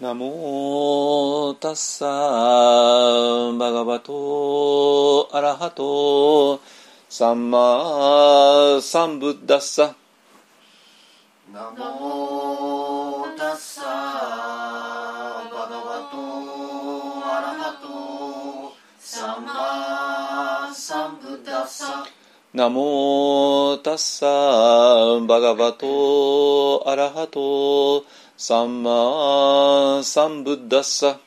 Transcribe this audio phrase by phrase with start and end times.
[0.00, 6.60] ナモタッサーバガバトアラハト
[7.08, 9.96] サンマサンブッダッサ
[11.52, 16.16] ナモタッサバガバト
[17.26, 22.06] アラハトサンマサンブッダッサ
[22.54, 28.04] ナモタッサバガバトアラハト
[28.40, 31.18] サンマサンブッダッサ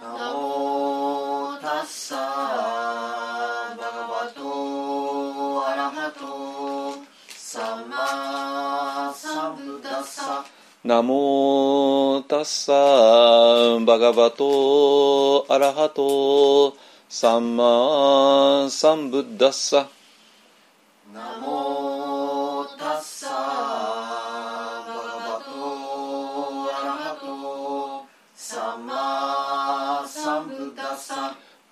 [0.00, 10.42] ナモタッサバガバトアラハトサンマサンブッダッサ
[10.84, 16.74] ナモタッサバガバトアラハト
[17.10, 19.86] サンマサンブッダッサ
[21.12, 21.59] ナモ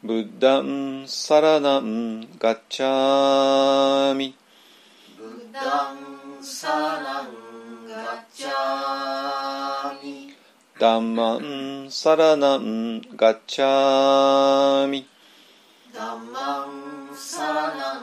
[0.01, 4.37] ブッダンサラナンガッチャーミ
[5.19, 5.97] ブッダン
[6.41, 10.35] サランガッチャーミ
[10.79, 15.05] ダンマンサラナンガッチャーミ
[15.93, 18.03] ダンマンサラナン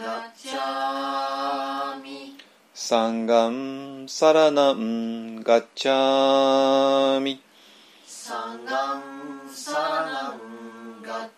[0.00, 2.38] ガッチャーミ
[2.72, 7.42] サンガンサラナンガッチャーミ
[8.06, 9.02] サンガン
[9.50, 10.47] サラナン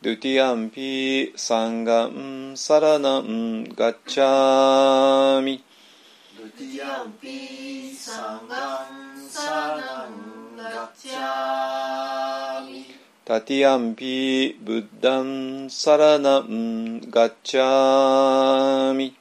[0.00, 5.64] ドゥティアンピサンガンサラナンガッチャーミ。
[6.38, 12.84] ドゥティアンピサンガンサラナンガッチャーミ。
[13.24, 19.16] タティアンピブッダンサラナンガッチャーミ。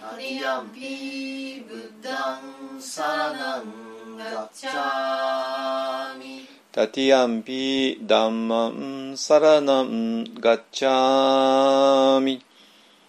[0.00, 12.44] タティアンピブッダンサラナンガッチャーミタティアンピダンマンサラナンガッチャーミ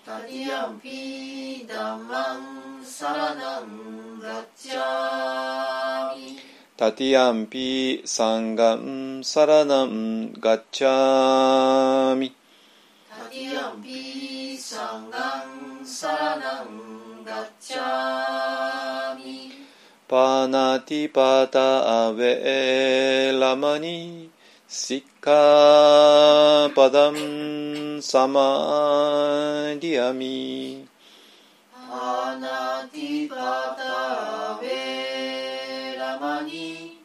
[0.04, 6.40] タティアンピダンマンサラナンガッチャーミ
[6.76, 12.34] タティアンピサンガンサラナンガッチャーミ
[13.12, 15.46] タティアンピサンガ
[15.82, 19.61] ンサラナンガッチャーミ
[20.12, 24.30] パナティパタアベラマニ
[24.68, 30.86] シッカパダンサマディアミ
[31.74, 33.38] アナティパ
[33.80, 37.00] タベラマニ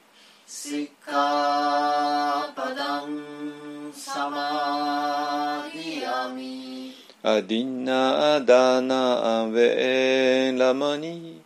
[0.45, 6.93] シッカパダンサマディアミ
[7.23, 11.46] アディナダナアベラマニ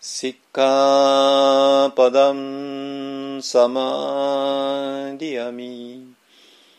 [0.00, 6.14] シッカパダンサマディアミ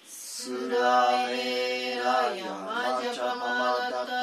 [0.07, 4.14] スラメラヤマジャパマダタ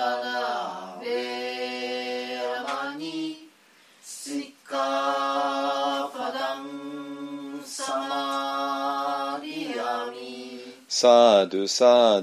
[11.03, 12.23] サードサー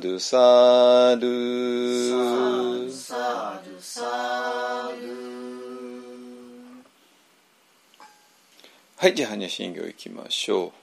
[8.95, 10.78] はいじゃあ般若心経いきましょう。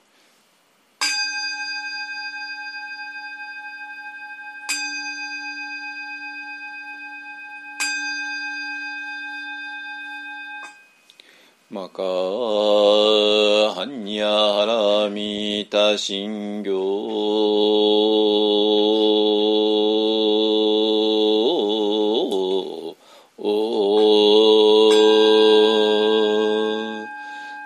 [11.69, 16.71] マカハンニャハラミタ心経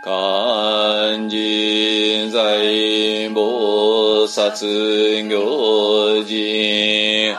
[0.03, 7.37] 肝心在菩薩行人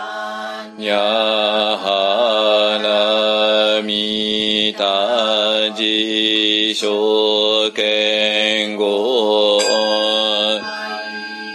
[0.78, 1.00] にゃ
[1.80, 5.41] はらみた
[5.82, 9.60] じしょけんご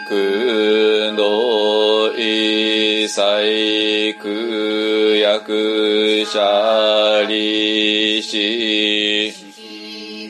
[0.08, 9.31] くどいさいくやくしゃりし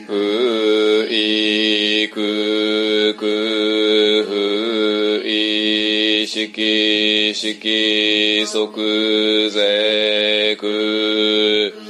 [0.06, 11.85] ふいくくふいしきしき即税く。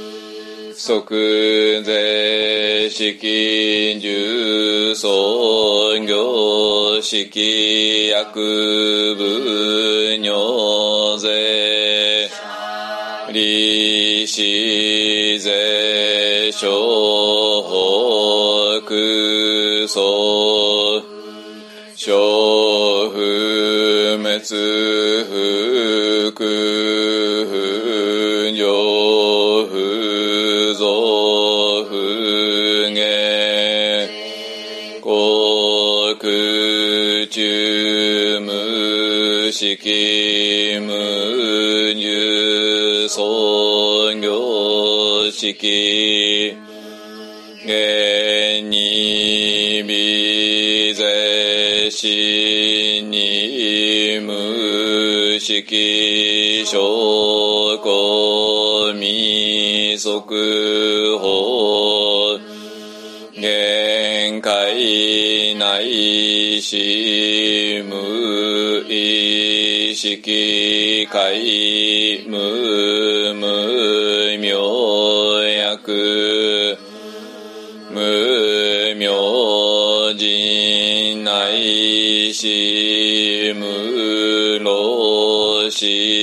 [0.87, 12.29] 即税式重尊業式薬部尿税
[13.33, 16.69] 利子税小
[18.87, 20.37] 北総。
[21.99, 22.15] 小
[23.09, 24.39] 不滅
[26.31, 26.31] 不
[39.51, 46.57] 式無入創業式
[47.65, 62.39] 現に微税死に無式証拠未速報
[63.35, 67.96] 限界内し無
[70.15, 76.77] 識界無無明薬
[77.91, 86.16] 無明人内し無老死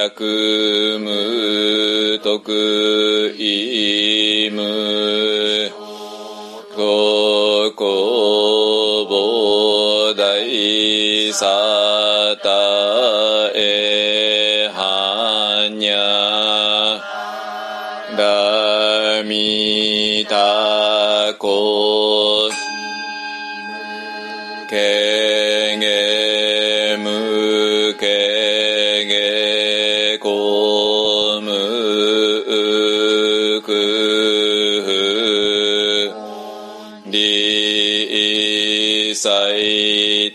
[0.00, 3.29] 薬無徳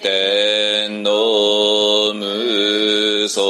[0.02, 3.42] 天の無足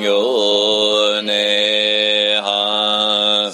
[0.00, 3.52] 行涅半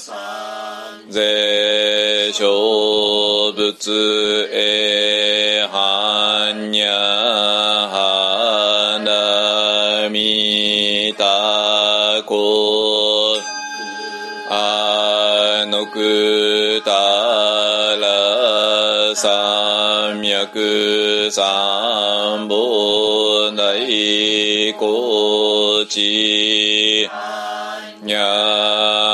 [1.08, 7.88] 税小仏へ般若
[8.94, 13.36] 花見た子
[14.50, 17.50] あのくた
[19.14, 27.08] 三脈三本大高知。
[28.02, 28.20] にゃ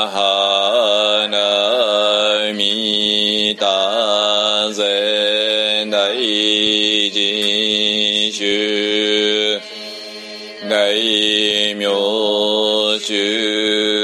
[0.07, 9.59] はなみたぜ大人種
[10.69, 11.85] 大名
[12.99, 13.96] 衆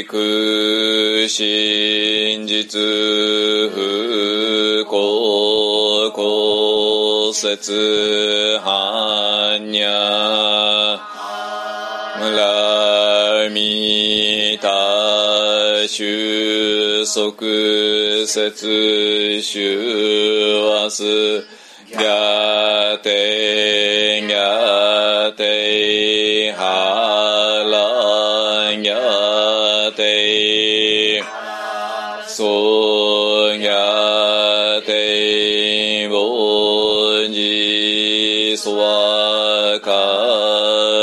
[0.00, 2.80] 最空真実
[3.70, 10.98] 不幸公説般にゃ
[12.18, 17.42] ラミタ収束
[18.26, 21.60] 節収和す。
[21.90, 39.90] ギャテギャテハャテボジソワカ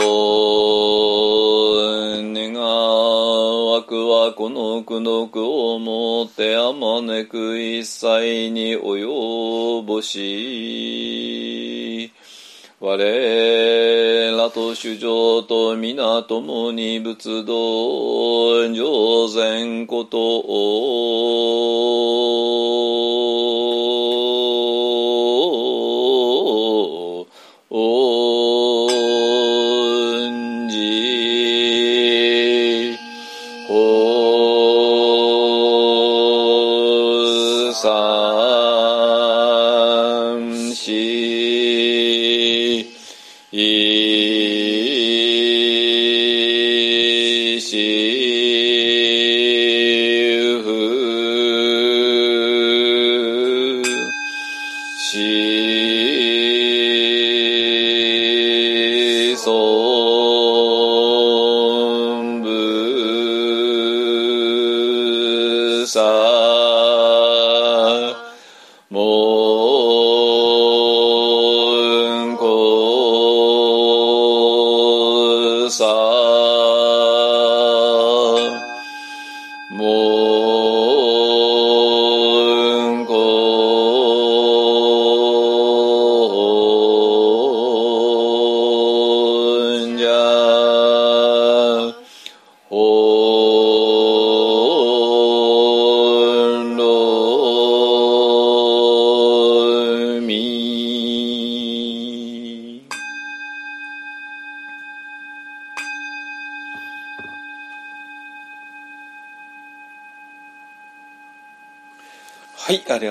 [2.32, 11.65] 願わくはこの苦毒をもってあまねく一切に及ぼし
[12.78, 12.94] 我
[14.36, 20.18] らと主情と皆共に仏道上善こと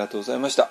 [0.06, 0.70] がとうございました。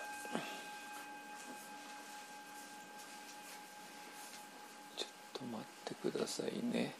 [4.95, 6.95] ちょっと待ってくださいね。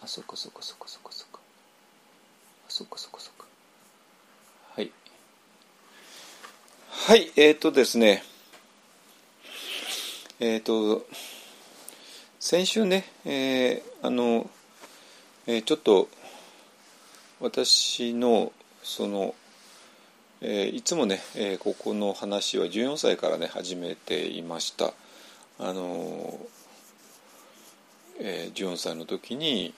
[0.00, 1.40] あそこそこそこそこそこ
[2.66, 3.44] あそこそこそこ
[4.74, 4.90] はい。
[6.90, 8.24] はいえっ、ー、とですね。
[10.40, 11.06] えっ、ー、と
[12.40, 14.50] 先週ね、えーあの、
[15.46, 16.08] えーちょっと
[17.40, 18.52] 私の
[18.82, 19.34] その、
[20.40, 24.92] えーいつもね、えーここの話は14歳からね始めていました。
[25.60, 26.36] あの、
[28.20, 29.72] えー14歳の時に、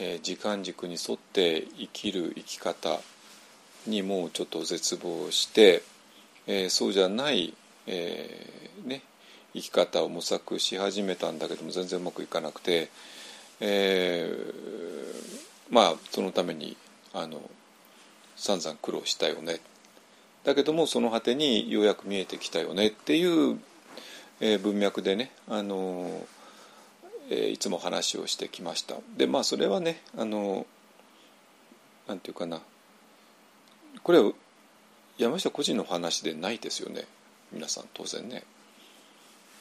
[0.00, 2.98] えー時間軸に沿って生きる生き方
[3.86, 5.84] にもうちょっと絶望して、
[6.48, 7.54] えーそうじゃない、
[7.86, 9.02] えーね、
[9.54, 12.88] 生き方を模索し始めたんだけども全然うまくいかなくて、
[13.60, 14.28] え
[15.72, 16.76] まあそのために
[17.14, 17.40] あの
[18.36, 19.58] 散々苦労したよね。
[20.44, 22.88] だけどもその果てにようやく見えてきたよね。
[22.88, 23.58] っていう、
[24.40, 26.26] えー文脈でねあの、
[27.30, 28.96] えーいつも話をしてきました。
[29.16, 30.66] でまあそれはねあの
[32.06, 32.60] なんていうかな。
[34.02, 34.32] これは
[35.16, 37.06] 山下個人の話でないですよね。
[37.50, 38.44] 皆さん当然ね。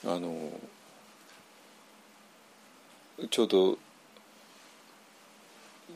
[0.03, 0.49] あの
[3.29, 3.77] ちょうど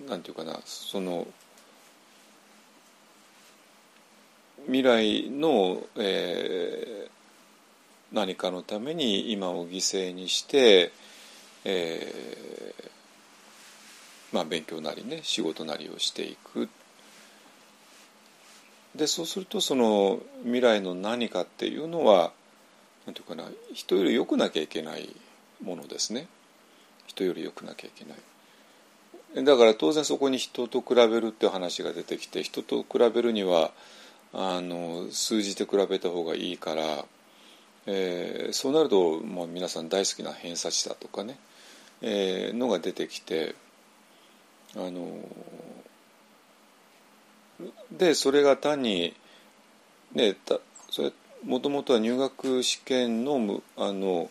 [0.08, 1.28] なんていうかなその
[4.66, 7.16] 未来の、えー
[8.16, 10.94] 何かのために今を犠牲にして、
[11.66, 12.90] えー
[14.32, 16.70] まあ、勉強なりね仕事なりをしていく。
[18.96, 22.32] でそうするとその未来の何かっていうのは
[23.06, 25.14] なんていうかな人より良くなきゃいけない
[25.62, 26.28] ものですね。
[27.08, 28.18] 人より良くなきゃいけない。
[29.44, 33.72] だから当然そこに人と比べるっていう話が出てきて人と比べるには
[34.34, 37.06] あの数字で比べた方がいいから、
[37.86, 41.38] えーそうなると、まあ、皆さん大好きな偏差値だとかね、
[42.02, 43.56] えーのが出てきて
[44.76, 45.08] あの
[47.92, 49.14] でそれが単に
[50.14, 51.12] ねたそれ
[51.46, 54.30] もともとは入学試験のあの、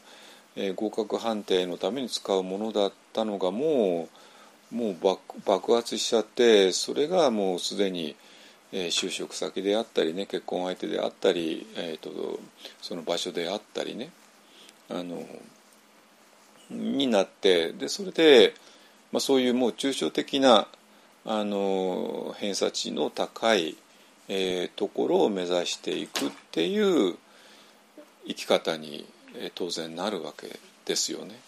[0.57, 4.19] えー合格判定のために使うものだったのがもう
[4.75, 8.17] もう爆爆発しちゃってそれがもうすでに、
[8.73, 12.41] えー就職先であったりね結婚相手であったり、えー、と
[12.83, 14.11] その場所であったりね
[14.91, 15.25] あの
[16.71, 18.55] になってでそれで、
[19.13, 20.67] まあ、そういうもう抽象的な
[21.25, 23.77] あの偏差値の高い、
[24.29, 27.15] えーところを目指していくっていう
[28.27, 31.39] 生き方に、えー当然なるわけですよね。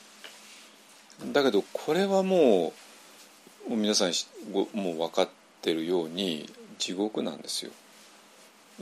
[1.32, 2.85] だけどこれはもう
[3.68, 4.12] 皆さん
[4.52, 5.28] ごもう分かっ
[5.60, 7.72] てるように地獄なんですよ。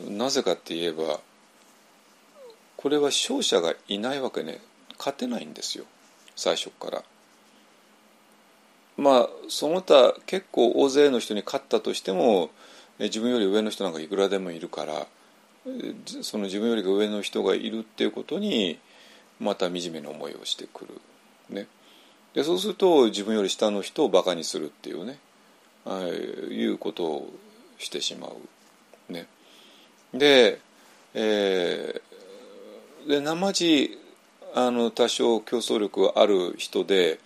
[0.09, 1.21] なぜかって言えば
[2.77, 4.61] これは勝者がいないわけね
[4.99, 5.85] 勝てないんですよ
[6.37, 7.03] 最初から。
[8.97, 12.51] まあその他結構大勢の人に勝ったとしても
[12.99, 15.07] 自分より上の人なんかいくらでもいるから
[16.23, 18.79] その自分より上の人がいるっていうことに
[19.41, 21.01] また惨めな思いをしてくる。
[21.49, 21.67] ね、
[22.35, 25.19] でそうすると自分より下の人をバカにするっていうね。
[25.87, 27.33] ああいうことを
[27.79, 29.13] してしまう。
[29.13, 29.27] ね、
[30.13, 30.59] で,、
[31.13, 32.15] えー
[33.09, 33.99] で生地
[34.55, 37.19] あの多少競争力がある人で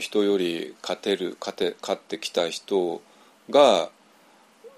[0.00, 3.00] 人より勝てる勝て勝ってきた人
[3.50, 3.90] が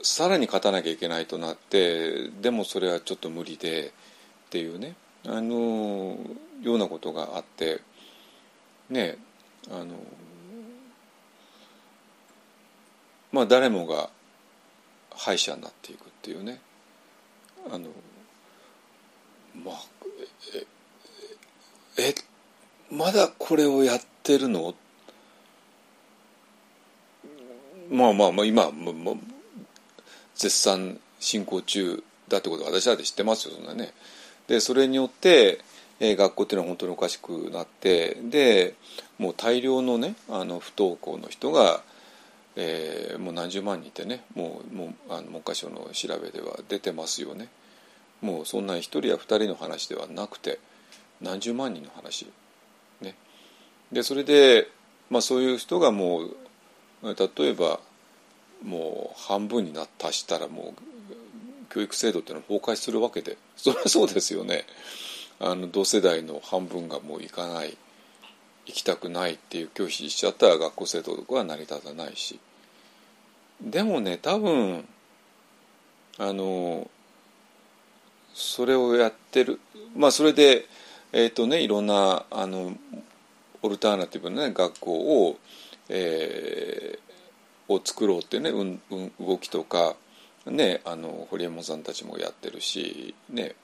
[0.02, 3.90] さらに勝たなきゃいけないとなってでもそれはちょっと無理でっ
[4.50, 4.94] ていうね。
[5.26, 6.18] あの
[6.62, 7.80] ようなことがあって。
[8.88, 9.16] ね。
[9.70, 9.94] あの
[13.32, 14.10] まあ誰もが
[15.10, 16.60] 敗者になっていくっていうね
[17.70, 17.88] あの
[19.64, 19.84] まあ
[21.98, 22.14] ええ
[22.90, 24.74] まだこれをやってるの？
[27.90, 29.18] まあまあまあ今もも
[30.34, 33.92] 絶賛進行中だってことは私だって知ってますよそんなね。
[34.48, 35.60] でそれによって、
[36.00, 38.74] えー学校っていうのは本当におかしくなってで
[39.20, 41.82] もう大量のねあの不登校の人が、
[42.56, 47.48] えーもう何十万人いてねもうもうあの文科省の調べでは出てますよね。
[48.22, 50.58] もうそんな一人や二人の話ではなくて
[51.20, 52.26] 何十万人の話。
[53.02, 53.14] ね、
[53.92, 54.68] でそれで、
[55.10, 56.36] まあ、そういう人がもう
[57.02, 57.14] 例
[57.50, 57.78] えば
[58.64, 64.64] もう半分にな達したらもう教育制度っていうのは崩壊するわけでそれはそうですよね
[65.38, 67.76] あの同世代の半分がもう行かない
[68.70, 72.38] 行きたくないっていう拒否しちゃったら学校制度とかは成り立たないし。
[73.60, 74.86] でもね多分
[76.18, 76.88] あの
[78.32, 79.60] それをやってる
[79.94, 80.66] まあそれで
[81.12, 82.74] えっ、とねいろんなあの
[83.62, 85.38] オルターナティブな、ね、学校を、
[85.90, 87.10] えー
[87.70, 89.94] を作ろうっていうね、うんうん、動きとか、
[90.46, 93.54] ね、あの堀江門さんたちもやってるし、ね、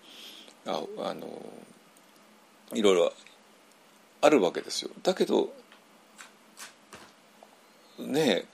[0.64, 1.26] ああの
[2.72, 3.12] いろいろ
[4.20, 4.90] あるわけですよ。
[5.02, 5.52] だけど
[7.98, 8.44] ね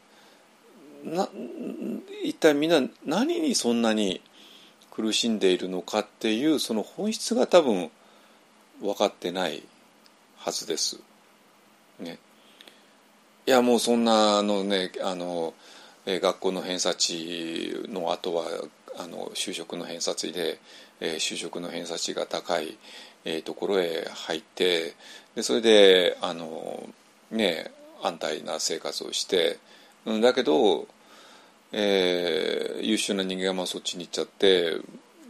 [1.05, 1.29] な
[2.23, 4.21] 一体みんな何にそんなに
[4.91, 7.91] 苦しんでいるのかっていうその本質が多分
[8.81, 9.63] 分かってない
[10.37, 11.01] はずです。
[11.99, 12.19] ね。
[13.47, 15.55] いやもうそんなのねあの、
[16.07, 18.45] 学校の偏差値の後は
[18.99, 20.61] あの就職の偏差値で、
[21.01, 22.77] えー就職の偏差値が高い、
[23.25, 24.95] えーところへ入って
[25.35, 26.89] でそれであの
[27.31, 27.71] ね
[28.03, 29.59] 安泰な生活をして、
[30.07, 30.87] うん、だけど、
[31.73, 34.77] えー優秀な人間がまあそっちに行っちゃって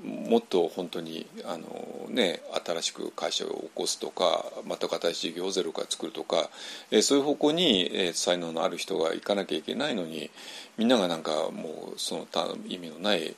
[0.02, 6.48] もっと本当にあの、ね、新しく会社を起こすとかまた新しい事業をゼロから作るとか、
[6.90, 10.30] えーそういう方向に、えー才能のある人が行かなきゃいけないのに
[10.78, 12.26] みんながなんかもうその
[12.66, 13.36] 意味のない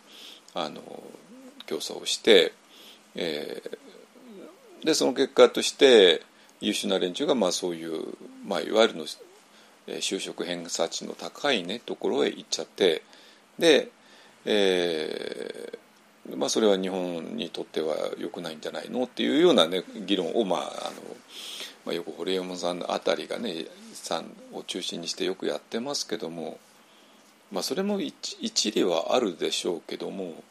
[0.54, 0.80] あの
[1.66, 2.52] 競争をして、
[3.16, 3.83] えー
[4.84, 6.22] でその結果として
[6.60, 8.14] 優秀な連中がまあそういう、
[8.46, 9.06] まあ、いわゆるの
[9.86, 13.02] 就職偏差値の高いねところへ行っちゃって
[13.58, 13.88] で、
[14.44, 19.04] えーまあ、それは日本にとっては良くないんじゃないの？
[19.04, 20.70] っていうような、ね、議論を、まああの
[21.84, 26.58] まあ、よく堀山さんあたりがねさんを中心にしてよくやってますけども、
[27.52, 30.42] まあ、それも一一理はあるでしょうけども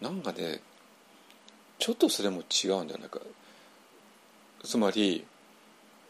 [0.00, 0.60] なんかね
[1.78, 3.20] ちょっとそれも違うんじゃないか。
[4.64, 5.24] つまり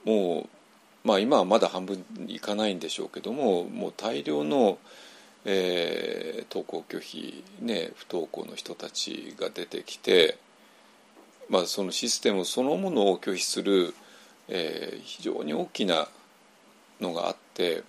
[0.04, 0.48] も
[1.04, 4.78] うまあ今はまだ半分いかないんでしょうけどももう大量の、
[5.44, 10.36] えー登校拒否、ね、不登校の人たちが出てきて、
[11.48, 13.94] まあ、そのシステムそのものを拒否する、
[14.48, 16.08] えー非常に大きな
[17.00, 17.84] のがあって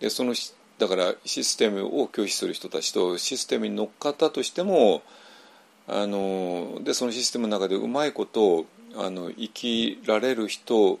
[0.00, 0.34] でその
[0.78, 5.02] だからシステムを拒否する人たちとシステムに乗っかったとしても
[5.86, 8.64] あのでそのシステムの中でうまいこと
[8.96, 10.98] あの生きられる人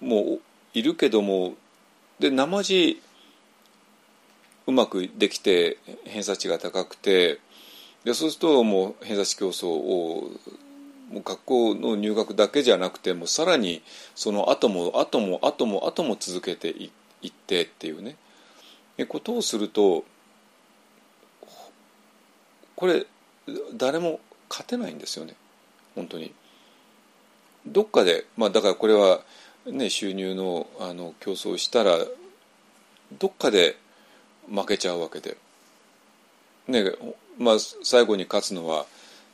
[0.00, 0.38] も
[0.74, 1.54] いるけども
[2.18, 3.00] で生地
[4.66, 7.40] うまくできて偏差値が高くて
[8.04, 10.30] でそうするともう偏差値競争を
[11.10, 13.82] もう学校の入学だけじゃなくてもさらに
[14.14, 16.92] その後も後も後も後も続けてい
[17.28, 18.16] ってっていうね
[19.08, 20.04] ことをすると
[22.76, 23.06] これ
[23.74, 25.34] 誰も勝てないんですよね
[25.94, 26.32] 本当に。
[27.66, 29.20] どっかで、まあ、だからこれは、
[29.66, 31.98] ね、収入のあの競争したら
[33.18, 33.76] どっかで
[34.48, 35.36] 負けちゃうわけで、
[36.68, 36.84] ね
[37.38, 38.86] まあ、最後に勝つのは、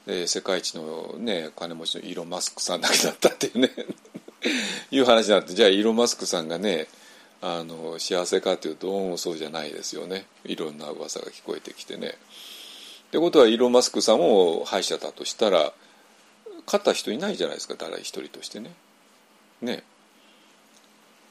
[0.06, 3.70] えー、世界一の、ね、金持ちのイーロン・マスクさんだけだったっていうね
[4.90, 5.54] いう話になって。
[5.54, 6.88] じゃあイーロン・マスクさんがね
[7.40, 10.26] あの幸せかというとどうもそうじゃないですよね。
[10.44, 12.16] いろんな噂が聞こえてきてね。
[13.08, 15.72] ってことはイーロン・マスクさんも敗者だとしたら
[16.66, 18.74] 勝った人いないじゃないですか誰一人としてね。
[19.62, 19.84] ね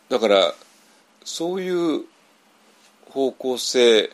[0.09, 0.53] だから
[1.23, 2.05] そういう
[3.09, 4.11] 方向性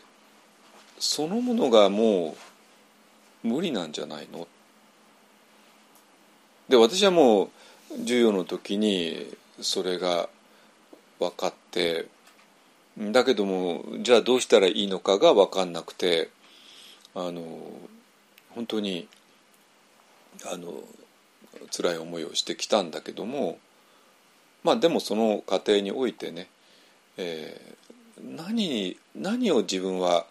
[1.00, 2.36] そのものがも
[3.44, 4.48] う無理なんじゃないの？
[6.70, 7.50] で私はもう
[8.00, 10.30] 授業の時にそれが
[11.20, 12.08] 分かって
[12.98, 16.30] だけどもじゃあどうしたらいいのかが分かんなくて
[17.14, 17.44] あの
[18.52, 19.08] 本当に
[20.46, 20.74] あの
[21.70, 23.60] 辛い思いをしてきたんだけども
[24.64, 26.48] まあでもその過程においてね、
[27.18, 30.26] えー、何何を自分は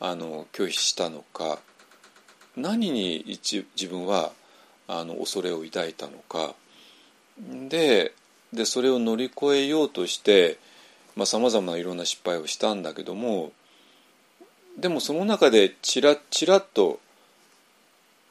[0.00, 1.58] あの拒否したのか
[2.56, 4.32] 何に自分は
[4.86, 6.54] あの恐れを抱いたのか。
[7.68, 8.12] で
[8.52, 10.58] でそれを乗り越えようとして
[11.24, 13.52] さまざ、まないろんな失敗をしたんだけども
[14.78, 17.00] でもその中でちらちらっと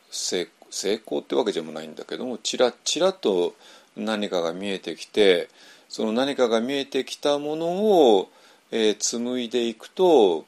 [0.10, 3.56] 成成功ってわけでもないんだけどもちらちらと
[3.95, 5.49] 何かが見えてきて
[5.89, 7.67] その何かが見えてきたもの
[8.15, 8.30] を、
[8.71, 10.45] えー、紡いでいくと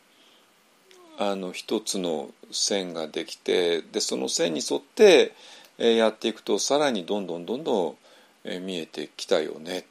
[1.18, 5.34] あの一つの線ができてでその線に沿って、
[5.78, 7.96] えー、やっていくとさらにどんどんどんどん、
[8.44, 9.86] えー、見えてきたよね。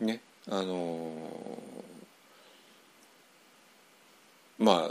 [0.00, 1.10] ねあの、
[4.58, 4.90] ま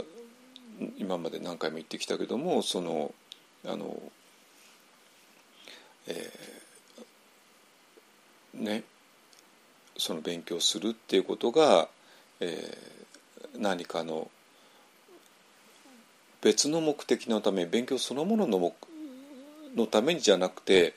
[0.98, 3.14] 今まで何回も言ってきたけどもその
[3.66, 4.00] あの、
[6.06, 8.84] えー、ね
[9.96, 11.88] その勉強するっていうことが、
[12.40, 14.30] えー、何かの
[16.42, 18.72] 別の目的のため勉強そのものの
[19.74, 20.94] のためにじゃなくて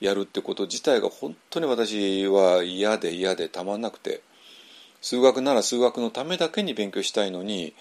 [0.00, 4.22] やるってこと自体が本当に私は嫌で嫌でたまんなくて
[5.00, 7.74] 数学なら数学のためだけに勉強したいのに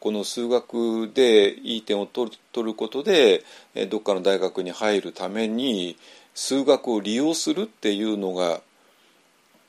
[0.00, 3.44] この数学でいい点を取る取ることで
[3.90, 5.96] どっかの大学に入るために
[6.34, 8.60] 数学を利用するっていうのが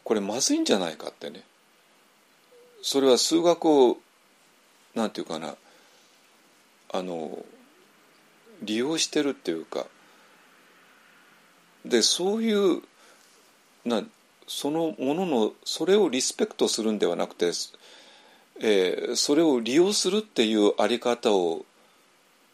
[0.04, 1.44] これまずいんじゃないかってね。
[2.82, 3.98] それは数学を
[4.96, 5.56] なんていうかな
[6.92, 7.44] あの
[8.62, 9.86] 利用してるっていうか。
[11.86, 12.82] でそういう
[13.86, 14.04] な
[14.48, 17.52] そのもののそれをリスペクトするんではなくて
[18.60, 21.65] えー、それを利用するっていうあり方を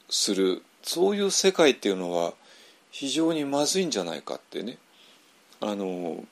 [0.10, 2.34] するそういう世界っていうのは
[2.92, 4.78] 非常にまずいんじゃないかってね。
[5.62, 6.24] あの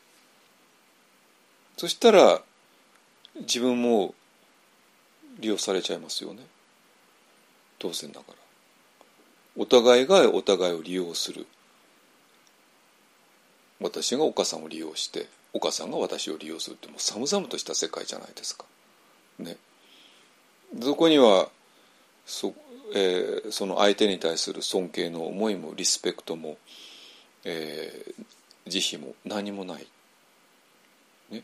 [1.78, 2.42] そしたら
[3.36, 4.14] 自分も
[5.40, 6.46] 利用されちゃいますよね。
[7.80, 8.36] 当然だから。
[9.56, 11.48] お互いがお互いを利用する。
[13.82, 18.66] 私がお母さんを利用してお母さんが私を利用するってもう寒々とした世界じゃないですか。
[19.40, 19.58] ね、
[20.82, 21.50] そこには
[22.26, 22.54] そ,、
[22.94, 26.58] えー、その相手に対する尊敬の思いもリスペクトも、
[27.44, 29.88] えー、慈悲も何もない、
[31.32, 31.44] ね、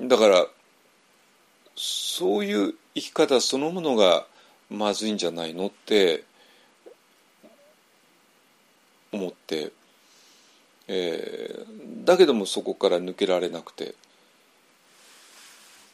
[0.00, 0.46] だから
[1.74, 4.26] そういう生き方そのものが
[4.70, 6.24] まずいんじゃないのって
[9.12, 9.72] 思って、
[10.88, 13.94] えー、だけどもそこから抜けられなくて。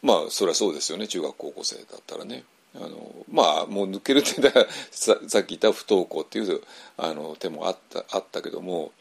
[0.02, 2.44] まあそれはそうですよね中学高校生だったらね。
[2.74, 4.32] あのまあもう抜けるって
[4.90, 6.62] ささっき言った不登校っていう
[6.96, 8.92] あの手もあったあったけども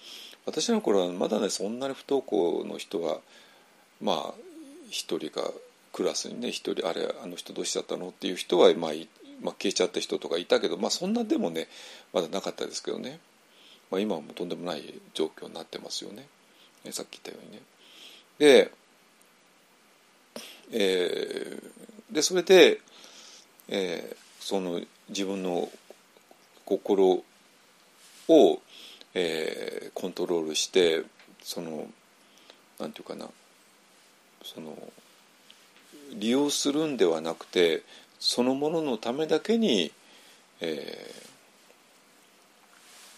[0.45, 3.19] 私の頃はまだねそんなに不登校の人は
[4.01, 4.41] まあ
[4.89, 5.51] 一人か
[5.93, 8.91] クラスにね一人あれあの人どうしちゃったのっていう人は、まあ、
[9.41, 11.69] まあ消えちゃった人とかいたけどまあそんなでもね
[12.11, 13.19] まだなかったですけどね、
[13.89, 16.27] まあ、今はもうとんでもない状況になってますよね
[16.91, 17.61] さっき言ったようにね。
[18.39, 18.71] で
[20.71, 22.79] えー、でそれで、
[23.67, 25.69] えー、その自分の
[26.65, 27.23] 心
[28.27, 28.61] を、
[29.13, 31.03] えー、コントロールして
[31.43, 31.87] その
[32.79, 33.27] なんていうかな
[34.43, 34.77] その
[36.13, 37.83] 利用するんではなくて
[38.19, 39.91] そのもののためだけに、
[40.61, 41.13] え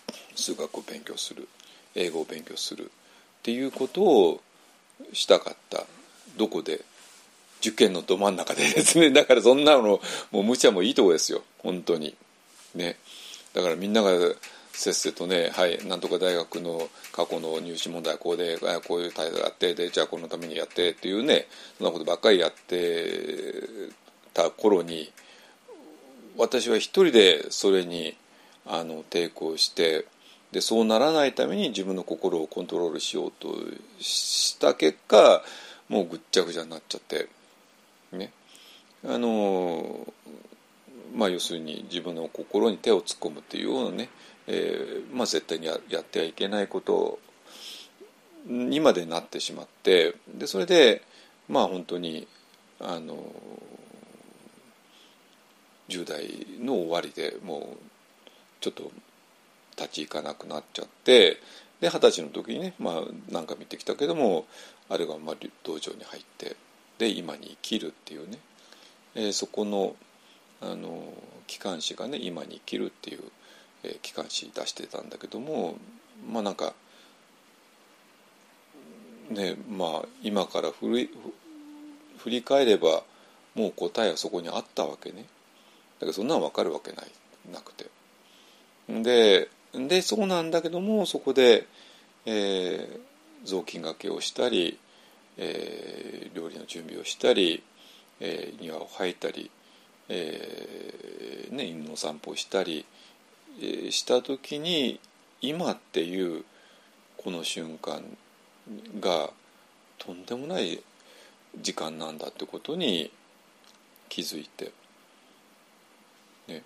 [0.08, 1.48] ー、数学を勉強する
[1.96, 2.88] 英語を勉強するっ
[3.44, 4.42] ていうことを
[5.12, 5.86] したかった。
[6.38, 6.84] どこで？
[7.64, 9.10] 受験のど真ん中でですね。
[9.16, 11.44] だからそんなのもう無茶もいいとこですよ。
[11.60, 12.14] 本当に。
[12.76, 12.98] ね。
[13.54, 14.36] だからみんなが
[14.74, 21.48] せっせとね、はい、なんとか大学の過去の入試問題こうでこういう態度やってでじゃあこのためにやってっていうね
[21.78, 23.54] そんなことばっかりやって
[24.34, 25.12] た頃に
[26.38, 28.18] 私は一人でそれに
[28.66, 30.06] あの抵抗して
[30.52, 33.56] でそうならないために自分の心をコントロールしようと
[34.00, 35.44] した結果
[35.88, 37.30] もうぐっちゃぐちゃになっちゃって。
[39.06, 40.08] あの
[41.16, 44.10] まあ要するに自分の心に手を突っ込むっていうようなね、
[44.48, 47.20] えーまあ、絶対にやってはいけないこと
[48.48, 51.02] にまでなってしまってでそれで
[51.48, 52.28] まあ本当に
[52.80, 53.18] あの
[55.90, 57.78] 10代の終わりでもう
[58.62, 58.92] ちょっと
[59.78, 61.38] 立ち行かなくなっちゃって
[61.82, 64.46] で二十歳の時にね、まあ、何か見てきたけども
[64.90, 66.56] あれがまあ道場に入って
[66.98, 68.38] で今に生きるっていうね、
[69.16, 69.96] えー、そこの
[70.62, 71.14] あの
[71.46, 73.24] 機関誌がね「今に生きる」っていう、
[73.84, 75.78] えー、機関誌出してたんだけども
[76.32, 76.74] まあなんか
[79.30, 81.10] ねまあ今から振り
[82.18, 83.04] 振り返れば
[83.56, 85.24] もう答えはそこにあったわけね。
[85.24, 85.26] だ
[86.02, 87.12] けどそんなの分かるわけない。
[87.52, 87.86] なくて。
[88.88, 91.68] ででそうなんだけどもそこで、
[92.26, 93.00] えー、
[93.44, 94.78] 雑巾がけをしたり、
[95.38, 97.64] えー、料理の準備をしたり、
[98.26, 99.52] えー、庭を吐いたり、
[100.08, 102.86] えーね、犬の散歩をしたり、
[103.60, 105.02] えー、した時に
[105.42, 106.46] 今っていう
[107.18, 108.02] この瞬間
[109.02, 109.30] が
[109.98, 110.82] とんでもない
[111.62, 113.12] 時間なんだってことに
[114.10, 114.72] 気づいて。
[116.48, 116.64] ね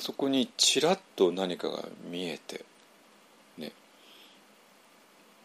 [0.00, 2.64] そこにちらっと何かが見えて
[3.56, 3.70] ね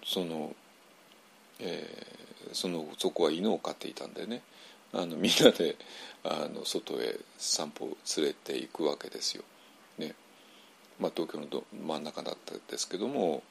[0.04, 0.56] その、
[1.60, 4.41] えー、そのそこは犬を飼っていたんでね
[4.93, 5.75] あのみんなで
[6.23, 9.43] あの外へ散歩連れていくわけですよ。
[9.97, 10.13] ね。
[10.99, 13.41] まあ、東京のど真ん中だったんですけども、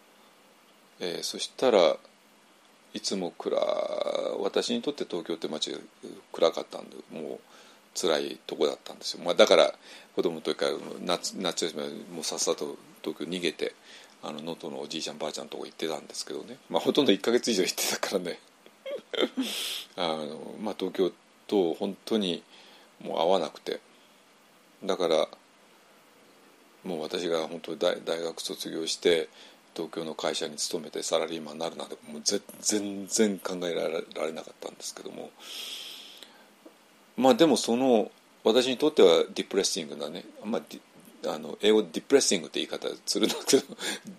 [1.00, 1.96] えー、そしたら
[2.92, 3.56] いつも暗
[4.40, 5.78] 私にとって東京って街が
[6.32, 7.40] 暗かったんでもう
[7.94, 9.74] 辛いとこだったんですよ、まあ、だから
[10.14, 10.72] 子供の時から
[11.04, 13.74] 夏夏休みはもうさっさと東京逃げて
[14.22, 18.38] あの能登のおじいちゃんばあちゃんのとこ行ってたんですけどね、まあ、ほとんど1か月以上行ってたからね。
[19.96, 21.10] あの、まあ、東京
[21.50, 22.42] と本当に
[23.02, 23.80] もう会わなくて。
[24.84, 25.28] だから
[26.84, 29.28] もう私が本当に大大学卒業して
[29.74, 35.30] 東京の会社に勤めてサラリーマンになるなんてもう全然考えられなかったんですけども。
[37.16, 38.10] まあでもその
[38.44, 43.62] 私にとってはディプレッシングなね、まあ、あの英語ディプレッシングって言い方するんだけど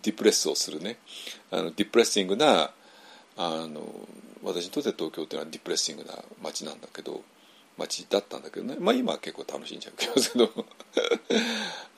[0.04, 0.98] ディプレッスをするね。
[1.50, 2.72] あのディプレッシングな
[3.38, 3.82] あの
[4.44, 7.22] 私にとって東京っていうのはディプレッシングな街なんだけど
[7.78, 8.76] 街だったんだけどね。
[8.80, 10.52] まあ今は結構楽しんじゃうけど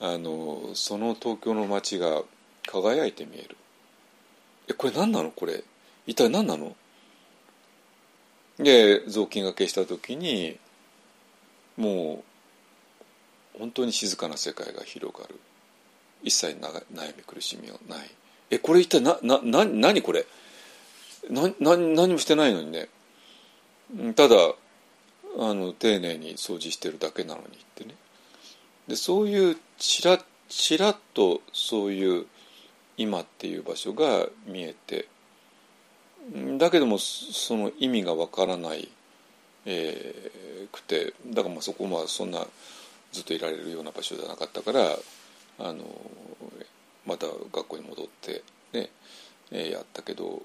[0.00, 2.22] あのその東京の街が
[2.66, 3.56] 輝いて見える。
[4.68, 5.30] えこれ何なの？
[5.30, 5.62] これ。
[6.06, 6.76] 一体何なの？
[8.58, 10.58] で雑巾がけした時に
[11.76, 12.22] も
[13.56, 15.40] う本当に静かな世界が広がる。
[16.22, 18.10] 一切悩み苦しみはない。
[18.50, 20.26] えこれ一体ななな何これ？
[21.30, 22.88] なな何もしてないのにね。
[24.14, 24.36] ただ
[25.38, 27.94] あの丁寧に掃除してるだけなのにってね。
[28.88, 32.26] でそういうちらちらっとそういう
[32.96, 35.08] 今っていう場所が見えて。
[36.56, 38.88] だけどもその意味がわからない
[39.66, 41.14] えー、くて。
[41.26, 42.46] だからまあそこはそんな
[43.12, 44.96] ずっといられるような場所じゃなかったから
[45.60, 45.84] あの
[47.06, 48.90] また学校に戻ってね、
[49.52, 50.42] えー、やったけど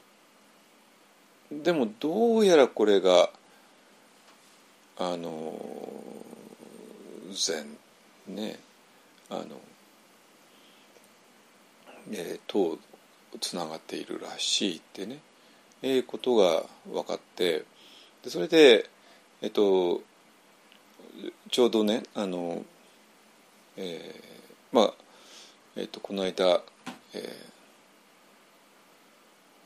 [1.52, 3.30] でもどうやらこれが
[4.98, 5.54] あの
[7.32, 7.66] 禅
[8.28, 8.60] ね
[9.30, 9.44] あの、
[12.12, 12.78] えー、と
[13.40, 15.20] つながっているらしいってね、
[15.82, 17.66] えー、ことが分かって
[18.24, 18.90] でそれで
[19.42, 20.02] えっと
[21.50, 22.64] ちょうどねあの、
[23.78, 24.94] えー、まあ
[25.76, 26.62] えっとこの間、
[27.14, 27.50] えー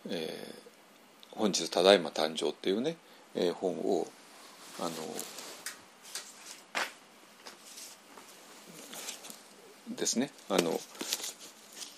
[0.10, 0.63] えー、
[1.36, 2.96] 本日ただいま誕生」っていうね、
[3.36, 4.08] えー、本を
[4.80, 4.90] あの
[9.96, 10.80] ですねあの、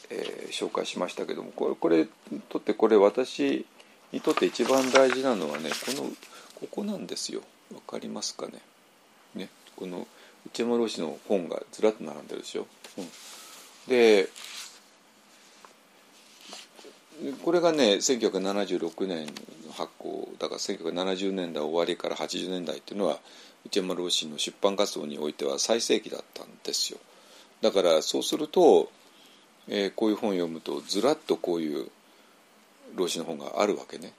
[0.09, 2.07] えー、紹介しましたけどもこれこれ
[2.49, 3.65] とってこれ私
[4.11, 6.09] にとって一番大事なのはねこの
[6.59, 7.41] ここなんですよ。
[7.73, 8.61] わかりますかね？
[9.33, 10.07] ねこの
[10.45, 12.67] 内山老師の本がずらっと並んでるでしょ、
[12.97, 13.09] うん、
[13.87, 14.29] で
[17.43, 19.25] これがね1976年
[19.65, 23.19] の発行だから1970年代終わりから80年代っていうのは
[23.65, 26.99] 内山老師の出版活動においては最盛期だったんですよ。
[27.61, 28.91] だからそうすると、
[29.67, 31.89] えー、こういう本を読むとずらっとこういう
[32.95, 34.13] 老子の本があるわけね。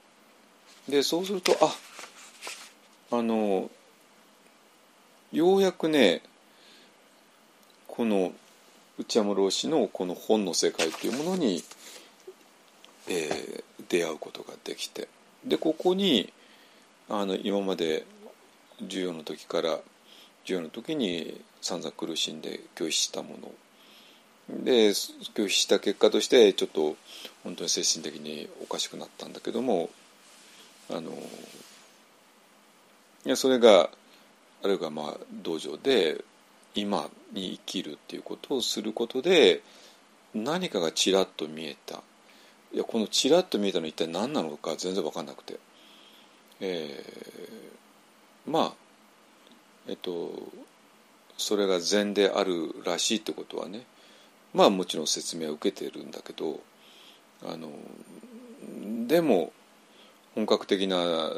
[0.88, 1.74] でそうするとあ
[3.16, 3.70] あの
[5.32, 6.22] ようやくね
[7.86, 8.32] この
[8.98, 11.62] 内山老師のこの本の世界っていうものに、
[13.08, 15.08] えー、出会うことができて。
[15.44, 16.32] でここに
[17.08, 18.04] あの今まで
[18.80, 19.78] 授業の時から
[20.42, 24.64] 授業の時に散々苦しんで拒否したもの。
[24.64, 26.96] で拒否した結果としてちょっと
[27.42, 29.90] 本当に精神的におかしくなったんだけども
[30.88, 31.10] あの
[33.24, 33.90] いやそれが
[34.62, 36.24] あるいはまあ道場で
[36.76, 39.62] 今に生きるっていうことをすることで
[40.34, 42.02] 何かがちらっと見えた。
[42.72, 45.58] いやこのちらっと見えたの一体何なのか全然分かんなくて、
[46.60, 48.72] えー、まあ
[49.88, 50.30] えっと
[51.36, 53.82] それが禅であるらしいってことはね
[54.54, 56.60] まあもちろん説明を受けてるんだけど
[57.46, 57.70] あの
[59.06, 59.52] でも
[60.34, 61.30] 本格的な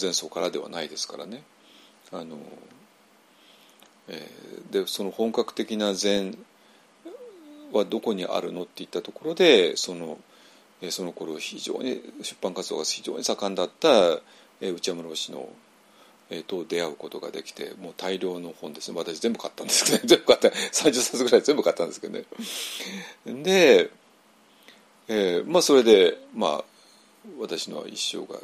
[0.00, 1.42] 前奏からではないですからね。
[2.10, 2.38] あの
[4.08, 6.38] えー、でその本格的な禅
[7.72, 10.18] はどこにあるのっていったところでその
[10.90, 14.20] その頃非常に出版活動が非常に盛んだった
[14.60, 15.48] 内山老師の、
[16.46, 18.98] と出会うことができてもう大量の本ですね。
[18.98, 20.48] 私全部買ったんですけど、ね、 全部買った。
[20.48, 22.24] 30冊ぐらい全部買ったんですけどね。
[23.42, 23.90] で、
[25.08, 26.64] えー、まあそれでまあ
[27.38, 28.38] 私の一生が、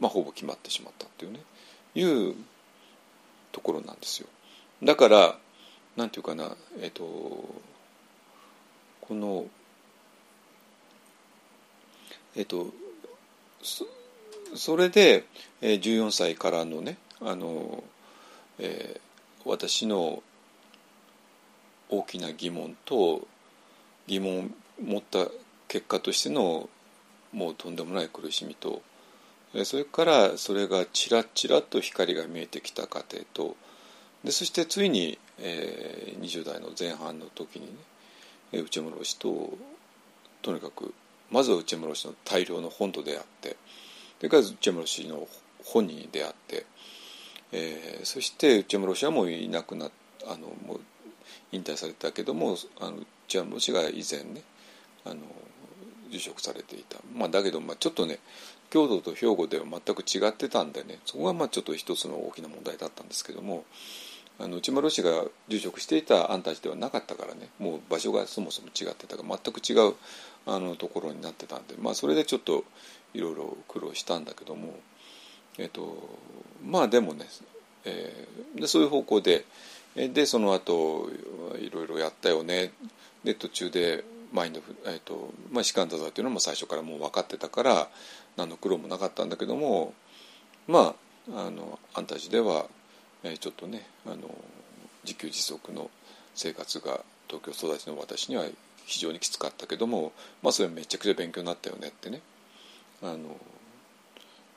[0.00, 1.40] まあ、ほぼ決まってしまったっていうね。
[1.94, 2.34] いう
[3.52, 4.26] ところなんですよ。
[4.82, 5.38] だから
[5.96, 7.04] なんていうかなえっ、ー、と
[9.02, 9.46] この
[12.36, 12.72] えっ、と
[14.54, 15.24] それで、
[15.60, 17.82] えー、14歳からのねあの、
[18.58, 20.22] えー、私の
[21.88, 23.26] 大きな疑問と
[24.06, 24.44] 疑問を
[24.82, 25.26] 持った
[25.68, 26.68] 結果としての
[27.32, 28.82] もうとんでもない苦しみと
[29.64, 33.56] それからそれがちらちらと光が見えてきた過程と
[34.24, 37.66] でそしてついに、えー、20代の前半の時に
[38.52, 39.56] ね内村氏と
[40.40, 40.94] とにかく
[41.32, 43.56] まずは内村氏の大量の本と出会って
[44.18, 45.26] それから内村氏の
[45.64, 46.66] 本に出会って
[47.52, 49.90] えー、そして内山ロシアもいなくな
[50.26, 50.80] あのもう
[51.52, 52.96] 引退されたけどもあの
[53.28, 54.42] 内山ロシが以前ね
[55.04, 55.16] あの
[56.08, 58.18] 受職されていた、まあ、だけど、まあ、ちょっとね
[58.70, 63.64] 京都と兵庫では全く違ってたんでねそこがまあちょっと一つの大きな問題だったんですけども
[64.38, 69.94] あの内丸氏が住職していた安泰寺ではなかったからねもう場所がそもそも違ってたから全く違う
[70.46, 72.64] あのところになってたんで、まあ、それでちょっと
[73.14, 74.74] いろいろ苦労したんだけども
[75.58, 76.18] えっと
[76.64, 77.26] まあでもね、
[77.84, 79.44] えー、でそういう方向で
[79.94, 81.10] でその後
[81.60, 82.72] いろいろやったよね。
[83.24, 87.88] で途中でマインドフ、えーとまあ、士官座座っていうのも最初からもう分かってたから
[88.36, 89.92] 何の苦労もなかったんだけども
[90.66, 90.94] ま
[91.30, 92.66] ああの安泰寺では、
[93.22, 94.16] えー、ちょっとねあの
[95.04, 95.90] 自給自足の
[96.34, 98.46] 生活が東京育ちの私には
[98.84, 102.20] 非常にきつかったけどもまあそれめちゃくちゃ勉強になったよねってね
[103.02, 103.36] あの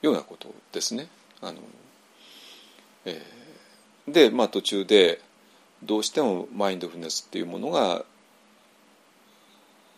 [0.01, 1.07] ようなことですね。
[1.41, 1.57] あの
[3.05, 5.21] えー、で、まあ、途中で
[5.84, 8.03] どうしてもマインドフルネスっていうものが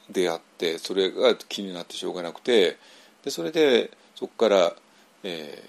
[0.09, 2.77] 出会ってそれが気になってしょうがなくて
[3.23, 4.73] でそれでそこから、
[5.23, 5.63] え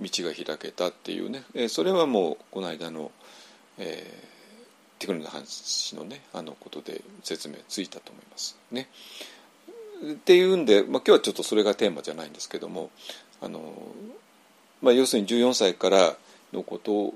[0.00, 3.10] ー、道が開けたっていうね、えー、それはもうこの間の、
[3.78, 4.29] えー、
[5.00, 8.86] テクノの話のねあのことで説明ついたと思いますね。
[10.12, 12.90] っていうんで、まあ、今日はちょっとそれがテーマじゃないんですけども
[13.42, 13.60] あの、
[14.80, 16.16] まあ、要するに14歳から
[16.52, 17.12] のこと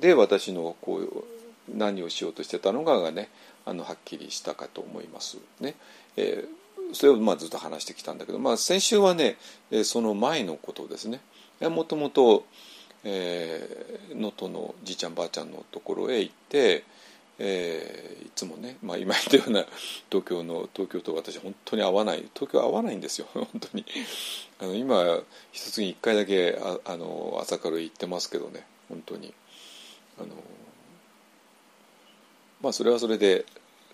[0.00, 1.24] で私のこう
[1.72, 3.28] 何をしようとしてたのかがね
[3.64, 5.74] あのはっきりしたかと思いますね。
[6.16, 9.36] えー、それをまあずっと話してきたんだけど、まあ、先週はね
[9.84, 11.20] その前のことですね。
[11.60, 12.44] もともと
[13.06, 16.84] 能登のじいちゃんばあちゃんのところへ行って
[17.38, 19.66] えー、いつもね、まあ、今言ったような
[20.10, 23.84] 東京の東京と私本当に合わない東京合わないんですよ 本当に。
[24.58, 25.20] あの今
[25.52, 29.34] 一つに一回だけああの朝から行ってますけどね本当に。
[30.18, 30.28] あの
[32.62, 33.44] まあそれはそれで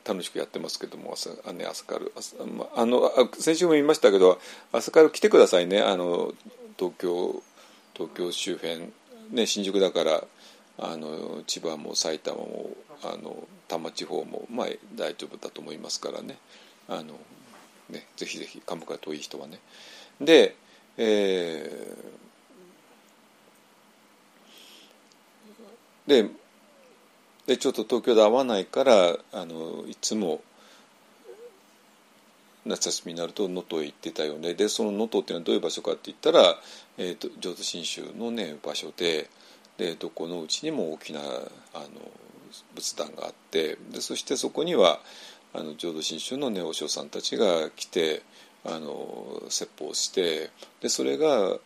[0.04, 4.40] 楽しくやってますけども朝あ、ね、朝から朝、まあ、あの先週も言いましたけど
[4.70, 6.32] 朝から来てくださいねあの
[6.78, 7.42] 東京
[7.94, 8.92] 東京周辺、
[9.32, 10.24] ね、新宿だから
[10.78, 12.70] あの千葉も埼玉も
[13.02, 16.38] あの多摩地方も、まあ、大丈夫だと思いますからね
[16.88, 17.18] あの
[17.90, 19.58] ねぜひぜひ関から遠い人はね。
[20.20, 20.54] で、
[20.96, 26.30] えー、で
[27.46, 30.42] でちょっと東京で会わないからあのいつも
[32.64, 36.56] 夏休みになると能登へ行ってたよねでその能登っていうのはどういう場所かって言ったら、
[36.98, 39.28] えーと、浄土真宗のね場所で
[39.78, 41.88] でどこのうちにも大きなあの
[42.74, 45.00] 仏壇があってでそしてそこには
[45.54, 48.22] あの浄土真宗のねお嬢さんたちが来て
[48.64, 51.56] あの説法してでそれが、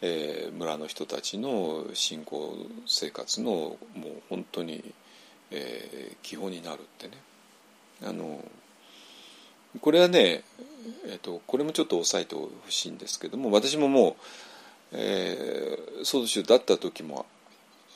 [0.00, 2.56] えー、村の人たちの信仰
[2.86, 3.78] 生活のもう
[4.30, 4.94] 本当に、
[5.50, 7.14] えー、基本になるってね。
[8.04, 8.44] あの
[9.80, 10.42] これはね、
[11.06, 14.14] えーと、これもちょっと押さえてほしいんですけども私ももう、
[14.92, 17.26] えー、総州だった時も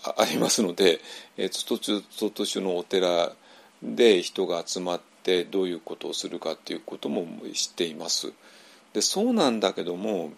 [0.04, 1.00] ありますので、
[1.36, 3.32] えー、途中外州のお寺
[3.82, 8.32] で人が集まってどういうことをするかっていうことも知っています。
[8.92, 10.32] でそうなんだけども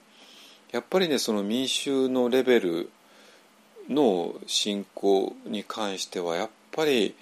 [0.70, 2.90] やっぱりねその民衆のレベル
[3.88, 7.14] の信仰に関してはやっぱり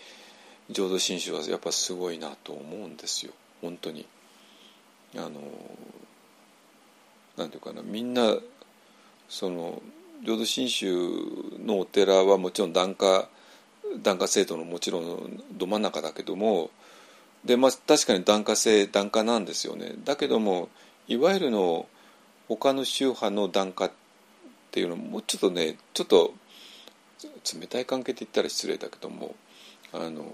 [0.70, 4.06] 浄土真宗はやっぱすごいなと思うんですよ本当に。
[5.16, 5.30] あの
[7.36, 8.36] なんていうかなみんな
[9.32, 9.80] その
[10.26, 10.94] 浄土真宗
[11.64, 13.26] のお寺はもちろん檀家
[14.02, 16.68] 檀家制度のもちろんど真ん中だけども
[17.42, 20.68] で、まあ、確かに檀家制檀家なんですよねだけども
[21.08, 21.86] いわゆるの
[22.46, 23.90] 他の宗派の檀家っ
[24.70, 26.34] ていうのもうちょっとねちょっと
[27.58, 29.34] 冷たい関係って言ったら失礼だけども
[29.94, 30.26] あの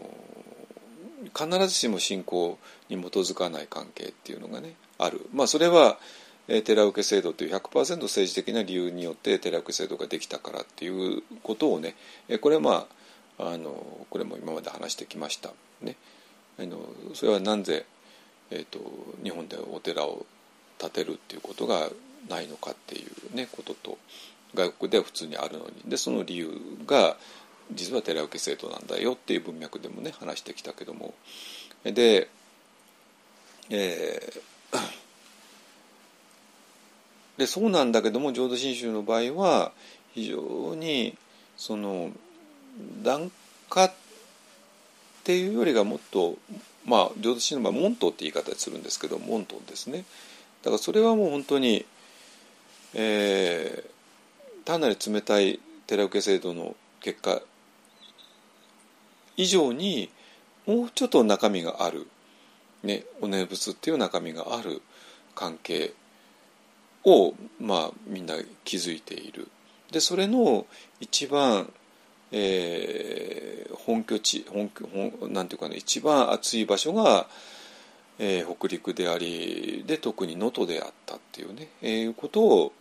[1.36, 5.24] 必ずしも信仰に基づかない関係っていうのがねある。
[5.32, 5.99] まあそれは
[6.49, 11.94] 寺受け制度という100%政治的な理由によって寺受け制度ができたからっていうことをね
[12.40, 12.86] これはま
[13.38, 15.51] ああのこれも今まで話してきました。
[15.80, 15.96] ね、
[16.59, 16.80] あの
[17.14, 17.86] それはなぜ、
[18.51, 18.80] えーと、
[19.22, 20.26] 日本でお寺を
[20.78, 21.88] 建てるっていうことが
[22.28, 23.99] ないのかっていうねことと
[24.55, 25.72] 外国では普通にあるのに。
[25.86, 26.51] でその理由
[26.86, 27.16] が
[27.72, 31.14] 実は寺受け制度なんだよっていう文脈でもね話してきたけども。
[31.84, 32.28] で、
[33.70, 34.78] えー、
[37.39, 39.72] でそうなんだけども浄土真宗の場合は
[40.12, 41.16] 非常に
[41.57, 42.11] その
[43.03, 43.30] 檀
[43.70, 43.93] 家っ
[45.24, 46.36] ていうよりがもっと
[46.84, 50.05] まあ浄土真宗の場合門徒って言い方するんですけど門徒ですね。
[50.62, 51.86] だからそれはもう本当に、
[52.95, 57.41] えー、単なる冷たい寺受け制度の結果
[59.36, 60.11] 以上に
[60.66, 62.09] もうちょっと中身がある、
[62.82, 64.82] ね、お念仏っていう中身がある
[65.36, 65.95] 関係
[67.05, 68.34] を、まあ、みんな
[68.64, 69.49] 気づいている。
[69.92, 70.66] でそれの
[71.01, 71.72] 一番、
[72.30, 77.26] えー、本拠地本本なんていうかね一番暑い場所が、
[78.18, 82.72] えー、北陸でありで特に能登であったっていうね、えー、いうことを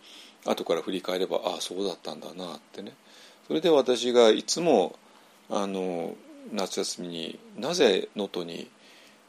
[0.44, 2.92] 後から振り返ればああそうだったんだなってね
[3.46, 4.96] それで私がいつも
[5.50, 6.14] あの
[6.52, 8.68] 夏休みになぜ能登に、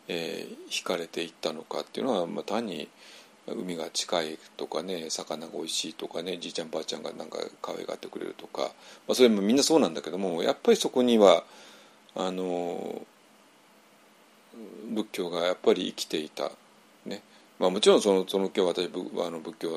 [0.10, 2.90] えー、惹かれていったのかっていうのは、まあ、単に
[3.54, 11.44] 海が近いとかね魚が美味しいとかねじいちゃんばあちゃんがなんか可愛がってくれるとか、まあ、それもみんなそうなんだけどもやっぱりそこには
[12.16, 13.02] あの
[14.90, 16.52] 仏教がやっぱり生きていた。
[17.06, 17.22] ね
[17.60, 19.70] まあ、もちろんそのその今日私あの仏教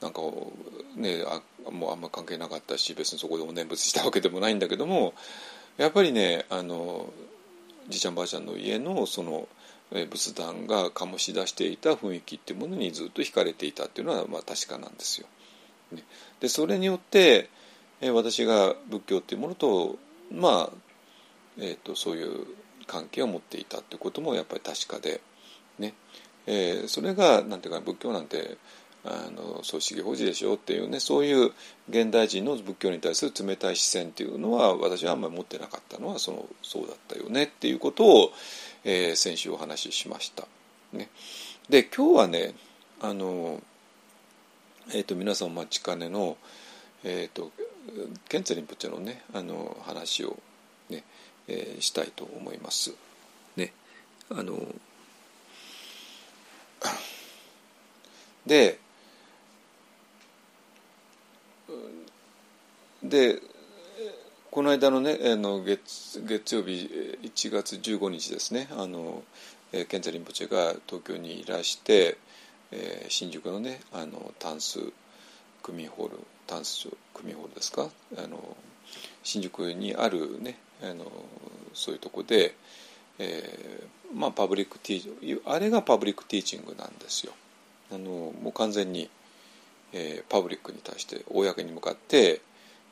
[0.00, 0.52] なんかを
[0.96, 1.40] ねあ
[1.70, 5.14] もうあんま関係なかったし別にそこでお念仏したわけでもないんだけども
[5.76, 7.12] やっぱりねあの
[7.88, 9.48] じいちゃんばあちゃんの家のその
[9.92, 15.26] 仏壇が醸し出していた雰囲気っていうものにずっと惹かれていたっていうのはまあ確かなんですよ。
[16.40, 17.50] でそれによって
[18.12, 19.98] 私が仏教っていうものと
[20.32, 20.70] まあ、
[21.58, 22.46] えーと、そういう
[22.86, 25.20] 関係を持っていたっていうこともやっぱり確かで、
[25.78, 25.94] ね
[26.46, 28.56] えー、それがなんていうか仏教なんて
[29.04, 31.52] あの葬式法事でしょっていうねそういう
[31.88, 38.32] 現代人の仏教に対する冷たい視線っていうのは私はあんまり持ってなかったのはそのそうだったよねっていうことを、
[38.84, 40.46] えー、先週お話ししました。
[40.92, 41.08] ね、
[41.68, 42.54] で今日はね
[43.00, 43.60] あの、
[44.90, 46.36] えーと、皆さんお待ちかねの、
[47.04, 47.50] えーと、
[48.28, 50.38] ケンツェリンプチェのねあの話を
[50.90, 51.04] ね、
[51.48, 52.92] えー、したいと思います。
[53.56, 53.72] ね
[54.30, 54.58] あの
[58.46, 58.78] で
[63.02, 63.40] で
[64.52, 69.22] この間のねあの月月曜日1月15日ですねあの
[69.88, 72.18] ケンザリンポチェが東京にいらして、
[72.70, 74.78] えー、新宿のねあのタンス
[75.62, 77.88] 区民ホールタンス区民ホールですか？
[78.18, 78.54] あの
[79.22, 81.10] 新宿にあるねあの
[81.72, 82.54] そういうとこで、
[83.18, 87.32] えー、まあ public teach あれが public teaching なんですよ。
[87.90, 89.08] あのもう完全に、
[89.94, 92.42] えー、パブリックに対して公に向かって、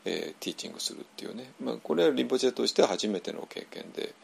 [0.04, 4.14] えー、 teaching するっていうね、まあ、これはリンポチェとしては初めての経験で。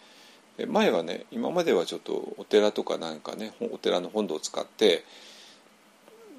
[0.65, 5.05] 前はね今まではちょっとお寺とかなんかねお寺の本堂を使って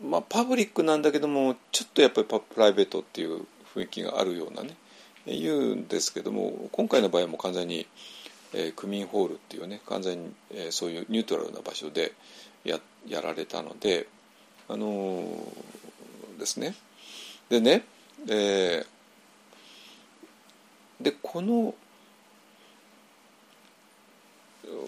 [0.04, 4.76] まあパブリックなんだけどもちょっとやっぱりプライベートっていう雰囲気があるようなね
[5.28, 7.86] 言うんですけども今回の場合はもう完全に、
[8.54, 12.14] えー、区民ホールっていうね完全に、えー、そういうニュートラルな場所で
[12.64, 14.08] ややられたので
[14.68, 16.76] あのー、ですね
[17.50, 17.84] でね、
[18.28, 18.86] えー、
[21.02, 21.76] でこの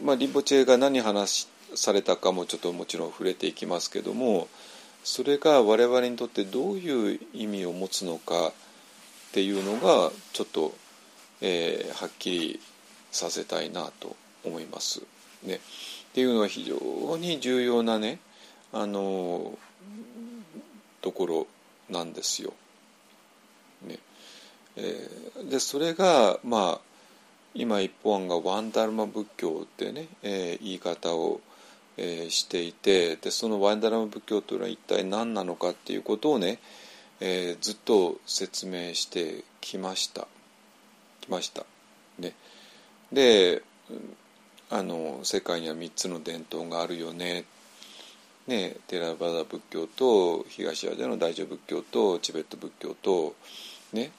[0.03, 4.47] まあ、リンポチェが何話されたかもちょっともちろん触れていきますけども
[5.03, 8.51] それが我々にとってどういう意味を持つのかっ
[9.31, 10.73] ていうのがちょっと、
[11.41, 12.59] えー、はっきり
[13.11, 15.01] させたいなと思います。
[15.43, 15.59] ね、っ
[16.13, 18.19] ていうのは非常に重要なね
[18.73, 19.57] あの
[21.01, 21.47] ところ
[21.89, 22.53] なんですよ。
[23.87, 23.99] ね
[24.79, 25.09] え、
[25.49, 26.81] でそれがまあ
[27.53, 31.41] 今一方案がワンダルマ仏教ってね、えー、言い方を、
[31.97, 36.59] えー、していてでそのワンダルマ仏教というのは一体何なのかっていうことをね、
[37.19, 40.27] えー、ずっと説明してきました。
[41.21, 41.65] きました。
[42.19, 42.33] ね、
[43.11, 43.63] で
[44.69, 47.45] あの世界には3つの伝統があるよね。
[48.47, 53.35] ね、テラバダ仏教と東アジアの大乗仏教とチベット仏教と、
[53.93, 54.11] ね、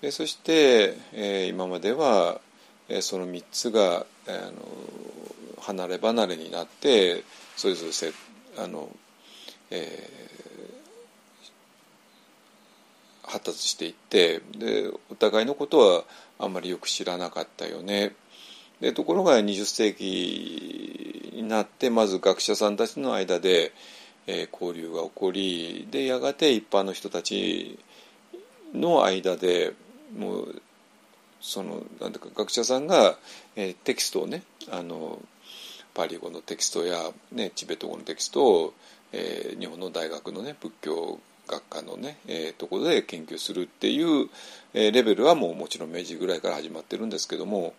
[0.00, 2.40] でそして、え、今までは
[2.88, 4.52] えその3つがあの
[5.60, 7.22] 離れ離れになって
[7.56, 8.12] それぞれせ
[8.56, 8.88] あの、
[9.70, 16.04] えー、発達していってでお互いのことは
[16.38, 18.14] あんまりよく知らなかったよね。
[18.80, 23.72] でところが20世紀になってまず学者さんたちの間で、
[24.28, 27.78] えー、交流が起こりでやがて一般の人たち
[28.72, 29.72] の間で
[30.16, 30.62] もう
[31.40, 33.16] そのなんていうか学者さんが、
[33.56, 35.20] えー、テキストをねあの
[35.94, 38.74] パリ語のテキストや、ね、チベット語のテキストを、
[39.12, 44.28] えー、日本の大学のね仏教学科のね、えー、ところで研究するっていう、
[44.74, 47.74] えー、レベルはもうもちろん明治ぐらいから始まってるんですけども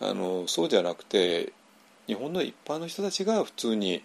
[0.00, 1.52] あのそうじゃなくて
[2.06, 4.02] 日本の一般の人たちが普通に、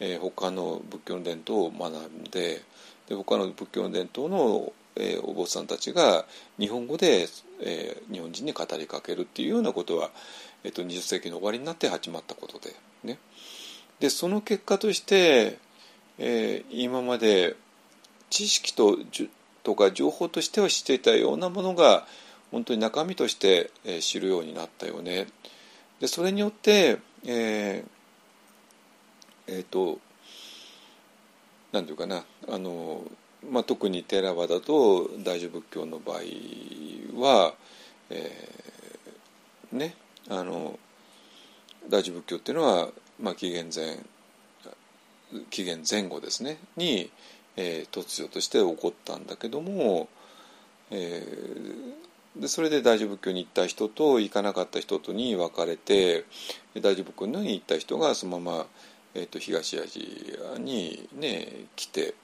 [0.00, 2.62] えー、他の仏教の伝統を学んで
[3.08, 6.24] で他の仏教の伝統のえー、お坊さんたちが
[6.58, 7.28] 日本語で、
[7.60, 10.10] えー、日本人に語りかけるっていうようなことは、
[10.64, 12.74] えーと、20世紀の終わりになって始まったことで,、
[13.04, 13.18] ね、
[14.00, 15.58] でその結果として、
[16.18, 17.56] えー、今まで
[18.30, 18.98] 知識と
[19.62, 22.06] とか情報としては知っていたようなものが
[22.50, 25.26] 本当に中身として、えー、知るようになったよね。
[26.00, 27.84] でそれによって、えー、
[29.48, 29.98] えー、と
[31.72, 33.02] なんていうかなあの
[33.50, 36.16] まあ、特にテラワだと大乗仏教の場合
[37.20, 37.54] は、
[38.10, 39.94] えー、ね
[40.28, 40.78] あの
[41.88, 42.88] 大乗仏教っていうのは、
[43.20, 43.98] まあ、紀元前
[45.50, 47.10] 紀元前後ですねに、
[47.56, 50.08] えー、突如として起こったんだけども、
[50.90, 56.24] えー、でそれで大乗仏教に行った人と行かなかった人とに分かれて
[56.80, 58.66] 大乗仏教に行った人がそのまま、
[59.14, 62.14] えーと東アジアにね来て。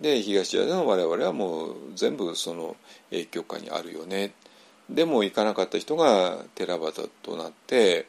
[0.00, 2.76] で東アジアの我々はもう全部その
[3.10, 4.32] 影響下にあるよね。
[4.88, 8.06] でも行かなかった人がテラバタとなって、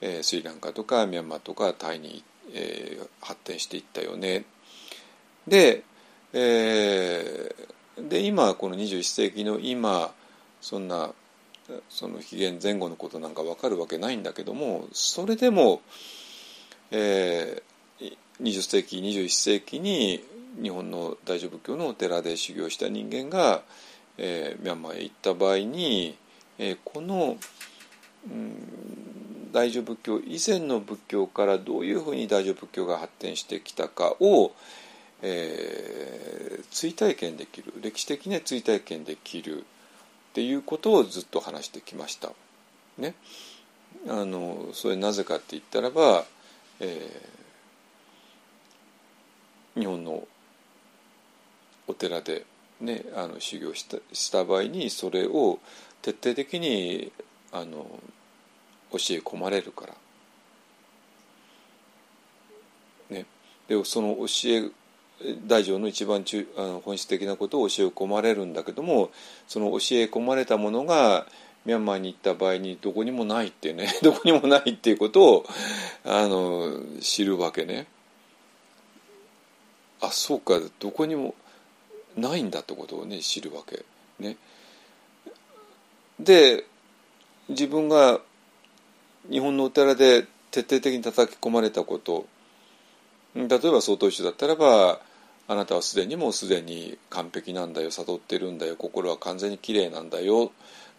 [0.00, 4.44] えー、スリランカとかミャンマーとかタイに、えー、発展していったよね。
[5.46, 5.84] で,、
[6.32, 10.12] えー、で今この21世紀の今
[10.60, 11.10] そんな
[11.88, 15.82] その紀元前後のことなんか分かるわけないんだけどもそれでも、
[16.90, 20.24] えー、20世紀21世紀に
[20.60, 23.62] 日本の大乗仏教のお寺で修行した人間が、
[24.16, 26.16] えー、ミャンマーへ行った場合に、
[26.58, 27.36] えー、この、
[28.30, 34.52] うん、大乗仏教以前の仏教からどういうふうに大乗仏教が発展してきたかを、
[35.22, 39.62] えー、追体験できる歴史的に追体験できるっ
[40.34, 42.32] ていうことをずっと話してきました。
[42.98, 43.14] ね、
[44.08, 46.24] あのそれなぜかって言ったらば、
[46.80, 50.26] えー、日本の
[51.88, 52.44] お寺で、
[52.80, 55.58] ね、あの修行したした場合にそれを
[56.02, 57.10] 徹底的に
[57.50, 57.86] あの
[58.92, 59.94] 教え込まれるから。
[63.10, 63.24] ね、
[63.66, 64.70] でその教え
[65.46, 69.10] 大乗の一番中あの本質的なことを教え込まれるんだけども
[69.48, 71.26] その教え込まれたものが
[71.64, 75.46] ミャンマーに行った場合にどこにもないってね どこにもないっていうことを
[76.04, 77.86] あの知るわけね。
[80.00, 81.34] あそうかどこにも
[82.20, 83.84] ないんだってことをね知るわけ。
[84.18, 84.36] ね。
[86.20, 86.64] で
[87.48, 88.20] 自分が
[89.30, 92.26] 日本のお寺で徹底的に叩き込まれたこと
[93.34, 95.00] 例えば曹洞宗だったらば
[95.46, 100.52] あなたはすでにもうすでに完璧なんだよ悟ってるんだよ心は完全にきれいなんだよ。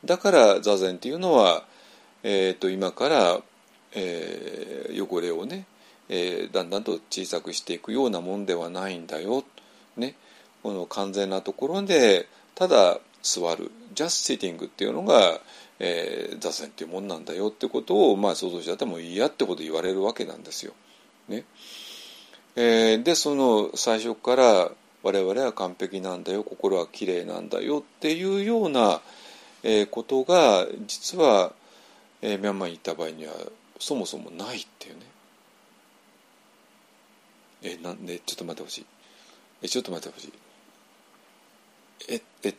[0.05, 1.63] だから座禅っていうのは、
[2.23, 3.41] えー、と今から、
[3.93, 5.65] えー、汚れをね、
[6.07, 9.43] えー、だんだんと小さくしていくようなもんではないんだよ、
[9.97, 10.15] ね、
[10.63, 15.39] この完全なところでただ座る just sitting っていうのが、
[15.79, 20.73] えー、座禅っていうもんなんだよってことを、まあ、想像しちゃってもいいやってこと言われるわけなんですよ。
[21.27, 21.45] ね
[22.55, 24.71] えー、でその最初から
[25.03, 29.01] 我々は完璧なんだよ心はきれいなんだよっていうような、
[29.63, 31.53] えー、ことが実は、
[32.21, 33.33] えー、ミャンマーに行った場合には
[33.79, 35.01] そもそもないっていうね。
[37.61, 38.85] えなんでちょっと待ってほしい。
[39.61, 40.33] えちょっと待ってほしい。
[42.07, 42.53] ええ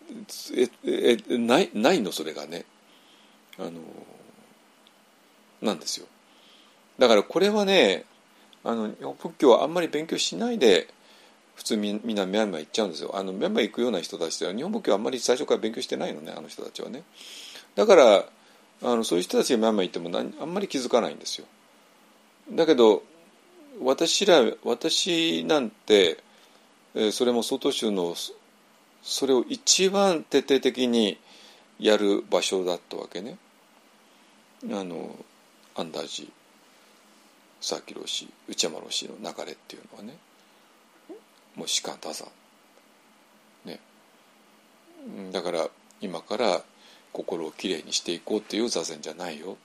[0.84, 2.12] ええないないの？
[2.12, 2.64] それがね。
[3.58, 3.72] あの
[5.62, 6.06] なんですよ。
[6.98, 8.04] だからこれはね
[8.64, 10.88] あの仏教はあんまり勉強しないで
[11.56, 17.02] 普通みんなミャンマー行っちゃうんですよあのミャンマー行くような人たちは日本仏教はあんまり最初から勉強してないのねあの人たちはね
[17.74, 18.24] だからあ
[18.82, 21.46] のそういう人たちがミャンマー行っても何あんまり気づかないんですよ
[22.52, 23.02] だけど
[23.82, 26.18] 私ら私なんて、
[26.94, 28.14] え、それも曹洞宗の
[29.02, 31.18] それを一番徹底的に
[31.78, 33.38] やる場所だったわけね。
[34.70, 35.16] あの
[35.74, 36.30] アンダージ
[37.60, 40.16] 佐々木老師内山老師の流れっていうのはね。
[41.56, 42.28] もう士官多山
[43.64, 43.80] ね。
[45.32, 45.68] だから
[46.00, 46.62] 今から
[47.12, 49.56] 心をきれいにしていこうっていう座禅じゃないよ。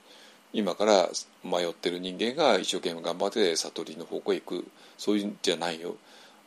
[0.52, 1.08] 今から
[1.44, 4.66] 迷ってる人間が一生懸命頑張って悟りの方向へ行く。
[4.98, 5.96] そういうんじゃないよ。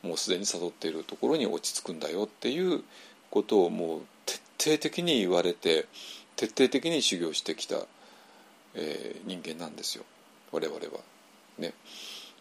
[0.04, 2.84] もうすでに悟っているところに落ち着くんだよっていう
[3.30, 4.42] ことをもう徹
[4.72, 5.86] 底的に言われて
[6.36, 7.76] 徹底的に修行してきた、
[8.76, 10.04] えー、人間なんですよ
[10.52, 11.00] 我々は。
[11.58, 11.74] ね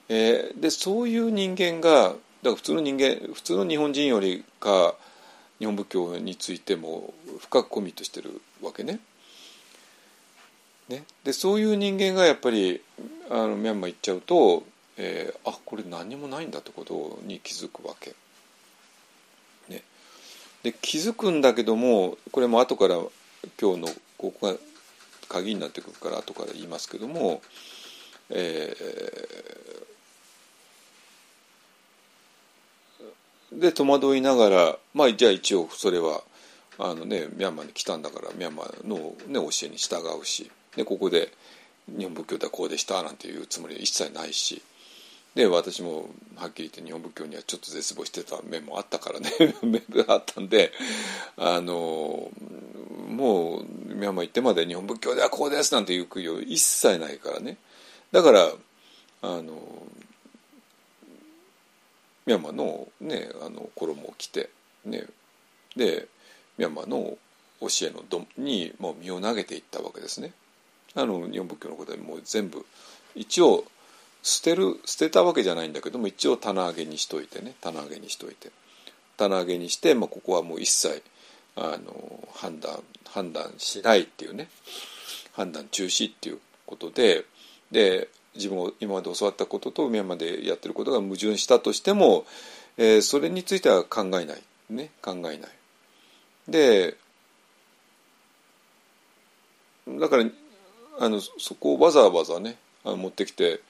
[0.09, 2.19] えー、でそういう人間がだか
[2.51, 4.95] ら普通の人間普通の日本人よりか
[5.59, 9.01] 日本仏教についても深くコミットしてるわけね。
[10.89, 12.81] ねでそういう人間がやっぱり
[13.29, 14.63] あのミャンマー行っちゃうと、
[14.99, 18.15] えー、あこれ何もないんだってことに気づくわけ。
[19.69, 19.83] ね、
[20.63, 22.97] で気づくんだけどもこれも後から
[23.61, 23.89] 今日の
[24.19, 24.55] ここが
[25.29, 27.41] 鍵になってくるから後から言いますけども
[28.31, 36.23] えー、で戸惑いながらまあじゃあ一応それは
[36.79, 38.97] あの、ね、ミャンマーに来たんだからミャンマーの、
[39.27, 41.33] ね、教えに従うしでここで
[41.89, 44.63] 日本仏教ではこうでしたなんていうつもりは一切ないし
[45.35, 49.31] で私もはっきり言って日本仏教にはちょっと絶望してた面もあったからね。
[49.63, 50.73] 面があったんで
[51.37, 52.31] あの
[53.09, 53.65] もう
[53.95, 57.57] ミャンマー行ってまで日本仏教ではこうですなんていう供養一切ないからね。
[58.13, 58.53] だから
[59.23, 59.87] あの
[62.27, 64.51] ミャンマーの,、ね、あの衣を着て、
[64.85, 65.07] ね、
[65.77, 66.07] で
[66.59, 67.17] ミャンマーの
[67.61, 70.33] 教えのどにもう身を投げていったわけですね。
[70.95, 72.65] あの日本仏教のことでもう全部
[73.15, 73.65] 一応
[74.23, 77.55] 捨てる捨てたわけじゃないんだけども一応棚上げにしといてね。
[77.61, 78.51] 棚上げにしといて。
[79.17, 81.03] 棚上げにして、まあ、ここはもう一切
[81.57, 84.49] あの判断判断しないっていうね。
[85.33, 87.25] 判断中止っていうことで。
[87.71, 92.25] で自分を今まで教わったこととミャンマーでやってることが矛盾したとしても、
[92.77, 94.43] えー、それについては考えない。
[94.71, 94.91] ね。
[95.03, 95.39] 考えない。
[96.49, 96.97] で
[99.97, 100.25] だから
[101.01, 103.61] あのそこをわざわざねあの持ってきて、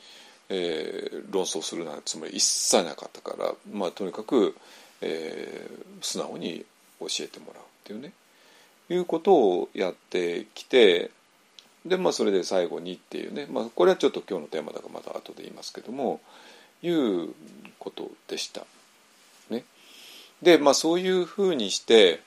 [0.49, 4.57] えー、論争するなんてつもり一切なかったから、まあ、とにかく、
[5.01, 6.65] えー、素直に
[7.01, 8.13] 教えてもらうっていうね。
[8.91, 11.11] いうことをやってきて
[11.85, 16.21] でまあそれで最後にっていうね、まあ、これはちょっと今日のテーマだからまた後で言いますけども
[16.83, 17.29] いう
[17.79, 18.65] ことでした。
[19.51, 19.65] ね、
[20.43, 22.21] でまあそういうふうにして、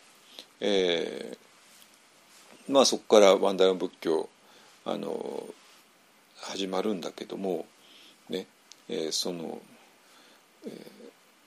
[0.60, 4.30] えー、まあそこからワンダイオン仏教
[4.86, 5.44] あの
[6.38, 7.66] 始まるんだけども、
[8.90, 9.62] えー、その、
[10.66, 10.74] えー、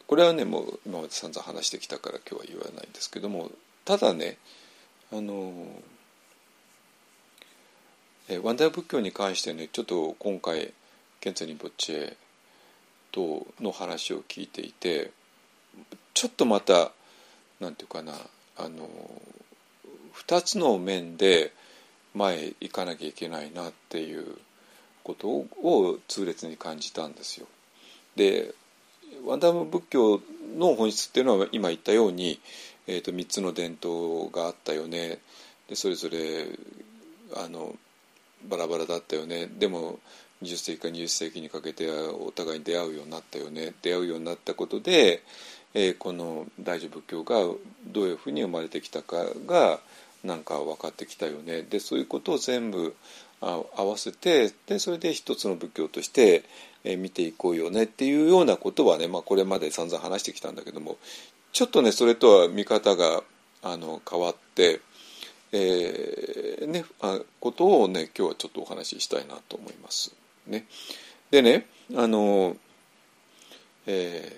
[0.07, 3.51] これはねもう今まで散々話してきたから今日は言わないんですけども
[3.85, 4.39] ただね
[5.13, 5.53] あの
[8.29, 10.73] えー、ワンダイ仏教に関してねちょっと今回
[11.21, 12.17] ケンツァリンポッチェ
[13.13, 15.13] との話を聞いていて
[16.15, 16.93] ちょっとまた
[17.61, 18.15] なんていうかな
[18.57, 18.89] あの
[20.15, 21.53] 2つの面で
[22.15, 24.37] 前行かなきゃいけないなっていう
[25.05, 27.47] ことを痛烈に感じたんですよ。
[28.17, 28.55] で
[29.25, 30.21] ワンダム仏教
[30.57, 32.41] の本質っていうのは今言ったように、
[32.87, 35.19] えー、と3つの伝統があったよね。
[35.69, 36.47] でそれぞれ
[37.37, 37.75] あの
[38.49, 39.47] バラバラだったよね。
[39.47, 39.99] でも
[40.43, 43.73] 20世紀から20世紀にかけてお互いに出会うようになったよね。
[43.83, 45.23] 出会うようになったことで、
[45.75, 47.37] えー、この大乗仏教が
[47.87, 49.81] どういうふうに生まれてきたかが
[50.23, 51.63] なんか分かってきたよね。
[51.63, 52.95] でそういうことを全部
[53.41, 56.45] 合わせてでそれで一つの仏教として、
[56.85, 60.99] 見ていこうよねっていうようなことはね、まあ、これまで散々話してきたんだけども
[61.53, 63.23] ちょっとねそれとは見方が
[63.63, 64.81] あの変わって、
[65.53, 70.15] えー、ね、あことをね今日はちょっとお話ししたいなと思います。
[70.47, 70.67] ね、
[71.31, 71.67] でね
[71.97, 72.55] あの、
[73.87, 74.37] え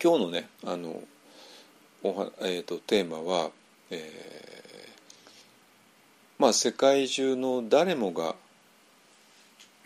[0.00, 1.00] ー、今日のねあの
[2.02, 3.50] おは、えーと、テーマは、
[3.90, 4.91] えー、
[6.42, 8.34] まあ世界中の誰もが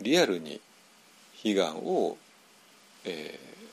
[0.01, 0.59] リアルに
[1.45, 2.17] 悲願を、
[3.05, 3.67] えー、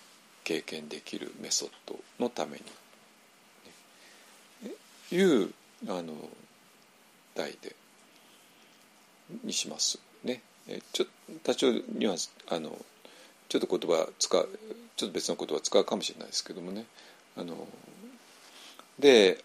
[0.44, 2.64] 経験できるメソッドのために、
[4.70, 4.72] ね、
[5.14, 5.54] いう
[5.88, 6.14] あの
[7.36, 7.74] 題で
[9.46, 10.42] にしますね。
[10.68, 11.06] えちょ
[11.42, 12.78] 多少ニュアンスあの
[13.48, 14.60] ちょっと言葉使う
[14.98, 16.84] ちょっと別の言葉使うかもしれないですけどもね。
[17.38, 17.66] あの
[19.00, 19.42] で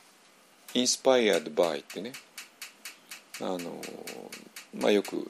[0.74, 2.12] 「インスパイア d by」ってね
[3.40, 3.58] あの
[4.78, 5.28] まあよく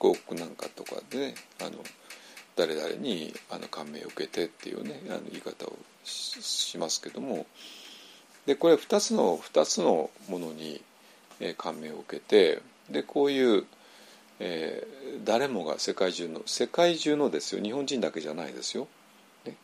[0.00, 1.72] 広告なんかとかで、ね、あの
[2.56, 7.46] 誰々にあの感銘を受けてっていうねあの言い方をしますけども
[8.46, 10.80] でこれ2つの2つのものに、
[11.38, 13.64] え感銘を受けてでこういう、
[14.40, 18.88] えー、誰もが世界中の世界中のですよ日本人だけじゃないですよ。
[19.44, 19.54] ね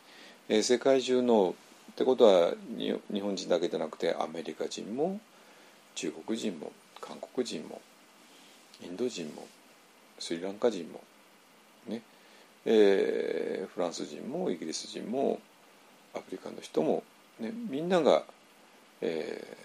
[0.47, 1.55] えー、世界中の
[1.91, 5.19] ってことは日本人だけじゃなくてアメリカ人も
[5.95, 6.71] 中国人も
[7.01, 7.81] 韓国人も
[8.83, 9.47] インド人も
[10.19, 11.01] スリランカ人も
[11.87, 12.01] ね。
[12.65, 15.39] えー、フランス人もイギリス人も
[16.15, 17.03] アフリカの人も、
[17.39, 18.23] ね、みんなが、
[19.01, 19.57] え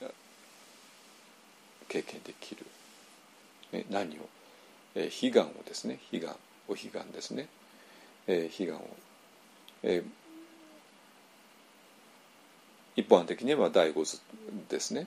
[0.00, 0.10] ー、
[1.88, 2.64] 経験できる、
[3.72, 4.28] ね、何を、
[4.94, 5.98] えー、悲願をですね。
[6.12, 6.36] 悲願
[6.68, 7.48] お悲願ですね、
[8.28, 8.88] えー、悲願を、
[9.82, 10.04] えー、
[12.96, 14.20] 一般的に言えば第五図
[14.68, 15.06] ですね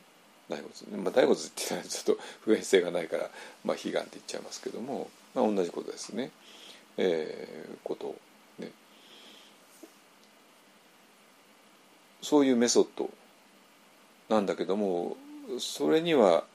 [0.49, 3.29] 第五図、まあ、第五図って言ったらちょっと普遍性がないから、
[3.63, 6.31] まあ、悲願って言っちゃいますけどもまあ、同じことですね。
[6.97, 8.15] えー、こと
[8.57, 8.71] ね。
[12.21, 13.09] そういうメソッド
[14.29, 15.17] なんだけども
[15.59, 16.45] それには、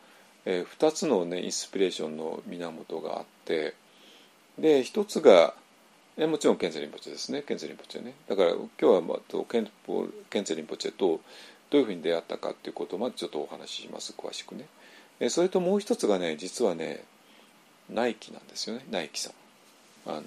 [0.47, 3.75] えー、2つの、ね、インスピレーションの源があって
[4.59, 5.55] で1つが
[6.17, 7.43] えもちろんケンゼリンポチェですね。
[7.43, 8.15] ケンゼリンポチェね。
[8.29, 9.71] だから今日は、まあ、ケン
[10.29, 11.21] ケンゼリンポチェと
[11.71, 14.15] どういうふうに出会ったかっていうことまずちょっとお話しします。
[14.17, 14.67] 詳しくね。
[15.21, 17.05] えそれともう一つがね実はね
[17.89, 18.85] ナイキなんですよね。
[18.91, 19.33] ナイキさん。
[20.07, 20.23] あの、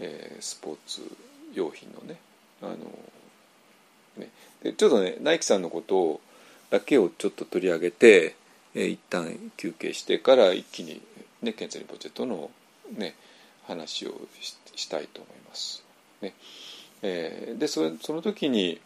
[0.00, 1.02] えー、スポーツ
[1.54, 2.18] 用品のね。
[2.62, 2.76] あの
[4.16, 4.30] ね。
[4.62, 6.20] でちょっとねナイキさんのことを
[6.70, 8.34] だけをちょっと取り上げて、
[8.74, 11.00] えー、一旦休憩してから一気に、
[11.42, 12.50] ね、ケンツリープロジェクトの、
[12.96, 13.14] ね、
[13.68, 14.14] 話を
[14.74, 15.84] したいと思います。
[16.22, 16.34] ね
[17.02, 18.80] えー、でそその時に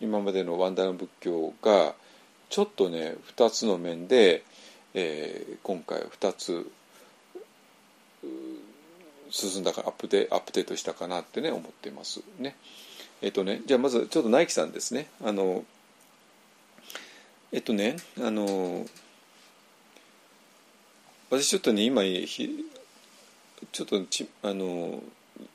[0.00, 1.94] 今までのワンダー仏教が
[2.48, 4.44] ちょっとね2つの面で、
[4.94, 6.70] えー、今回は2つ
[9.30, 12.56] 進んだからアップデアップデートしたかなってね思ってますね。
[13.20, 15.08] えっ、とねじゃあまずちょっとナイキさんですね。
[15.22, 15.64] あの
[17.52, 18.86] えっとねあの
[21.30, 22.02] 私ちょっとね今
[23.72, 25.02] ちょっとちあの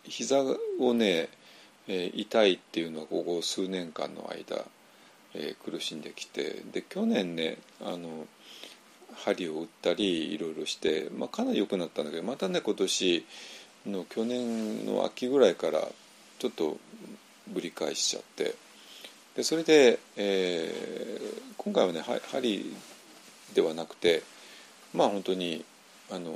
[0.04, 0.42] 膝
[0.80, 1.30] をね、
[1.88, 4.64] えー、痛いっていうのはここ数年間の間、
[5.34, 8.28] えー、苦しんできてで去年ねあの
[9.16, 13.26] 針を打ったりいろいろして、まあ、かなり良くなったんだけどまたね今年
[13.86, 15.88] の去年の秋ぐらいから
[16.40, 16.78] ちょっと
[17.48, 18.56] ぶり返しちゃって
[19.36, 22.74] でそれで、えー、今回はね針
[23.54, 24.24] ではなくて
[24.94, 25.64] まあ本当に
[26.12, 26.34] あの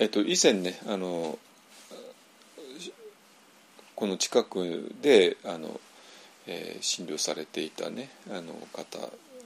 [0.00, 1.38] えっと以前ねあの
[3.94, 5.80] この近くであの
[6.46, 8.98] えー、診療されていたねあの方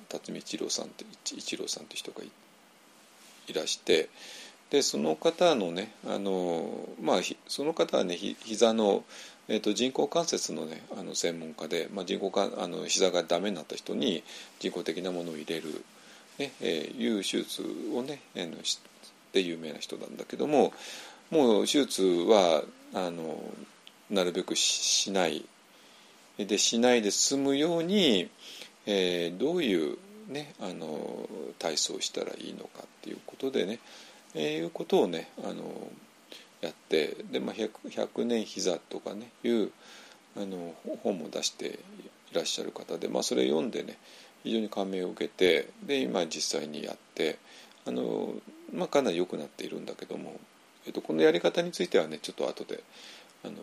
[0.09, 1.05] 辰巳一郎さんって
[1.37, 2.23] 一郎さんという人が
[3.47, 4.09] いらして
[4.71, 9.05] でその方のねあの、まあ、その方はねひ膝の、
[9.49, 14.25] えーと、人工関節の,、ね、あの専門家で、まあ、人工かあの膝がダメになった人に
[14.59, 15.85] 人工的なものを入れる、
[16.39, 17.63] ねえーいう手術
[17.95, 18.94] をねあのして
[19.35, 20.73] で有名な人なんだけども
[21.31, 22.63] もう手術は
[22.95, 23.43] あの
[24.09, 25.45] なるべくしない。
[26.39, 28.29] でしないで済むように、
[28.87, 29.97] えーどういう、
[30.29, 31.29] ね、あの
[31.61, 33.79] 体操をしたらいいのかっていうことでね、
[34.35, 35.63] えーいうことをねあの
[36.61, 39.71] やってで、まあ、100, 100年膝とかねいう
[40.37, 40.75] あの
[41.05, 41.79] 本も出して
[42.33, 43.97] いらっしゃる方で、まあ、それ読んでね
[44.43, 47.39] 非常に感銘を受けてで今実際にやって
[47.87, 48.35] あの、
[48.73, 50.41] まあ、かなり良くなっているんだけども、
[50.87, 52.83] えっと、このやり方についてはねちょっと後で
[53.45, 53.55] あの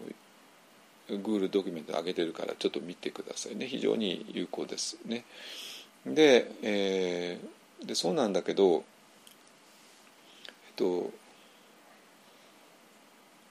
[1.09, 5.25] Google ドキュメント上げてるからちょっと見てくださいね非常に有効ですね。
[6.05, 8.83] で,、えー、でそうなんだけど、えっ
[10.75, 11.11] と、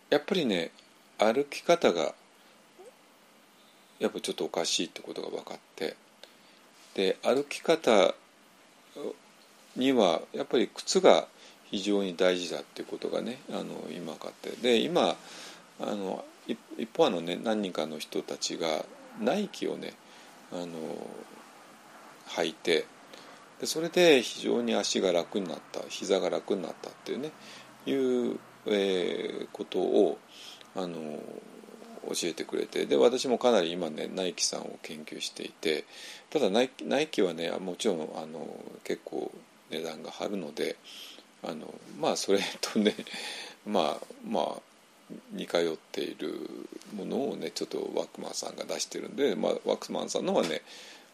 [0.09, 0.71] やっぱりね
[1.19, 2.15] 歩き方が
[3.99, 5.97] やっぱちょっとおかしいってことが分かって
[6.95, 8.15] で歩き方
[9.77, 11.29] にはやっぱり靴が
[11.71, 14.51] 非常に大事だっていうことがねあの今分かって。
[14.63, 15.17] で今
[15.81, 18.85] あの一方あのね何人かの人たちが
[19.21, 19.95] ナイキをね
[20.53, 20.67] あの
[22.37, 22.87] 履いて
[23.61, 27.31] でそれで非常に足が楽になった膝が楽になったっていうね
[27.87, 30.19] いう、えー、ことを
[30.75, 31.19] あの
[32.09, 32.87] 教えてくれて。
[32.87, 35.85] で私もかなり今ねナイキさんを研究していて
[36.31, 38.49] ただナイキナイキはねもちろんあの
[38.83, 39.31] 結構
[39.71, 40.77] 値段が張るので
[41.43, 42.95] あのまあそれとね
[43.67, 44.63] まあまあ
[45.33, 46.39] 似通っている
[46.95, 50.63] ものをねちょっとワークマンさんが出してるんで、まあ、ワークマンさんのはね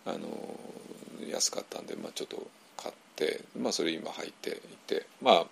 [0.04, 0.28] あの
[1.30, 2.46] 安かったんで、まあ、ちょっと
[2.76, 4.54] 買って、まあ、それ今履いてい
[4.86, 5.46] てまあ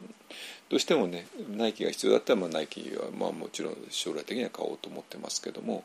[0.69, 5.85] どうしてもねナイキが必要だったら、まあ、ナイキは、まあ、もちろん将来的には買おうと思ってますけども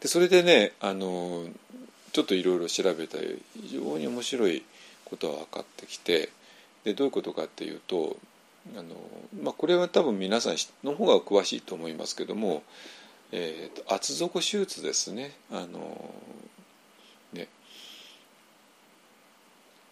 [0.00, 1.44] でそれでねあの
[2.12, 4.64] ちょっといろいろ調べたり非常に面白い
[5.04, 6.30] ことが分かってきて
[6.86, 8.16] でどういうことかっていうと
[8.76, 8.94] あの、
[9.42, 12.62] まあ、これは多分皆さんの方が詳しいと思いますけども、
[13.32, 15.32] えーと、厚底手術ですね。
[15.50, 16.14] あの
[17.32, 17.48] ね。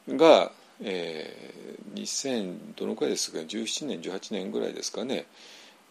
[0.08, 5.26] が、えー、2000どのくらいですか17年18年ぐらいですかね、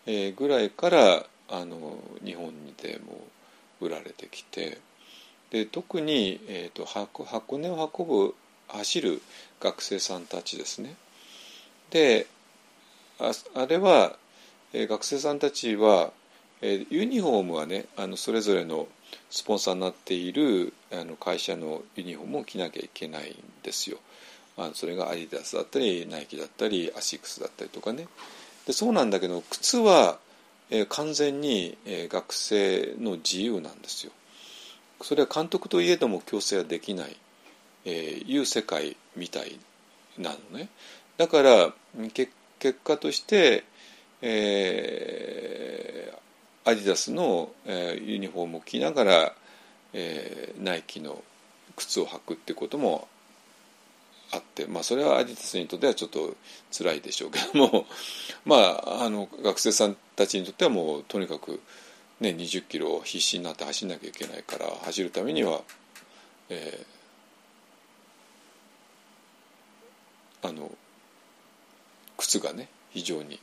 [0.06, 3.20] えー、ぐらいからあの日本にでも
[3.82, 4.78] 売られてきて
[5.51, 8.36] で特に、えーと、箱箱根を運ぶ
[8.68, 9.22] 走る
[9.59, 10.95] 学生さんたちですね
[11.89, 12.28] で
[13.20, 14.18] ああれは、
[14.74, 16.11] え、学生さんたちは、
[16.61, 18.88] え、ユニフォームはねあのそれぞれの
[19.30, 23.97] スポンサーになっているあの会社のユニフォームを着なきゃいけないんですよ。
[24.57, 28.07] あそれがアディダスだったりナイキだったりアシックスだったりとかね
[28.68, 30.20] でそうなんだけど靴は、
[30.70, 34.11] え、完全に、え、学生の自由なんですよ。
[35.01, 37.18] それは監督といえども強制はできない、
[37.86, 39.59] えー、いう世界みたい
[40.17, 40.69] なのね。
[41.17, 41.73] だから
[42.13, 42.31] 結
[42.84, 43.63] 果として、
[44.21, 49.34] えー、アディダスの、えー、ユニフォームを着ながら、
[49.93, 51.21] えー、ナイキの
[51.75, 53.07] 靴を履くってことも
[54.31, 56.36] あって、まあ、それはアディダスにとってはちょっと
[56.71, 57.86] 辛いでしょうけども
[58.45, 61.61] まああの学生さんたちにとってはもうとにかく、
[62.19, 65.61] ね、20キロ必死になって走んなきゃいけないから走るためには、
[66.49, 66.86] え
[70.44, 70.72] あの
[72.18, 73.39] 靴がね非常に、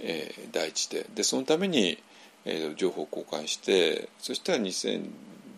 [0.00, 1.06] えー、大事で。
[1.14, 2.02] でそのために、
[2.44, 5.08] えー、情報交換してそしたら2018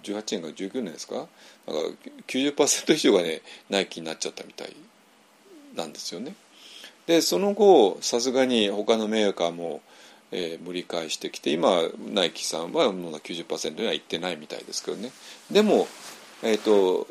[0.05, 1.15] 年か19年ですか？
[1.15, 1.79] だから
[2.27, 4.77] 90%以上がねナイキになっちゃったみたい
[5.75, 6.35] なんですよね。
[7.07, 9.83] でその後さすがに他のメーカーも、
[10.33, 15.11] えー、盛り返してきて今ナイキさんはもう90%にはいってないみたいですけどね。
[15.51, 15.87] でも、
[16.43, 17.07] えーと、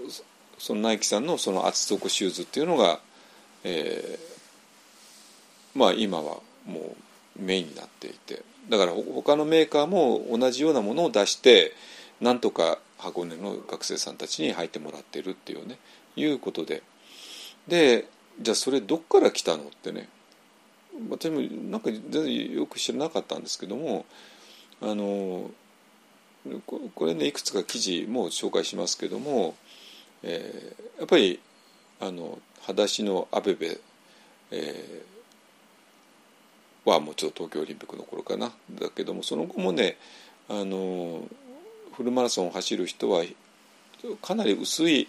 [0.58, 3.00] そのナイキさんのその厚底シューズっていうのが、
[3.64, 6.96] えー、まあ今はも
[7.38, 11.74] うメインになっていてだから他のメーカーも同じようなものを出して
[12.22, 15.78] なんとか箱根の学生さんたちに履いてもらってるっていうね
[16.16, 16.84] いうことで。
[17.68, 18.08] で
[18.42, 20.10] じゃあそれどっから来たのってね
[21.10, 24.06] 私もなんか全然よく知らなかったんですけども
[24.82, 25.50] あの
[26.66, 29.56] これねいくつか記事も紹介しますけども、
[30.24, 31.40] えー、やっぱり
[32.04, 33.80] あの裸足のアベベ、
[34.52, 39.98] えー、はもうちょっと東京オリンピックの頃かなだけどもその後もね
[40.50, 41.22] あの
[41.94, 43.24] フルマラソンを走る人は
[44.22, 45.08] かなり薄い、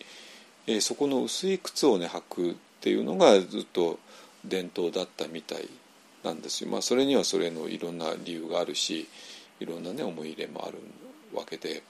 [0.69, 3.99] えー、そこの薄い靴をね履くっていうのがずっと
[4.45, 5.69] 伝統だったみたい
[6.23, 6.71] なんですよ。
[6.71, 9.09] まあ、それにはそれのいろんな理由があるし
[9.59, 10.79] いろんなね思い入れもある
[11.35, 11.83] わけで,、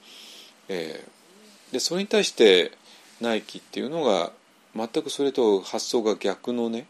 [0.67, 2.71] えー、でそれに対して
[3.21, 4.31] ナイキっていうのが
[4.75, 6.87] 全くそれと発想が逆のね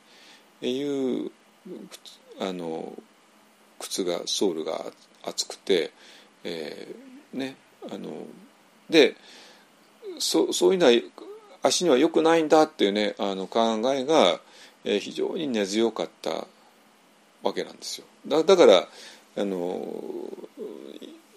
[0.61, 1.31] いう
[2.39, 2.93] あの
[3.79, 4.85] 靴がソールが
[5.23, 5.91] 厚くて、
[6.43, 7.55] えー、ね
[7.91, 8.11] あの
[8.89, 9.15] で
[10.19, 10.91] そそういうのは
[11.61, 14.39] 足には良くないんだっていうねあの考えが、
[14.83, 16.47] えー、非常に根強かった
[17.43, 18.07] わけなんですよ。
[18.27, 18.87] だだから
[19.37, 19.85] あの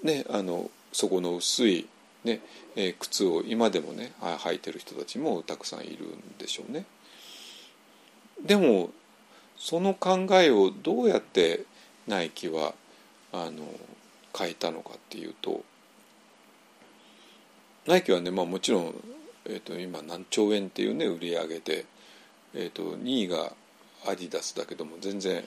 [0.02, 1.86] ねあの底の薄い
[2.28, 2.40] ね、
[2.76, 6.84] えー、靴を今でもね履いてる人たちもたくさんいるんでしょうね。
[8.44, 8.90] でも
[9.56, 11.64] その考えをどうやって
[12.06, 12.74] ナイキは
[13.32, 13.64] あの
[14.36, 15.62] 変えたのかっていうと
[17.86, 18.94] ナイキはね、まあ、もちろん、
[19.46, 21.86] えーと、今何兆円っていうね売り上げで、
[22.54, 23.52] えーと、と2位が
[24.06, 25.42] アディダスだけども全然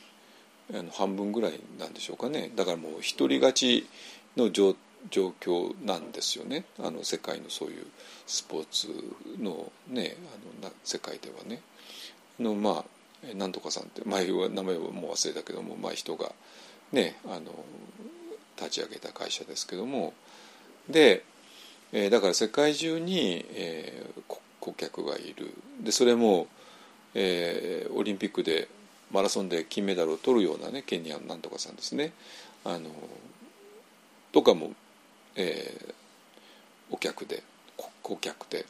[0.74, 3.88] あの半分ぐらいなんでしょうかねだからもう独り勝ち
[4.36, 4.76] の状
[5.10, 6.66] 状況なんですよね。
[6.80, 7.86] あの世界のそういう
[8.28, 8.88] スポーツ
[9.42, 10.16] のね
[10.62, 11.62] あの世界ではね。
[12.40, 16.32] のまあなんとかさんって前は名前はもう忘れたけども、まあ、人が
[16.92, 17.52] ねあの
[18.58, 20.14] 立ち上げた会社ですけども。
[20.90, 21.24] で、
[21.92, 25.54] えー、だから世界中に、えー、顧客がいる。
[25.82, 26.48] でそれも、
[27.14, 28.68] えー、オリンピックで
[29.12, 32.14] マラソンで金メダルを取るようなねケニアのなんとかさんですね。
[32.64, 32.90] あの
[34.32, 34.72] とかも、
[35.36, 35.94] えー、
[36.92, 37.44] お客で
[38.02, 38.66] 顧客で。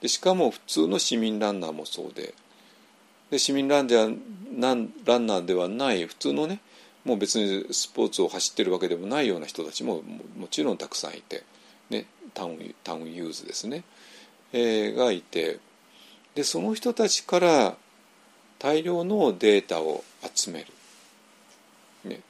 [0.00, 2.34] でしかも普通の市民ランナーもそうで。
[3.30, 6.60] で市民ランナーランナーではない普通のね
[7.04, 10.02] もう別にスポーツを走ってるわけでもないような人たちも
[10.38, 11.42] もちろんたくさんいて、
[11.90, 13.84] ね、タウンタウンユーズですね、
[14.52, 15.58] えー、がいて。
[16.34, 17.76] でその人たちから
[18.58, 20.02] 大量のデータを
[20.34, 20.66] 集める、
[22.04, 22.20] ね、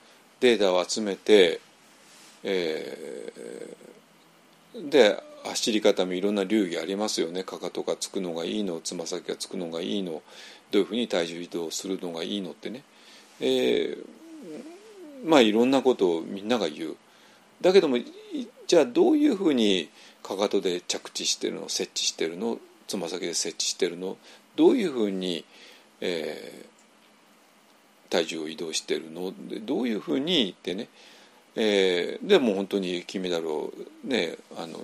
[0.41, 1.61] データを集めて、
[2.45, 7.43] えー、で走り方もいろんな流儀ありますよね。
[7.43, 10.23] かかとがつくのがいいのつま先がつくのがいいの
[10.71, 12.83] どういうふうに体重移動するのがいいのってね、
[13.41, 14.05] えー、
[15.25, 16.97] まあいろんなことをみんなが言う。
[17.61, 17.99] だけども
[18.67, 19.89] じゃあどういうふうに
[20.23, 24.17] かかとで着地してるの設置してるのつま先で設置してるの
[24.57, 25.45] どういうふうに、
[26.01, 29.33] えー、体重を移動してるの
[29.65, 30.89] どういうふうにってね、
[31.57, 33.73] えー、でも本当に金メダルを
[34.05, 34.81] ねあの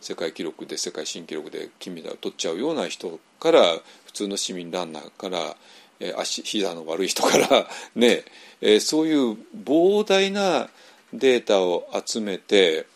[0.00, 3.62] 世界記録で世界新記録で金メダルを取っちゃうような人から
[4.06, 5.56] 普通の市民ランナーから
[6.00, 8.24] えー、足膝の悪い人からね、
[8.60, 10.68] えー、そういう膨大な
[11.12, 12.86] データを集めて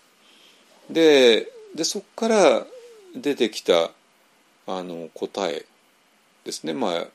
[0.90, 2.66] ででそこから
[3.16, 3.90] 出てきた
[4.66, 5.64] あの答え
[6.44, 6.74] ですね。
[6.74, 7.06] まあ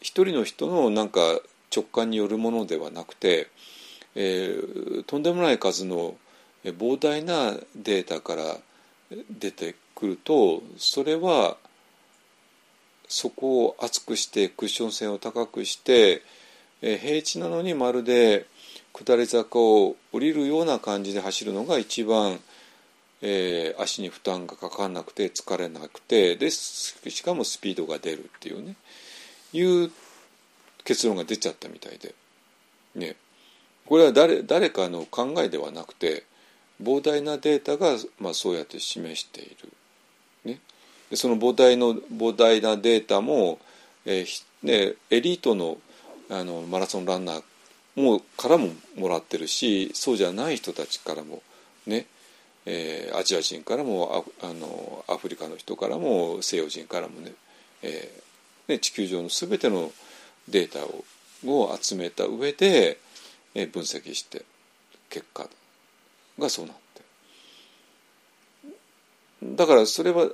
[0.00, 1.20] 一人の人のなんか
[1.74, 3.48] 直感によるものではなくて、
[4.14, 6.16] えー、とんでもない数の
[6.64, 8.56] 膨大なデータから
[9.30, 11.56] 出てくるとそれは
[13.08, 16.22] そこを厚くしてクッション性を高くして、
[16.80, 18.46] えー、平地なのにまるで
[18.92, 22.38] 下り坂を降りるような感じで走るのが一番、
[23.22, 26.94] えー、足に負担がかかんなくて疲れなくてでし
[27.24, 28.76] かもスピードが出るっていうね
[29.52, 29.90] いう
[30.84, 32.14] 結論が出ちゃったみたいで、
[32.94, 33.16] ね、
[33.90, 36.22] これは誰誰かの考えではなくて
[36.80, 39.72] 膨大なデータが、まあ、そうやって示している。
[40.44, 40.60] ね、
[41.14, 43.58] その膨大の膨大なデータも、
[44.06, 45.78] えーね、エリートの
[46.30, 47.42] あのマラソンランナー
[47.96, 51.42] もからももらってるしそうじゃない人たちからも
[51.84, 52.06] ね、
[52.66, 57.32] えー、アジア人からもああのアフリカの人からも西洋人からもね,、
[57.82, 59.90] えー、ね地球上の全ての
[60.48, 61.04] データを
[61.44, 62.98] を集めた上で、
[63.54, 64.44] え、分析して
[65.08, 65.48] 結果
[66.38, 67.02] がそうなって
[69.42, 70.28] だからそれは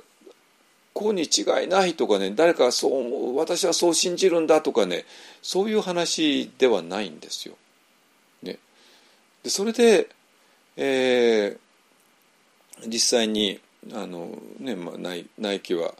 [0.93, 5.05] こうに違いないとかね誰かそう思う私はそう信じるんだとかね
[5.41, 7.55] そういう話ではないんですよ。
[8.41, 8.57] ね、
[9.43, 10.09] でそれで、
[10.75, 13.59] えー、実際に
[13.93, 15.93] あの、ねまあ、ナイナイキは、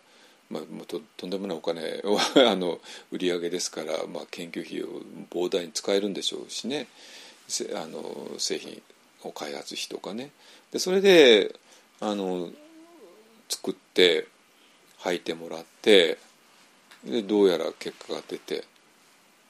[0.49, 2.17] まあ、ととんでもないお金を
[2.49, 2.79] あの
[3.11, 6.87] 売り上げですから、まあ、研究費を膨大に使えるんでしょうしね。
[7.75, 8.81] あの製品
[9.23, 10.31] を開発費とかね。
[10.71, 11.55] でそれで
[11.99, 12.49] あの
[13.49, 14.27] 作って
[15.01, 16.17] 履いてもらって
[17.03, 18.63] でどうやら結果が出て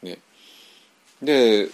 [0.03, 0.19] ね。
[1.21, 1.69] で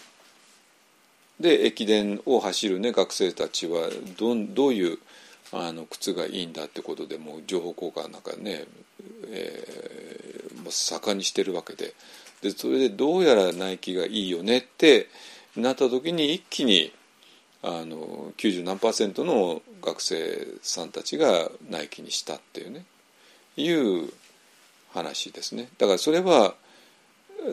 [1.40, 5.00] で駅伝を走る、ね、学生たちはどどういう
[5.52, 8.66] あの靴がいいんだってことでもう情報交換なんかね、
[9.28, 11.94] えー、もう盛んにしてるわけで。
[12.42, 15.08] でそれでどうやらナイキがいいよねって
[15.56, 16.92] なった時に一気に
[17.62, 22.86] あの90何パーセントの学生さんたちがナイキにしたっていうね。
[23.56, 24.12] いう
[24.94, 25.70] 話ですね。
[25.78, 26.56] だからそれは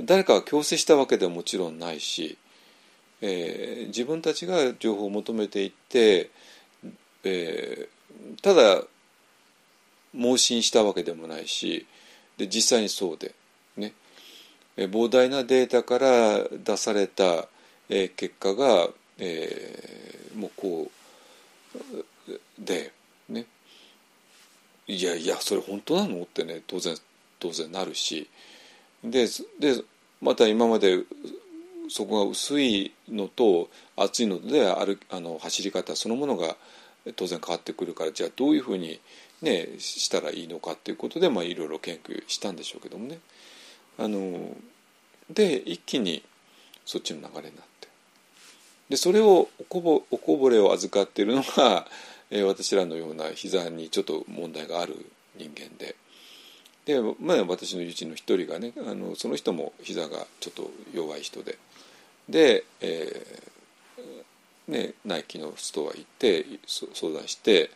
[0.04, 2.38] 誰かが強制したわけではもちろんないし、
[3.20, 6.30] えー、自分たちが情報を求めていって、
[7.24, 8.82] えー、ただ
[10.14, 11.86] 盲信したわけでもないし
[12.36, 13.34] で実際にそうで
[13.76, 13.92] ね。
[14.76, 17.48] 膨大なデータから出された、
[17.88, 20.90] えー、結果が、えー、もうこ
[22.28, 22.92] うで
[23.28, 23.46] ね。
[24.86, 26.22] いやいやそれ本当なの？
[26.22, 26.96] ってね当然
[27.38, 28.28] 当然なるし。
[29.04, 29.26] で
[29.58, 29.82] で
[30.20, 31.04] また今まで
[31.88, 36.56] そこが薄いのと厚いのであるあの走り方そのものが
[37.16, 39.00] 当然変わってくるからじゃあどういうふうに、
[39.42, 43.18] ね、したらいいのかっていうことで、まあ、いろいろ研究したんでしょうけどもね。
[43.98, 44.56] あの
[45.28, 46.22] で一気に
[46.84, 47.88] そっちの流れになって
[48.88, 51.86] でそれをおこぼおこぼれを預かっているのが、
[52.30, 55.96] えー、私らのような膝にちょっと問題がある人間で。
[56.86, 61.58] で、まあ、私の友人の一人がねあのその人も膝がちょっと弱い人で
[62.28, 63.49] で、え
[64.70, 67.70] ね、ナイキのストア行って相談して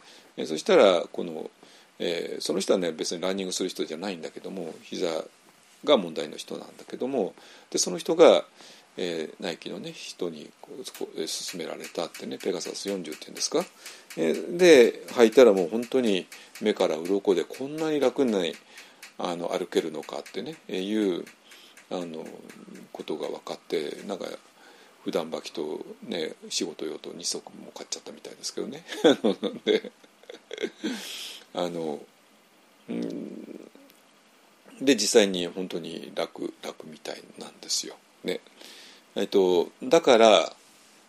[0.47, 1.51] そしたらこの、
[1.99, 5.09] えー、その人はね別にランニングする人じゃないんだけども膝
[5.85, 7.35] が問題の人なんだけども
[7.71, 8.45] でその人が、
[8.97, 13.65] えー、ナイキのね人にこう勧められたってねペガサス40っていうんですか、
[14.17, 16.27] えー、で履いたらもう本当に
[16.61, 18.55] 目から鱗でこんなに楽にない
[19.19, 21.25] あの歩けるのかってね、え、いう
[21.91, 22.25] あの
[22.93, 24.27] ことが分かってなんか
[25.05, 28.85] 普段履きと、ね、仕事用と2足も買っちゃったみたいですけどね。
[29.65, 29.93] で
[31.55, 32.01] あの、
[32.89, 33.71] うん
[34.81, 37.97] で実際に本当に楽楽みたいなんですよ。
[38.25, 38.41] ね
[39.15, 40.57] えっと、だから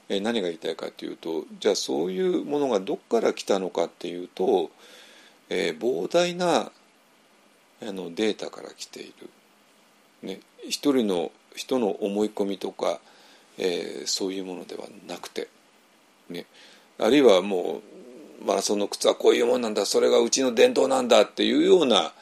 [0.10, 4.70] え何が言いたいかというとじゃあそういうものがどこから来たのかっていうと、
[5.50, 6.72] えー、膨大な
[7.82, 9.30] あのデータから来ている、
[10.22, 13.00] ね、一人の人の思い込みとか、
[13.58, 15.48] えー、そういうものではなくて、
[16.30, 16.46] ね、
[17.00, 17.82] あるいはも
[18.42, 22.14] うマラソンの靴はこういうもんなんだそれがうちの伝統なんだっていうような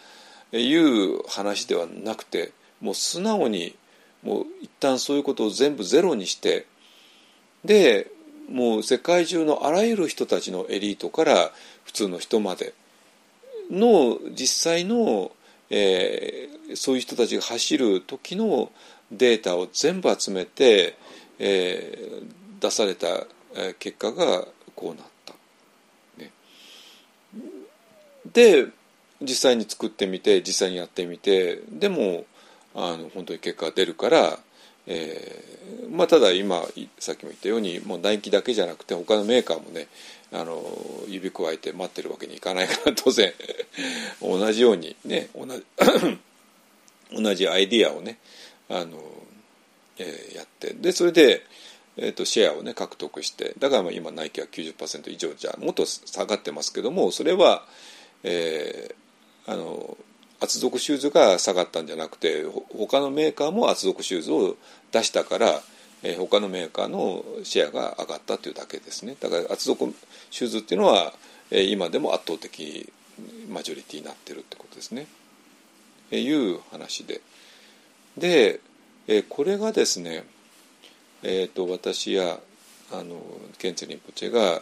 [0.51, 3.75] いう話ではなくてもう素直に
[4.21, 6.67] もう一旦そういうことを全部ゼロにして
[7.65, 8.11] で
[8.49, 11.51] もう世界中のあらゆる人たちのエリートから
[11.85, 12.73] 普通の人まで
[13.71, 15.31] の実際の、
[15.69, 18.71] えー、そういう人たちが走る時の
[19.11, 20.97] データを全部集めて、
[21.39, 23.25] えー、出された
[23.79, 25.33] 結果がこうなった。
[26.17, 26.31] ね、
[28.33, 28.67] で
[29.21, 32.25] 実際に作ってみて実際にやってみてでも
[32.75, 34.39] あの本当に結果が出るから、
[34.87, 36.61] えーまあ、ただ今
[36.99, 39.87] さっきも言ったようにもうナイキだけじゃなくて他のメーカーもね
[40.31, 40.61] あの
[41.07, 43.31] 指くわえて待ってるわけにいかないから 当然
[44.21, 45.63] 同じようにね同じ
[47.21, 48.17] 同じアイディアをね
[48.69, 48.97] あの、
[49.97, 50.73] えー、やって。
[50.73, 51.45] でそれで、
[51.97, 53.53] えーと、シェアをね獲得して。
[53.59, 57.65] だから今ナイキは90%以上じゃもっと下がってますけどもそれは、
[58.23, 58.95] え
[59.45, 59.97] あの
[60.39, 62.45] 厚底シューズが下がったんじゃなくて
[62.77, 64.57] 他のメーカーも厚底シューズを
[64.91, 65.61] 出したから、
[66.03, 69.15] えー、他のメーカーのシェアが上がったというだけですね。
[69.19, 69.93] だから厚底
[70.31, 71.13] シューズっていうのは、
[71.49, 72.91] えー、今でも圧倒的
[73.49, 75.07] マジョリティになってるってことですね、
[76.11, 77.21] えー、いう話で。
[78.17, 78.59] で、
[79.07, 80.23] えー、これがですね、
[81.23, 82.39] えーと、私や
[82.91, 83.21] あの
[83.57, 84.61] ケンツェリンポチェが、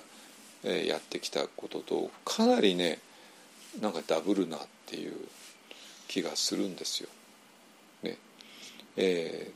[0.64, 3.00] えー、やってきたこととかなりね
[3.82, 5.14] なんかダブルなっていう
[6.08, 7.10] 気がするんですよ。
[8.04, 8.18] ね
[8.98, 9.52] え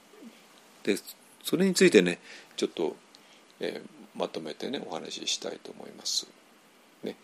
[0.83, 1.01] ー、で
[1.43, 2.19] それについてね
[2.55, 2.95] ちょっと、
[3.59, 6.27] えー、まとめてねお話ししたいと思います。
[7.03, 7.15] ね、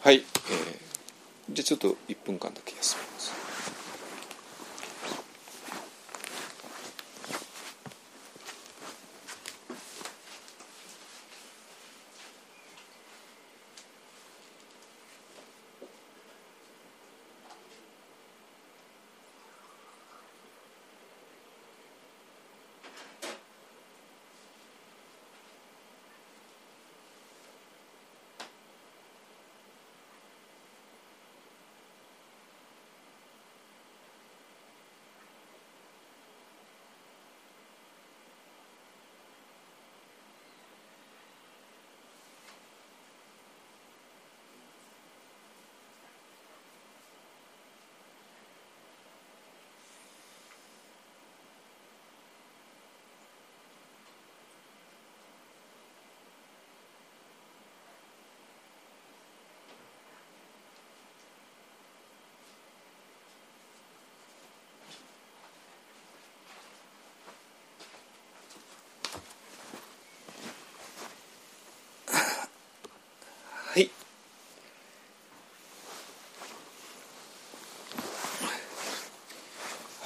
[0.00, 3.41] はい、えー、じゃあちょっと1分間だけ休みます。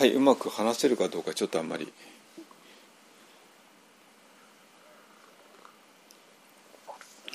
[0.06, 1.92] いうまく話せるかどうかちょっとあんまり。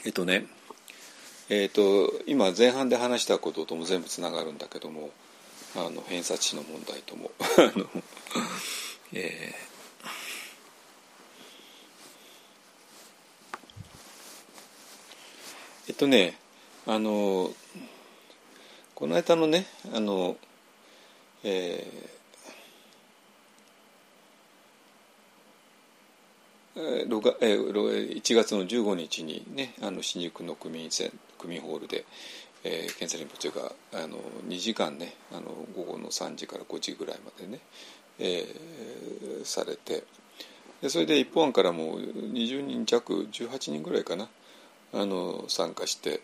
[0.04, 0.48] えっとね
[1.50, 5.12] えっと今前半で話したこととも全部つながるんだけども
[5.76, 7.32] あの偏差値の問題とも。
[7.58, 7.88] あの、
[9.14, 16.38] えー、えっとね
[16.88, 17.54] あの
[18.96, 20.38] この間のねあの
[21.44, 22.21] えー、
[26.82, 30.90] 1月の15日にねあの新宿の区民
[31.38, 32.06] 区民ホールで、
[32.64, 34.18] えー、検査リンポチェがあの
[34.48, 35.42] 2時間ねあの
[35.76, 37.60] 午後の3時から5時ぐらいまでね、
[38.20, 40.04] えー、されて
[40.82, 44.28] でそれで一方案からも20人弱18人ぐらいかな
[44.94, 46.22] あの参加して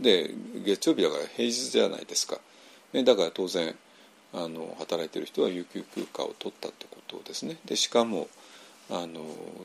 [0.00, 0.30] で
[0.64, 2.38] 月曜日だから平日じゃないですか、
[2.92, 3.74] ね、だから当然
[4.32, 7.56] あの働いてる人は有給休暇を取ったってことですね。
[7.64, 8.28] でしかも
[8.90, 9.20] あの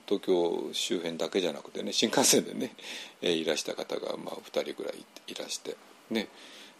[0.08, 2.76] 東京周辺だけじゃなくてね新幹線でね、
[3.22, 5.76] えいらした方が、まあ、2人ぐらいいらして
[6.10, 6.28] ね。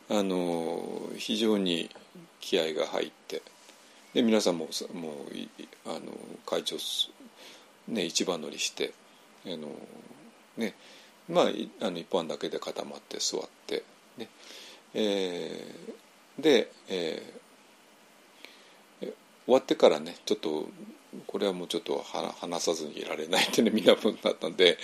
[0.08, 1.90] あの非常に
[2.40, 3.42] 気合が入って
[4.14, 6.02] で皆さんももうあの
[6.46, 6.76] 会長、
[7.88, 8.94] ね、一番乗りして
[9.46, 9.70] あの、
[10.58, 10.76] ね。
[11.28, 11.46] まあ、
[11.82, 13.84] あの一般だけで固まって座って
[14.18, 14.30] ね、
[14.94, 19.06] えー、で、えー、
[19.46, 20.70] 終わってからねちょっと
[21.28, 22.04] これはもうちょっと
[22.40, 24.78] 話さずにいられないってねみんな分だったんで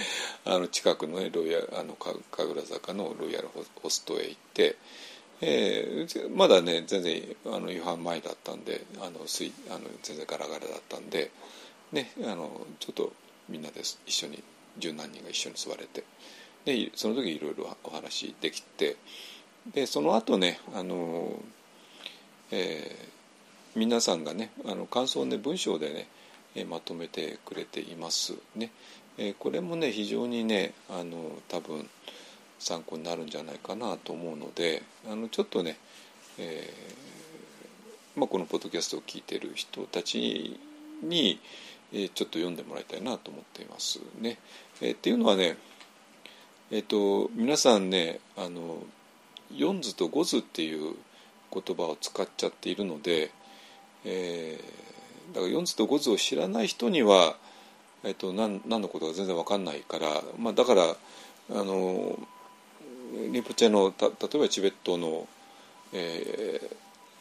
[0.45, 3.49] あの近くのねロイヤあの神楽坂のロイヤル
[3.81, 4.75] ホストへ行って、
[5.41, 11.31] えー、まだね全然あの夕飯前だったんであの水あの全然ガラガラだったんで、
[11.91, 13.13] ね、あのちょっと
[13.49, 14.43] みんなで一緒に
[14.77, 16.03] 十何人が一緒に座れて
[16.65, 18.97] でその時いろいろお話できて
[19.73, 21.33] でその後ねあの、
[22.51, 26.07] えー、皆さんがねあの感想をね文章でね
[26.69, 28.71] まとめてくれていますね。
[29.39, 31.87] これもね非常にねあの多分
[32.59, 35.77] 参考になるんじゃないかなと思うのであのちょっとね、
[36.37, 40.59] えー、まあ、このポッドキャストを聞いてる人たち
[41.03, 41.39] に、
[41.93, 44.37] えちょっと読んでもらいたいなと思っていますね。
[44.81, 45.57] えー、っていうのはね
[46.69, 48.77] えっ、ー、と皆さんねあの
[49.53, 50.95] 4図と5図っていう
[51.53, 53.31] 言葉を使っちゃっているので、
[54.05, 54.90] えー
[55.33, 57.35] だから4図と5図を知らない人には、
[58.03, 60.95] えっと、何何のことか全然分かんないから、まあ、だからあ
[61.53, 62.17] の
[63.31, 65.27] リンポチェのた例えばチベットの、
[65.93, 66.61] え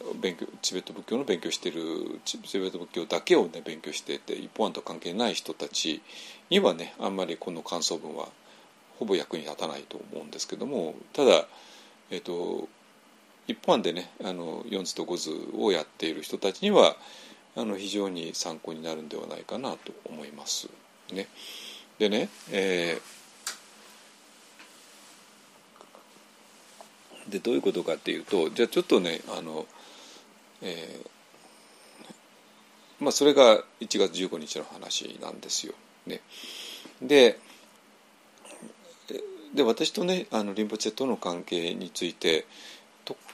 [0.03, 1.81] ー、勉強チベット仏教の勉強してる
[2.25, 6.01] チベット仏教だけをね勉強してて一方案と関係ない人たち
[6.49, 8.27] にはねあんまりこの感想文は
[8.99, 11.45] ほぼ役に立たないと思うんですけどもただ
[12.09, 12.67] えっ、と
[13.47, 16.95] 一方案でねあの4図と5図をやっている人たちには
[17.55, 20.69] あの非常に参考になるんではないかなと思います。
[21.11, 21.27] ね、
[21.99, 29.65] でね、えー、でどういうことかっていうとじゃあちょっとねあの、
[30.61, 35.73] えー、まあ、それが1月15日の話なんですよ。
[36.07, 36.21] ね、
[37.01, 37.37] で
[39.53, 42.45] で私とねあのリンポチェとの関係について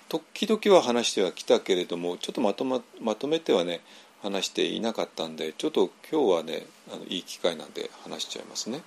[0.10, 3.82] 時々は話してはきたけれどもちょっとまとままとめてはね
[4.22, 8.82] 話していなかったんでちょっと今日はねあのいい機会なんで話しちゃいますね。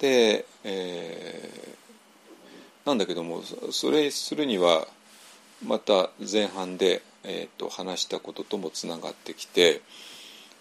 [0.00, 4.86] で、えー、なんだけどもそれするには
[5.64, 9.80] また前半で、えーと、話したことともつながってきて、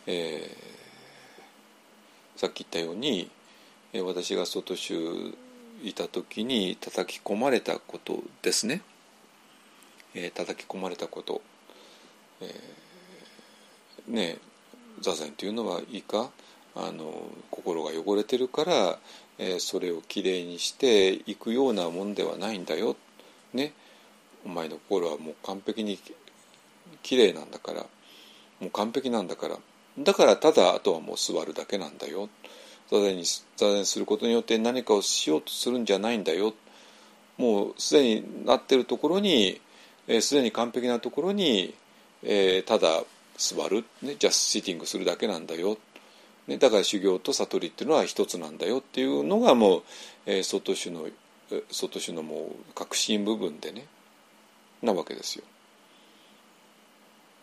[0.06, 3.32] えー、さっき言ったように
[4.04, 4.96] 私が外州
[5.84, 8.84] いた時に叩き込まれたことですね、
[10.14, 11.42] えー、叩き込まれたこと、
[12.42, 12.81] えー
[14.08, 14.38] ね
[15.02, 16.30] 座禅というのはいいか
[16.76, 18.98] あの心が汚れてるから、
[19.38, 22.96] えー、それをきれいにしていくようなもんではないんだよ。
[23.54, 23.74] ね、
[24.46, 26.00] お前の心はもう完璧に
[27.04, 27.86] きれいなんだから。
[28.62, 29.58] もう完璧なんだから。
[30.00, 32.30] だからただあとはもう座るだけなんだよ。
[32.90, 33.24] 座禅に
[33.58, 36.54] 座禅することによって何かをしようとするんじゃないんだよ。
[37.38, 39.60] もうすでになってるところに
[40.20, 41.74] すで、えー、に完璧なところに、
[42.24, 43.04] えー、ただ
[43.38, 45.78] 座る、ね、ジャスシティングするだけなんだよ、
[46.48, 49.84] ね、だから修行と悟りっていうのは一つなんだよっていうのがもう、
[50.26, 51.08] えー、外種の
[51.70, 53.86] 外種のもう核心部分でね
[54.82, 55.44] なわけですよ。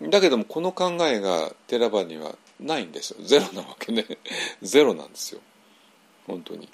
[0.00, 4.06] だけどもこの考えがテラバにはないんですよゼロなわけね
[4.62, 5.40] ゼロなんですよ
[6.26, 6.68] 本当に。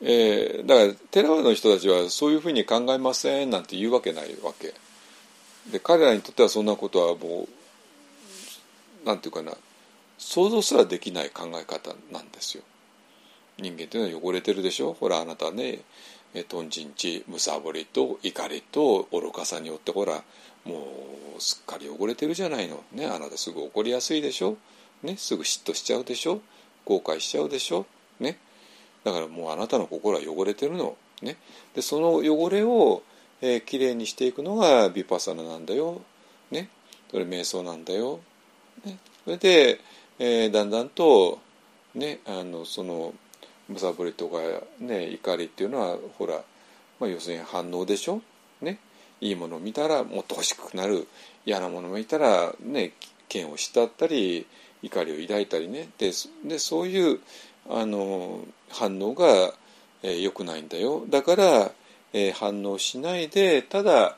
[0.00, 4.74] えー、だからテラバの人たちはそういうふうに考えませんなんて言うわけないわけ。
[5.70, 7.48] で彼らにとってはそんなことはもう
[9.04, 9.52] なんていうかな
[10.18, 12.64] 想像すらできない考え方なんですよ。
[13.58, 14.92] 人間というのは汚れてるでしょ？
[14.92, 15.80] ほらあなたね
[16.48, 20.22] とんちんちむさぼりと怒りと愚かさによってほら
[20.64, 20.86] も
[21.38, 24.58] うすっかり汚れてるじゃないの、ね、あなたすぐ怒りやすいでしょ、
[25.02, 26.40] ね、すぐ嫉妬しちゃうでしょ？
[26.84, 27.86] 後悔しちゃうでしょ、
[28.20, 28.38] ね、
[29.04, 31.36] だからもうあなたの心は汚れてるの、ね、
[31.74, 33.02] でその汚れを、
[33.40, 36.02] えー、きれいにしていくのがヴィパサナなんだよ、
[36.50, 36.68] ね、
[37.10, 38.20] それ瞑想なんだよ、
[38.84, 39.80] ね、それで、
[40.18, 41.38] えー、だんだんと、
[41.94, 43.14] ね、あのその
[43.68, 44.38] むさぼりとか、
[44.80, 46.42] ね、怒りっていうのはほら、
[47.00, 48.22] まあ、要するに反応でしょ、
[48.60, 48.78] ね、
[49.20, 51.06] いいものを見たらもっと欲しくなる。
[51.46, 52.92] 嫌なものを見たら、ね、
[53.32, 54.46] 嫌悪したったり
[54.82, 55.88] 怒りを抱いたりね。
[55.98, 56.12] で
[56.44, 57.20] でそういう
[57.70, 58.40] あの
[58.70, 59.52] 反応が
[60.02, 61.04] えー、良くないんだよ。
[61.08, 61.72] だから、
[62.12, 64.16] えー、反応しないでただ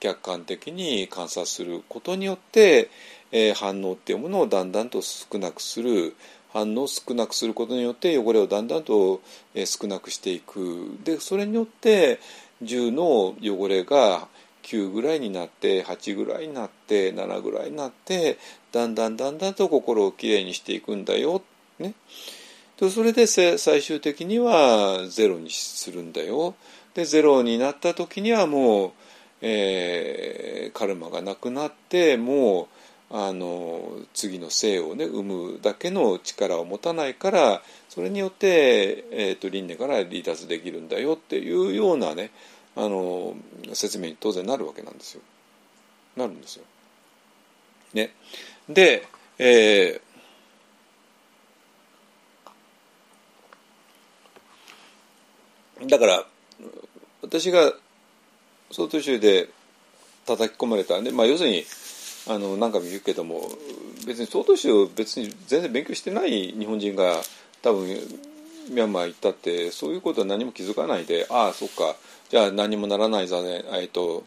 [0.00, 2.90] 客観的に観察することによって、
[3.32, 6.14] え、反応っていうものをだんだんと少なくする
[6.52, 9.20] 反応を少なくすることによって汚れをだんだんと、
[9.54, 12.20] え、少なくしていくでそれによって
[12.62, 14.28] 10の汚れが
[14.62, 18.38] 9ぐらいになって8ぐらいになって7ぐらいになって
[18.70, 21.42] だんだんだんだんと心をきれいにしていくんだよ。
[21.78, 21.94] ね、
[22.78, 26.54] でそれで最終的にはゼロにするんだよ。
[26.94, 28.92] でゼロになった時にはもう、
[29.40, 32.66] えー、カルマがなくなってもう
[33.14, 42.30] あの次の生をね生むだけの力を持たないからそれによって、えーと、輪廻から離脱できるんだよっていうようなね
[42.74, 43.34] あの
[43.74, 45.20] 説明に当然なるわけなんですよ。
[46.16, 46.64] なるんですよ。
[47.92, 48.14] ね、
[48.68, 49.06] で、
[49.38, 50.12] えー
[55.88, 56.24] だから
[57.22, 57.72] 私が
[58.70, 59.48] 総統集で
[60.26, 61.64] 叩き込まれたんで、まあ、要するに
[62.28, 63.48] あの何回も言うけども
[64.06, 67.20] 別に総統集を別に全然勉強してない日本人が
[67.62, 67.88] 多分
[68.70, 71.96] ミャンマー行ったってそういうことは何も気づかないでああそっか。
[72.30, 73.64] じゃあ何もならないざね。
[73.72, 74.24] えっと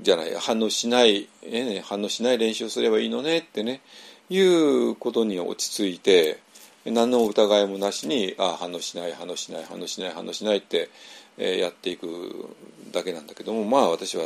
[0.00, 3.38] じゃない反応しない、えね、反応しない練習をすればいいのね。
[3.38, 3.80] ってね。
[4.28, 6.40] いうことに落ち着いて
[6.84, 10.90] 何の疑いもなしにあ反応しない反応しない反応しない反応しないって、
[11.38, 12.48] えー、やっていく
[12.92, 14.24] だけなんだけどもまあ私は、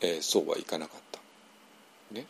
[0.00, 1.20] えー、そうはいかなかった。
[2.14, 2.26] ね、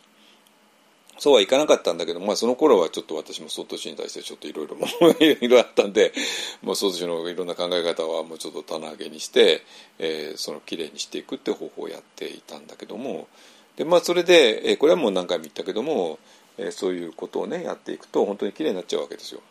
[1.17, 4.77] そうはいかなかったんだけど、まあ、その頃はちょっと私も総統氏に対してちょっといろいろ
[5.19, 6.13] いろあったんで
[6.61, 9.63] もう総統氏のいろんな考え方はもうちょっと棚上げにして、
[9.97, 13.27] えー、そのきれいにしていくって方法をやっていたんだけども
[13.75, 16.19] で、まあ、それで、えー、これはもう何回も言ったけども
[16.57, 19.41] えー、そういうことをねやっていくと本当にきれいになっちゃうわけですよ。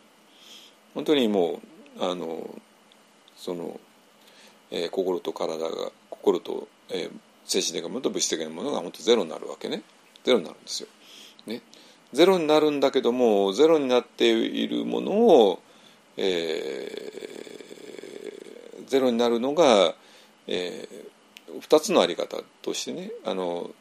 [0.93, 1.59] 本当にも
[1.99, 2.59] うあの
[3.35, 3.79] その、
[4.71, 7.11] えー、心と体が心と、えー、
[7.51, 9.83] 精神的なものと物質的なものが本当ゼロになるわけね
[10.23, 10.89] ゼロになるんですよ。
[11.47, 11.61] ね、
[12.13, 15.59] ゼロになるんだけどもゼロになっているものを、
[16.17, 19.95] えー、ゼロになるのが、
[20.47, 23.71] えー、2つのあり方としてねあの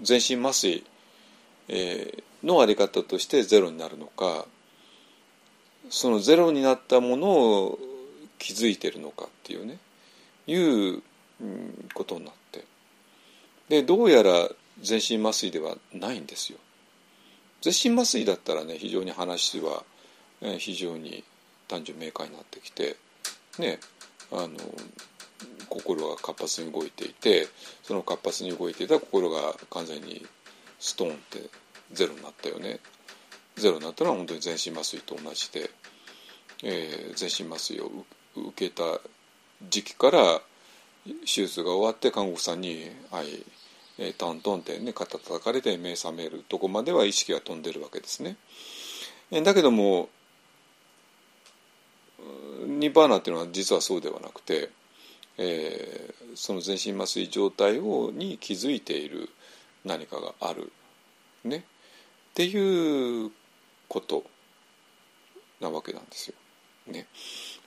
[0.00, 0.84] 全身麻酔
[1.68, 4.46] えー、のあり方としてゼロになるのか
[5.90, 7.78] そのゼロになったものを
[8.38, 9.78] 気づいてるのかっていうね
[10.46, 11.02] いう
[11.94, 12.45] ことになって
[13.68, 14.48] でどうやら
[14.80, 16.58] 全身麻酔ではないんですよ。
[17.62, 19.82] 全身麻酔だったらね非常に話は、
[20.40, 21.24] え、非常に
[21.68, 22.96] 単純明快になってきて
[23.58, 23.78] ね
[24.30, 24.50] あの
[25.68, 27.48] 心が活発に動いていて
[27.82, 30.24] その活発に動いていた心が完全に
[30.78, 31.50] ストーンって
[31.92, 32.80] ゼロになったよね
[33.56, 35.70] ゼロになったのは本当に全身麻酔と同じで、
[36.62, 37.90] えー、全身麻酔を
[38.36, 39.00] 受けた
[39.68, 40.40] 時期から
[41.04, 43.44] 手術が終わって看護婦さんに「はい
[43.98, 48.36] えー、トントン」ってね肩叩かれて目覚めるとこまでは意識が飛んでるわけですね。
[49.30, 50.08] えー、だけども
[52.66, 54.70] ニバーナっていうのは実はそうではなくて、
[55.38, 59.30] えー、その全身麻酔状態をに気づいている
[59.84, 60.72] 何かがある
[61.44, 61.62] ねっ
[62.34, 63.30] ていう
[63.88, 64.24] こと
[65.60, 66.34] なわけなんですよ。
[66.88, 67.06] ね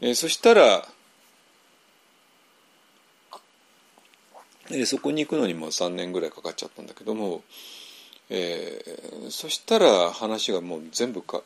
[0.02, 0.88] えー、そしたら、
[4.72, 7.44] え、そこに行くのにも3年ぐらいかかっちゃったんだけども、
[8.30, 11.42] えー、そしたら話がもう全部か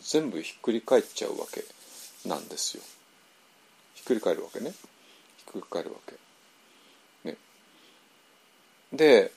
[0.00, 1.64] 全部ひっくり返っちゃうわけ
[2.28, 2.82] なんですよ。
[3.94, 4.72] ひっくり返るわけね。
[5.38, 7.30] ひっくり返るわけ。
[7.30, 7.36] ね、
[8.92, 9.32] で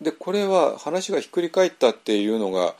[0.00, 2.76] でこれは話がひっくり返ったっていうのが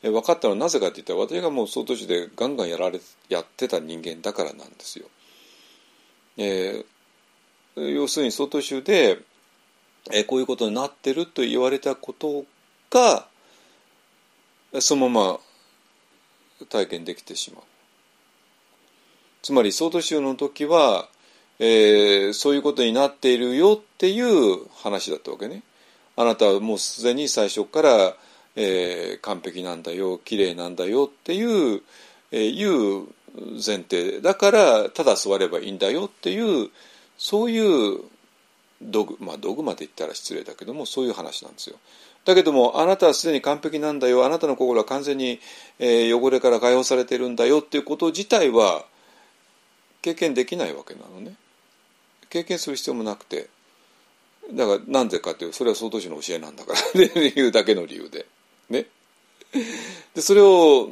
[0.00, 5.06] 分かったのはなぜかっていったら私がもう総都市でガンガンやられやってた人間だからなんですよ。
[6.38, 6.86] えー、
[7.76, 9.18] 要するに外州で、
[10.10, 12.44] えこういうことになってると言われたこと
[12.90, 13.26] が
[14.80, 15.40] そのまま
[16.68, 17.62] 体験できてしまう。
[19.42, 21.08] つまり総統集の時は、
[21.58, 25.62] えー、そういうことになっているよっていう話だったわけね。
[26.16, 28.16] あなたはもうすでに最初から、
[28.54, 31.82] えー、完璧なんだよ綺麗なんだよっていう、
[32.30, 33.08] えー、いう
[33.54, 36.70] 前提だからただ座ればいいんだよっていう
[37.22, 38.00] そういう
[38.82, 41.76] ドグ,、まあ、ドグマで言ったら失礼だけどもそういう話なんですよ。
[42.24, 45.38] だけどもあなたはすでに完璧なんだよあなたの心は完全に、
[45.78, 48.84] えー、汚れから解放されてるんだよっていうこと自体は
[50.02, 51.36] 経験できないわけなのね。
[52.28, 53.48] 経験する必要もなくて
[54.52, 58.26] だからなんでかっていうそれは総統師の教えなんだからっていうだけの理由で。
[58.68, 58.86] ね。
[60.16, 60.90] でそれを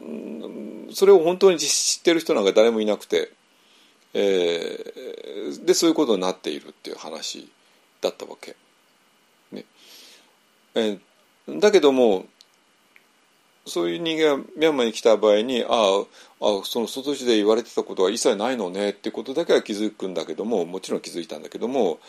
[0.92, 3.32] それを本当に知ってる人なんか誰もいなくて、
[4.14, 7.48] えー、でそういうことになっているっていう話
[8.00, 8.56] だったわけ。
[9.52, 9.64] ね
[10.74, 12.26] えー、だけども
[13.66, 16.02] そういう人間がミャンマーに来た場合にあ
[16.40, 22.00] あその外地で言われてたことは一切ないのねってことだけは気づくんだけどももちろん気づいたんだけども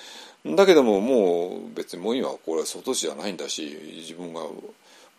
[0.45, 4.41] だけどももう別にもう今これは外地じゃないんだし自分が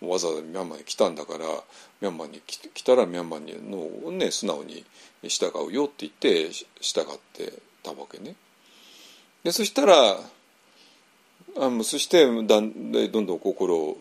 [0.09, 1.45] わざわざミャンマーに来たんだから
[2.01, 4.85] ミャンマーに来たらミャンマーのね素直に
[5.23, 6.51] 従うよって言って
[6.81, 7.53] 従って
[7.83, 8.35] たわけね。
[9.45, 9.95] でそしたら
[11.57, 13.97] あそしてだんどんどん心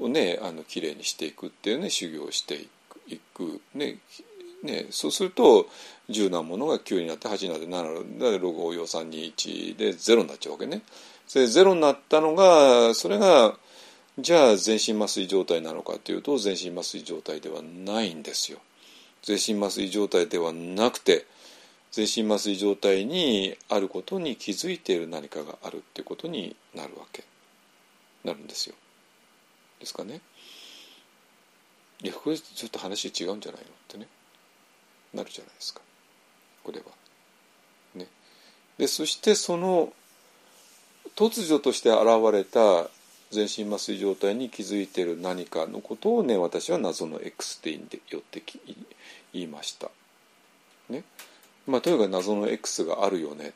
[0.00, 2.54] をねあの綺麗にしていくっていうね修行をして
[3.08, 3.98] いくね
[4.62, 5.68] ねそうすると
[6.08, 10.82] 10なものが9になって8になって7で6 5 4 3 2 1で0になっちゃうわけね。
[11.26, 13.54] それ0になったのがそれが
[14.18, 18.58] じゃあ全身麻酔状態なのかというと全身麻酔状態ではないんですよ。
[19.22, 21.24] 全身麻酔状態ではなくて
[21.92, 27.24] 全身麻酔状態にあることに気づいている何かがあるっていうことになるわけ
[28.24, 28.74] なるんですよ。
[29.78, 30.20] ですかね？
[32.02, 33.66] いやこれちょっと話違うんじゃないの？
[33.68, 34.08] ってね
[35.14, 35.80] なるじゃないですか
[36.64, 36.86] これは。
[37.94, 38.08] ね、
[38.76, 39.92] でそしてその
[41.16, 42.90] 突如として現れた
[43.30, 48.42] 全身麻酔状態に気づいてる何かのことをね私は謎の X って言って
[49.32, 49.90] 言いました。
[50.88, 51.04] ね。
[51.66, 53.52] まあとにかく謎の X があるよね。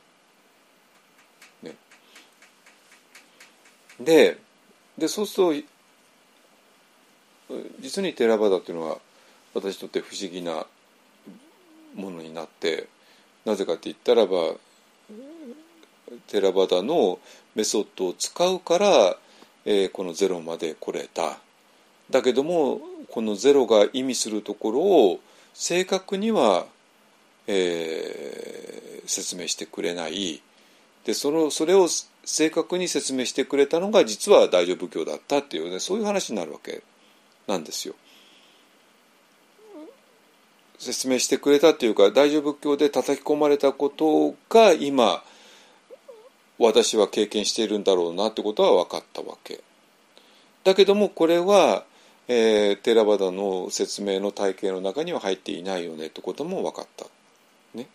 [1.63, 1.75] ね。
[4.01, 4.39] で
[4.99, 5.65] でそうする
[7.49, 8.99] と実にテラバダっていうのは
[9.55, 10.67] 私にとって不思議な
[11.95, 12.89] ものになって
[13.45, 14.55] なぜかって言ったらば
[16.29, 17.19] テラバダの
[17.55, 19.17] メソッドを使うから
[19.65, 21.39] えー、このゼロまで来れた
[22.11, 25.21] だけどもこのゼロが意味するところを
[25.55, 26.67] 正確には、
[27.47, 30.43] えー、説明してくれない
[31.05, 31.89] でそのそれを
[32.25, 36.83] 正確に説明してくれたのが実は大乗仏教だったっていうねそういう話になるわけ
[37.49, 37.95] なんですよ。
[40.79, 45.23] 説明してくれたっていうか大乗仏教で叩き込まれたことが今
[46.63, 49.61] 私は経験しているんだろうなってことは分かったわけ。
[50.65, 51.85] だけどもこれは、
[52.29, 57.07] えー、テラバダの説明の体系の中には入っていないよねってことも分かった。
[57.75, 57.89] ね、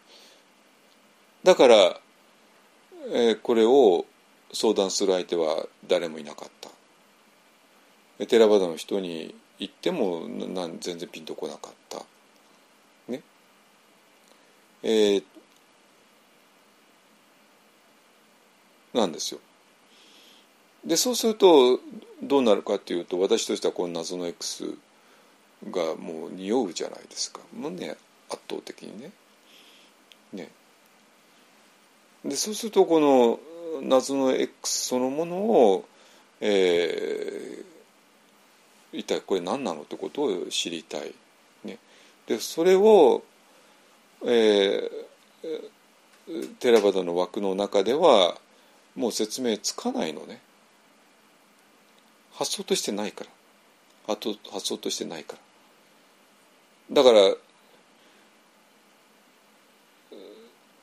[1.44, 2.00] だから、
[3.14, 4.06] えー、これを
[4.52, 6.50] 相談する相手は誰もいなかっ
[8.20, 8.26] た。
[8.26, 12.04] テラバダの人に言ってもな全然ピンとこなかった。
[13.12, 13.22] ね
[14.84, 15.24] えー、
[18.98, 19.40] なんですよ。
[20.86, 21.80] でそうすると
[22.24, 24.76] どうなるかっていうと私としてはこの謎の X
[25.70, 27.98] がもう匂うじゃないですかもうね
[28.30, 29.12] 圧倒的にね。
[30.34, 30.50] ね
[32.24, 33.40] でそうするとこの
[33.82, 35.86] 謎の X そのものを、
[36.42, 41.14] えー、一体これ何なのってことを知りたい。
[41.64, 41.78] ね、
[42.28, 43.24] でそれを、
[44.26, 48.38] えー、テラバダの枠の中では
[48.98, 50.42] もう説明つかないのね
[52.34, 53.30] 発想としてないから
[54.08, 55.38] 発想としてないか
[56.90, 57.36] らだから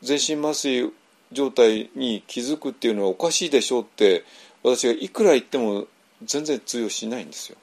[0.03, 0.93] 全身麻酔
[1.33, 4.25] 状態に気づくっていうのはおかしいでしょうって
[4.63, 5.87] 私がいくら言っても
[6.23, 7.57] 全然通用しないんですよ。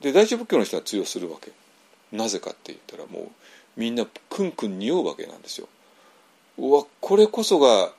[0.00, 1.52] で大乗仏教の人は通用するわけ
[2.16, 3.30] なぜかって言ったらもう
[3.76, 5.68] みんなクンクン匂うわけなんですよ。
[6.60, 7.90] うわこれこそが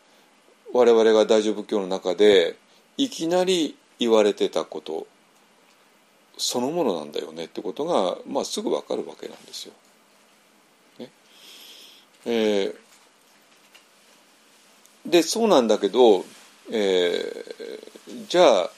[0.73, 2.55] 我々が大乗仏教の中で
[2.97, 5.07] いきなり言われてたこと
[6.37, 9.73] そのものなんだよねってことが、まあ、すぐ分かるわけなんですよ。
[10.99, 11.11] ね
[12.25, 12.75] えー、
[15.05, 16.25] でそうなんだけど、
[16.71, 17.91] えー
[18.27, 18.69] じゃあ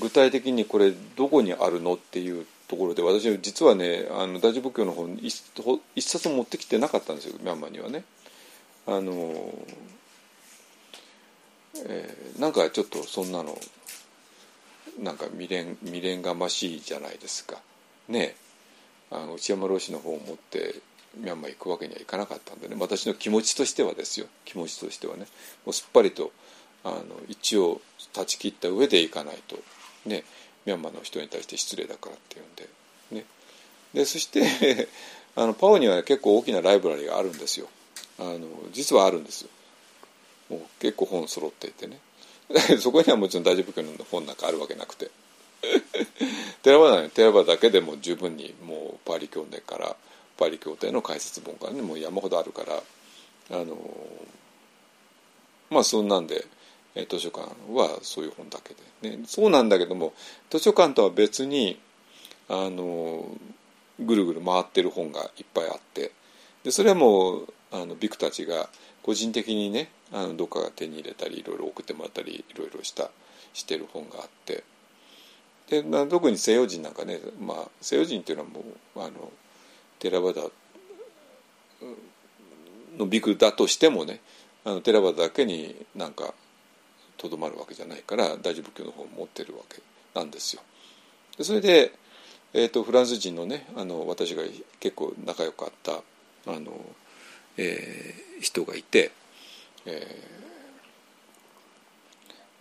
[0.00, 5.42] 具体的にこれどこにあるのっていうところで私は実はねあの大乗仏教の本一
[5.94, 8.04] 一冊持ってきてなかったんですよミャンマーにはね。
[8.86, 9.54] あの
[11.86, 13.56] えーなんかちょっとそんなの
[15.00, 17.58] なんか未練未練がましいじゃないですか。
[18.08, 18.36] ね
[19.10, 20.74] あの内山老師の方を持って
[21.16, 22.76] ミャンマー行くわけにはいかなかったんでね。
[22.78, 24.26] 私の気持ちとしてはですよ。
[24.44, 25.26] 気持ちとしてはね。
[25.64, 26.32] もうすっぱりと
[26.82, 27.80] あの一応
[28.12, 29.56] 断ち切った上で行かないと。
[30.06, 30.24] ね
[30.66, 32.68] ミャンマーの人に対して失礼だからっていうんで。
[33.20, 33.26] ね。
[33.94, 34.88] でそして
[35.36, 37.68] あのパオには結構大きなライブラリがあるんですよ。
[38.18, 39.48] あの実はあるんですよ。
[40.50, 41.98] もう結構本揃っていてね。
[42.78, 45.10] そこにはもちろん大丈夫教の本なんかあるわけなくて。
[46.62, 49.96] テラバダテラバダだけでも十分にもうパリ協定から
[50.36, 53.76] パリ協定の解説本からねもう山ほどあるからあの
[55.70, 56.46] まあそんなんで
[57.08, 58.74] 図書館はそういう本だけ
[59.08, 60.12] で、ね、そうなんだけども
[60.50, 61.78] 図書館とは別に
[62.48, 63.26] あの
[63.98, 66.12] ぐるぐる回ってる本がいっぱいあって
[66.62, 68.68] でそれはもうあのビクたちが
[69.02, 73.10] 個人的にねあのどっかが手に入れたりいろいろ送ってもらったりいろいろした
[73.52, 74.62] してる本があって
[75.68, 79.32] で、まあ、特に西洋人なんかね、まあ、西洋人っていうのはもうあの
[79.98, 80.42] テラバダ
[82.96, 84.20] のビクだとしてもね
[84.64, 86.32] あのテラバダだけになんか
[87.16, 89.82] とどまるわけじゃないから大乗仏教の方を持ってるわけ
[90.14, 90.62] なんですよ。
[91.40, 91.92] それで、
[92.52, 94.42] えーと、フランス人のねあの私が
[94.78, 96.02] 結構仲良かった
[96.46, 96.72] あの、
[97.56, 99.12] えー、人がいて、
[99.86, 100.20] え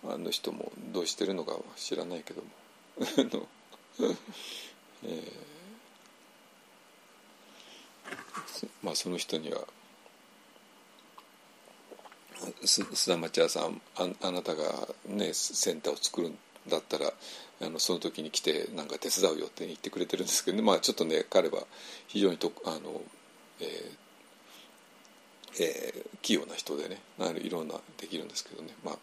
[0.05, 2.47] ー、あの人もどうしてるのかは知らないけども
[5.05, 5.31] えー、
[8.81, 9.67] まあその人には
[12.63, 16.37] 須田町屋さんああなたがねセンターを作るん
[16.67, 17.11] だったら
[17.61, 21.65] あのその時に来てなんか手伝うよって言ってくれてるんですけど、ね、まあちょっとね彼は
[22.07, 23.01] 非常にとあの、
[23.59, 24.02] えー
[25.59, 26.99] えー、器用な人でね
[27.41, 28.69] いろんなできるんですけどね。
[28.83, 28.97] まあ、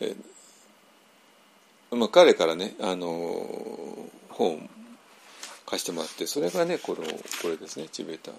[0.00, 4.68] えーまあ、彼からねあの本
[5.66, 7.02] 貸してもらってそれがねこの
[7.42, 8.32] これですねチベータ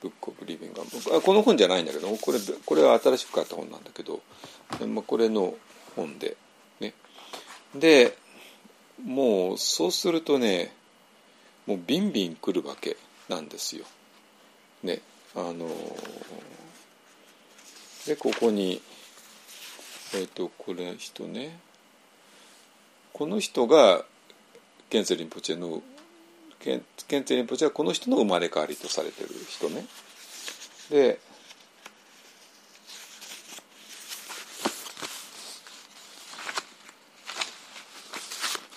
[0.00, 0.80] ブック・オブ・リビング
[1.22, 4.20] この本じゃないんだけどこれこれは新しく買った本なんだけど、
[4.86, 5.54] まあ、これの
[5.94, 6.36] 本で
[6.80, 6.94] ね。
[7.74, 8.16] で
[9.04, 10.72] もうそうするとね
[11.66, 12.96] もうビンビン来るわけ
[13.28, 13.84] なんですよ。
[14.82, 15.00] ね。
[15.36, 15.68] あの
[18.06, 18.80] でここに
[20.14, 21.58] えっ、ー、とこれ人ね
[23.12, 24.02] この人が
[24.88, 25.82] ケンツェリンポチェの
[26.58, 29.84] ケンケンツェリンポチェはこの人の生まれ変わりとされてる人ね。
[30.90, 31.18] で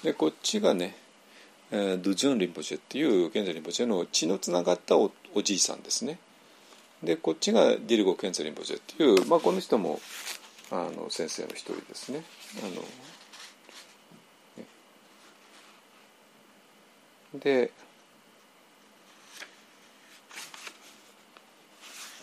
[0.04, 0.96] でこっちがね、
[1.72, 6.20] えー、ドゥジュン・リンポチェっていうケンツェリンポチェの血のつながったおおじいさんですね。
[7.04, 10.00] でこっちがディルゴ・ケンツェリンポチェっていう、まあ、この人も
[10.72, 12.24] あの先生の一人ですね。
[12.62, 12.66] あ
[17.36, 17.72] ので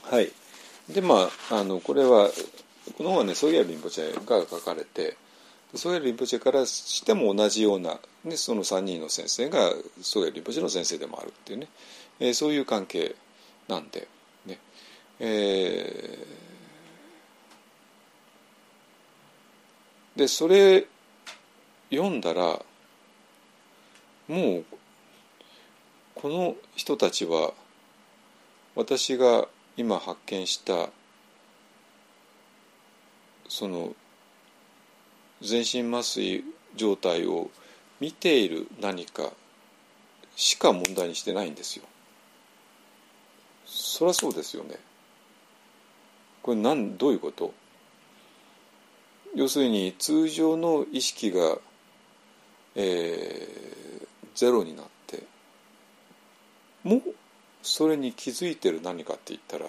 [0.02, 0.30] はい。
[0.92, 2.30] でまああのこれは
[2.96, 5.16] この本はねソゲル・リンポチェが書かれて
[5.74, 9.72] ソゲル・リンポチェからしても同じような、ね、その3人の先生が
[10.02, 11.68] ソゲル・リンポチェの先生でもあるっていうね、
[12.20, 13.16] えー、そういう関係
[13.68, 14.06] なんで。
[15.18, 20.86] えー、でそれ
[21.90, 22.60] 読んだら
[24.28, 24.64] もう
[26.14, 27.52] この人たちは
[28.74, 30.90] 私が今発見した
[33.48, 33.94] その
[35.40, 36.44] 全身麻酔
[36.74, 37.50] 状態を
[38.00, 39.30] 見ている何か
[40.34, 41.84] しか問題にしてないんですよ。
[43.64, 44.76] そりゃそうですよね。
[46.46, 47.52] これ何どういうこと？
[49.34, 51.58] 要するに通常の意識が、
[52.76, 54.06] えー、
[54.36, 55.24] ゼロになって
[56.84, 57.02] も
[57.62, 59.66] それに気づいてる何かって言ったら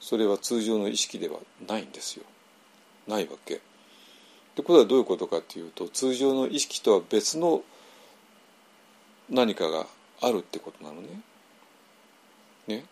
[0.00, 2.24] それは通常の意識ではないんですよ
[3.06, 3.54] ないわけ。
[3.54, 3.58] っ
[4.56, 7.62] てことはどういうことかっていうと通常の意識とは別の
[9.30, 9.86] 何かが
[10.20, 11.08] あるってことなのね。
[12.66, 12.84] ね？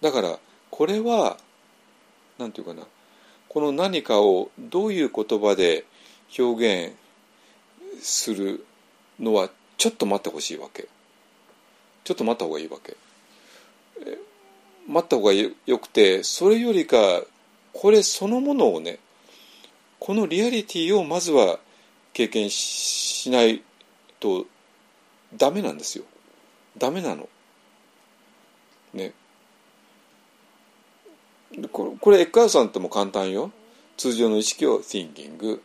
[0.00, 0.38] だから
[0.70, 1.36] これは
[2.38, 2.86] 何て言うかな
[3.48, 5.84] この何かをどういう言葉で
[6.38, 6.96] 表現
[8.00, 8.64] する
[9.18, 10.88] のはちょっと待ってほしいわけ。
[12.04, 12.96] ちょっと待った方がいいわけ。
[14.86, 16.96] 待った方がよくてそれよりか
[17.72, 18.98] これそのものをね
[19.98, 21.58] このリアリティをまずは
[22.12, 23.62] 経験しない
[24.18, 24.46] と
[25.36, 26.04] ダメなんですよ。
[26.76, 27.28] ダメなの。
[28.94, 29.12] ね。
[31.72, 33.50] これこれエッカーさんとも簡単よ。
[33.96, 35.60] 通常の意識を thinking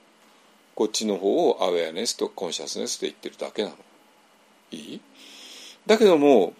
[0.73, 3.75] こっちの方をアウェアネスとコンシャスネスと言ってるだけなの。
[4.71, 5.01] いい？
[5.85, 6.53] だけども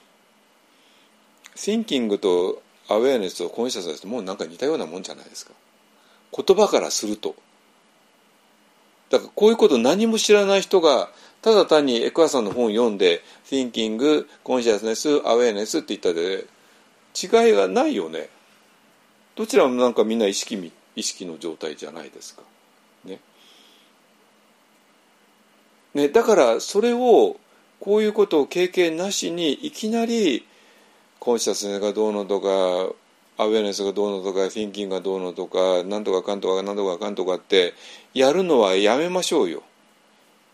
[1.55, 5.53] thinking とアウェアネスとコンシャスネスってもうなんか似たようなもんじゃないですか。
[6.31, 7.35] 言葉からすると。
[9.09, 11.09] だからこういうこと何も知らない人が
[11.41, 16.45] ただ単にエクアさんの本を読んで Thinking, Consciousness, Awareness って言ったで
[17.15, 18.29] 違いがないよね。
[19.35, 22.41] どちらもなんかみんな意識意識の状態じゃないですか
[23.03, 23.19] ね
[25.93, 27.37] ねだからそれを
[27.79, 30.45] こういうことを経験なしにいきなり
[31.19, 32.95] コンシャスがどうのとか
[33.37, 37.73] アウェアネスがどうのとか、フィンキングがどうのとか、なんとかかんとかなんとかかんとかって
[38.13, 39.63] やるのはやめましょうよ。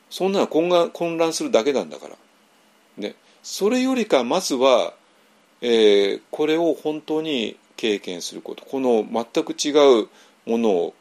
[0.10, 2.16] そんなの混乱混乱するだけなんだから。
[2.98, 3.16] ね。
[3.44, 4.94] それよりかまずは、
[5.62, 8.64] えー、これを本当に経験すること。
[8.64, 9.72] この全く違
[10.03, 10.08] う
[10.45, 10.94] ものを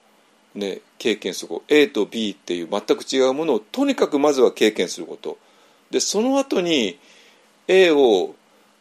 [0.54, 1.64] ね、経験すること。
[1.68, 5.36] A と B っていう全く違うものをとにかくまずは経験すること。
[5.90, 6.98] で、その後に
[7.68, 8.34] A を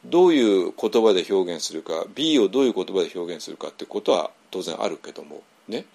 [0.05, 5.85] どういう言葉で表現するか B をどういう言葉で表現するかってことは当然あるけどもね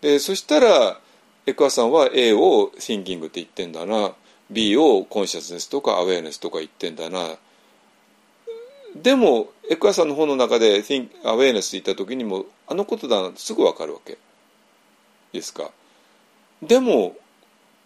[0.00, 0.98] でそしたら
[1.46, 4.14] エクアさんは A を Thinking って言ってんだな
[4.50, 7.36] B をコンシャスネスとかアウェアネスとか言ってんだな
[9.02, 14.18] でもエクアさんの本の中で Think アウェアネスって言った時にもあのことだなってすぐ分かるわけ
[15.32, 15.70] ですか
[16.62, 17.16] でも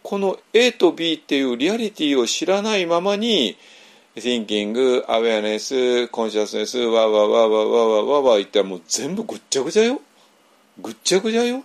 [0.03, 3.57] この A と B っていうリアリティを知らないままに
[4.17, 10.01] thinking, awareness, consciousness, わわわわわわわわ言ったらもう全部ぐっちゃぐちゃよ。
[10.79, 11.65] ぐっちゃぐちゃよ。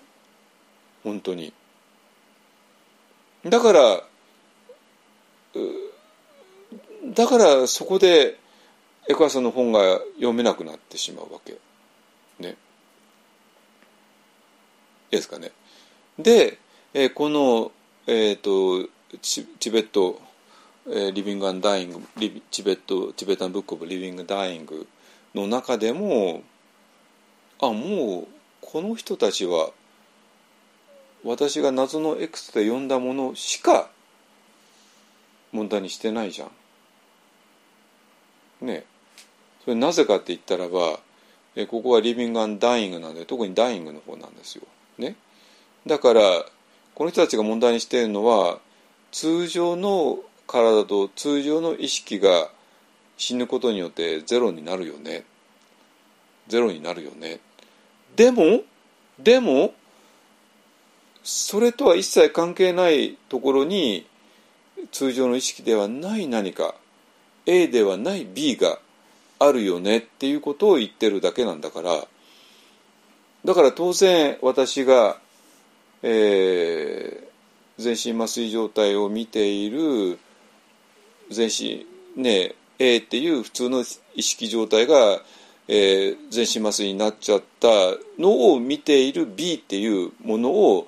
[1.03, 1.53] 本当に。
[3.45, 4.03] だから、
[7.13, 8.37] だからそこで
[9.07, 11.57] エクアさんの本が読めなくなってしまうわけ。
[12.39, 12.49] ね。
[12.49, 12.55] いい
[15.11, 15.51] ですかね。
[16.17, 16.57] で、
[16.93, 17.71] えー、この、
[18.07, 18.89] えっ、ー、と
[19.21, 20.19] チ、チベット
[20.87, 22.01] えリビング・アン・ダイング
[22.51, 24.87] チベットチベタン・ブック・オブ・リビング・ダイング
[25.33, 26.43] の中でも
[27.59, 28.27] あもう
[28.61, 29.71] この人たちは
[31.23, 33.89] 私が謎の X で呼んだものしか
[35.51, 36.51] 問題にしてないじゃん。
[38.67, 38.85] ね
[39.65, 40.99] それなぜかって言ったらば
[41.55, 44.63] えここはリビング・アン・ダイイングなんで特にダイイングの方なんですよ。
[44.97, 45.15] ね、
[45.85, 46.21] だから
[46.93, 48.59] この人たちが問題にしているのは
[49.11, 52.49] 通常の体と通常の意識が
[53.17, 55.25] 死ぬことによってゼロになるよね。
[56.47, 57.39] ゼロになるよね。
[58.15, 58.61] でも
[59.19, 59.73] でも
[61.23, 64.05] それとは一切関係ないところに
[64.91, 66.75] 通常の意識ではない何か
[67.45, 68.79] A ではない B が
[69.47, 72.07] あるよねっていうことを言ってるだけなんだから。
[73.45, 75.17] だから当然私が、
[76.01, 80.17] えー、全身麻酔状態を見ている
[81.29, 81.85] 全身
[82.15, 83.83] ね A っていう普通の
[84.15, 85.21] 意識状態が、
[85.67, 87.67] えー、全身麻酔になっちゃった
[88.17, 90.87] のを見ている B っていうものを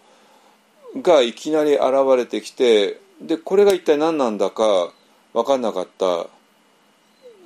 [1.02, 1.84] がいきなり現
[2.16, 4.92] れてきてでこれが一体何なんだか
[5.34, 6.37] 分かんなかった。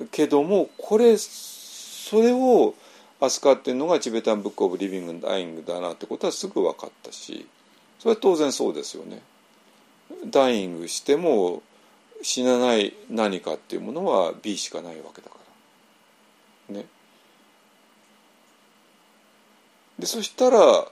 [0.09, 2.75] けどもこれそれを
[3.19, 7.45] 扱ってるのがチベタン・ブック・オブ・リビング・ダイイングだなってことはすぐ分かったし
[7.99, 9.21] それは当然そうですよね。
[10.25, 11.61] ダイングしても
[12.23, 15.37] 死なない何かっていうものは B しかないわけだか
[16.71, 16.75] ら。
[16.77, 16.85] ね。
[19.99, 20.87] でそしたら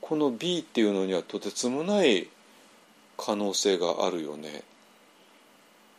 [0.00, 2.28] この B っていうのにはとてつもない
[3.16, 4.64] 可能性があるよね。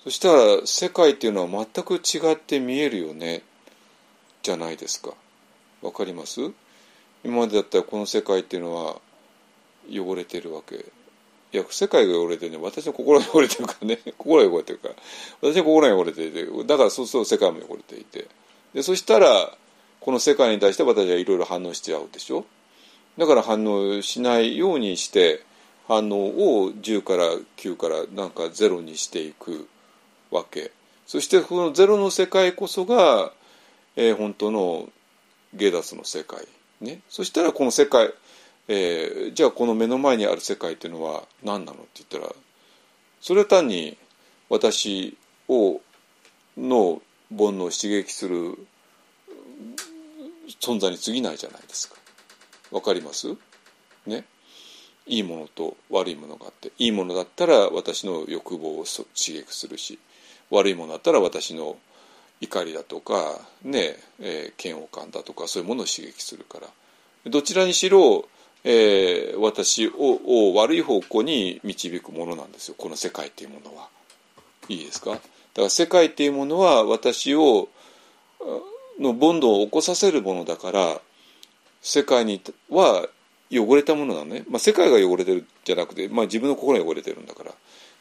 [0.03, 3.43] そしたら世界っていうのは全く違って見えるよね。
[4.41, 5.13] じゃないですか。
[5.83, 6.41] わかります？
[7.23, 8.95] 今までだったらこの世界っていうのは
[9.87, 10.75] 汚れてるわけ。
[11.53, 12.57] いや世界が汚れてるね。
[12.57, 13.99] 私の心が汚れてるからね。
[14.17, 14.95] 心が汚れてるから。
[15.41, 16.45] 私の心が汚れていて。
[16.63, 18.27] だからそうすると世界も汚れていて。
[18.73, 19.55] でそしたら
[19.99, 22.45] この世界に対して私はいろいろ反応しちゃうでしょ？
[23.19, 25.43] だから反応しないようにして
[25.87, 29.67] 反応を10から9からなんか0にしていく。
[30.31, 30.71] わけ。
[31.05, 33.31] そしてこのゼロの世界こそが、
[33.95, 34.89] えー、本当の
[35.53, 36.47] ゲダスの世界。
[36.79, 37.01] ね。
[37.09, 38.13] そしたらこの世界
[38.67, 41.79] えー、じゃあこの目の前にある世界っていうのは何なの？
[41.79, 42.33] って言ったら
[43.19, 43.97] それは単に
[44.49, 45.17] 私
[45.49, 45.81] を
[46.55, 47.01] の
[47.31, 48.57] 煩悩を刺激する
[50.61, 51.95] 存在に過ぎないじゃないですか。
[52.71, 53.35] わかります？
[54.05, 54.25] ね。
[55.07, 59.05] いいものと悪いものがあっていいものだったら私の欲望を刺
[59.37, 59.99] 激するし
[60.51, 61.77] 悪いものだったら私の
[62.41, 66.67] 怒りだとかねえー、嫌悪感だとかそういうものを刺激するから。
[67.29, 68.27] どちらにしろ、
[68.63, 69.93] えー、私を
[70.49, 72.75] を悪い方向に導くものなんですよ。
[72.77, 73.87] この世界っていうものは。
[74.69, 75.11] いいですか？
[75.11, 75.21] だか
[75.55, 77.69] ら世界っていうものは私を
[78.99, 81.01] のボンドを起こさせるものだから
[81.81, 83.07] 世界には
[83.51, 87.51] 汚れたものなのね、まあ、世界が汚れてるじゃなくて、まあ、自分の心が汚れてるんだから。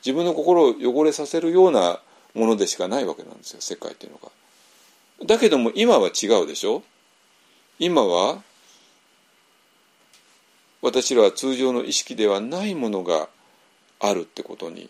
[0.05, 2.01] 自分の心を汚れさせるような
[2.35, 4.31] ものでしかないわけなんですよ世界っていうのが。
[5.27, 6.83] だけども今は違うでしょ？
[7.79, 8.43] 今は
[10.83, 13.29] 私らは通常の意識ではないものが
[14.01, 14.89] あるってことに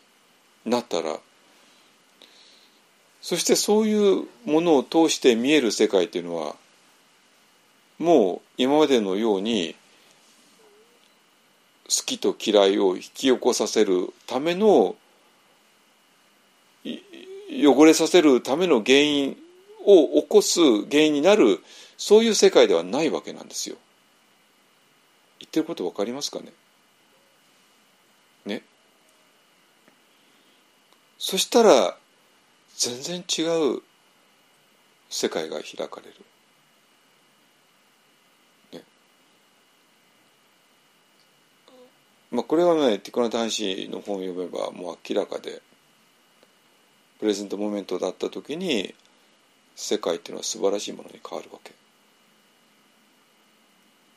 [0.64, 1.18] なったら
[3.20, 6.54] そしてそういうものを通して見える世界っていうのは
[7.98, 9.74] もう今までのように
[11.84, 14.94] 好きと嫌いを引き起こさせるための
[17.50, 19.36] 汚れさせるための原因
[19.84, 21.60] を起こす原因になる
[21.96, 23.76] そういう世界ではないわけなんですよ。
[25.40, 26.52] 言ってること分かりますかね？
[28.44, 28.62] ね？
[31.18, 31.96] そしたら
[32.76, 33.42] 全然違
[33.76, 33.82] う
[35.08, 36.14] 世界が開かれる。
[42.32, 45.60] まあ、これはねティコナ大使の本を読めばもう明らかで
[47.20, 48.94] プレゼントモメントだった時に
[49.76, 51.72] 世界っていうのは素晴らしいものに変わるわけ。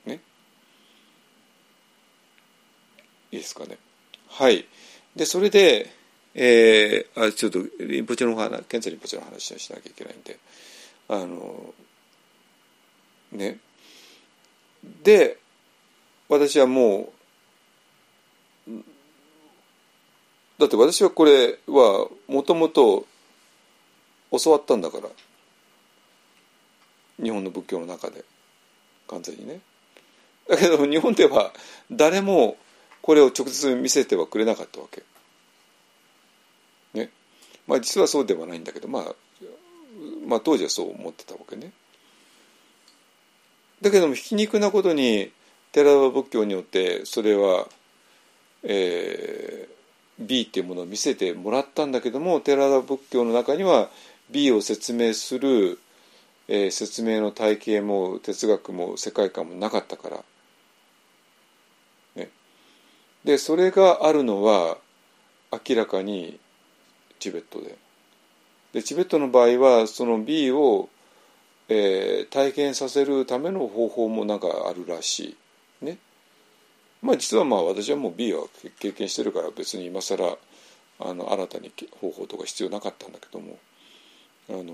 [0.10, 0.22] ね？
[3.32, 3.78] いいですかね？
[4.30, 4.66] はい。
[5.16, 5.92] でそれで、
[6.34, 10.40] えー、あちょっとリンポチの話ケンツァリンポチの話をしなきゃいけないんで
[11.10, 11.74] あの
[13.34, 13.60] ね？
[15.04, 15.38] で
[16.30, 17.12] 私はも
[18.68, 18.72] う
[20.60, 23.06] だって私はこれはもともと
[24.32, 25.10] 教わったんだから。
[27.22, 28.24] 日本の仏教の中で。
[29.08, 29.60] 完全にね。
[30.48, 31.54] だけど日本では
[31.92, 32.58] 誰も
[33.02, 35.04] これを直接見せてはくれなかったわけ。
[36.94, 37.10] ね。
[37.68, 39.16] まあ実はそうではないんだけどまあ
[40.28, 41.72] まあ当時はそう思ってたわけね。
[43.82, 45.32] だけども皮肉なことに
[45.72, 47.68] 寺田仏教によってそれは
[48.64, 49.83] えー、
[50.26, 53.90] B っていうものを見せてもらったんだけども寺田仏教の中には
[54.30, 55.80] B を説明する、
[56.48, 60.24] えー、説明の体系も哲学も世界観もなかったから。
[62.16, 62.30] ね、
[63.24, 64.78] でそれがあるのは
[65.52, 66.40] 明らかに
[67.20, 67.78] チベットで。
[68.74, 70.90] でチベットの場合はその B を、
[71.70, 75.38] えー、体験させるための方法もなんかあるらしい。
[77.04, 78.46] まあ実はまあ私はもう B は
[78.80, 80.38] 経験してるから別に今更
[81.00, 83.60] あの新たに方法とか必要なかったんだけども
[84.50, 84.74] あの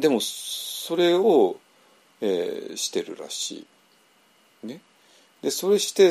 [0.00, 1.58] でもそれを、
[2.22, 3.66] えー、してるらし
[4.62, 4.66] い。
[4.66, 4.80] ね、
[5.42, 6.10] でそれして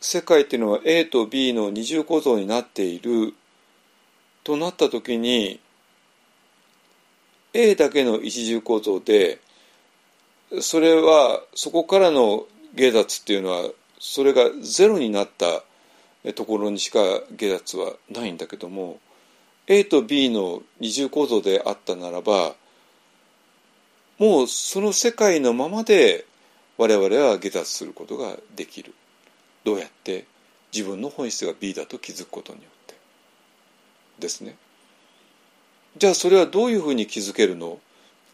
[0.00, 3.34] 世界っていうのは A と B の二重構造になっている
[4.44, 5.60] となった時に
[7.54, 9.40] A だけの一重構造で
[10.60, 13.70] それはそこからの芸脱っていうのは
[14.00, 15.62] それがゼロになった
[16.32, 16.98] ところにしか
[17.30, 18.98] 芸脱はないんだけども
[19.66, 22.54] A と B の二重構造であったならば
[24.18, 26.26] もうその世界のままで
[26.76, 28.94] 我々は下脱することができる。
[29.64, 30.26] どうやって？
[30.72, 32.94] 自分の本質が B だと気づくことによって。
[34.18, 34.56] ですね。
[35.96, 37.80] じゃあそれはどういうふうに気づけるの？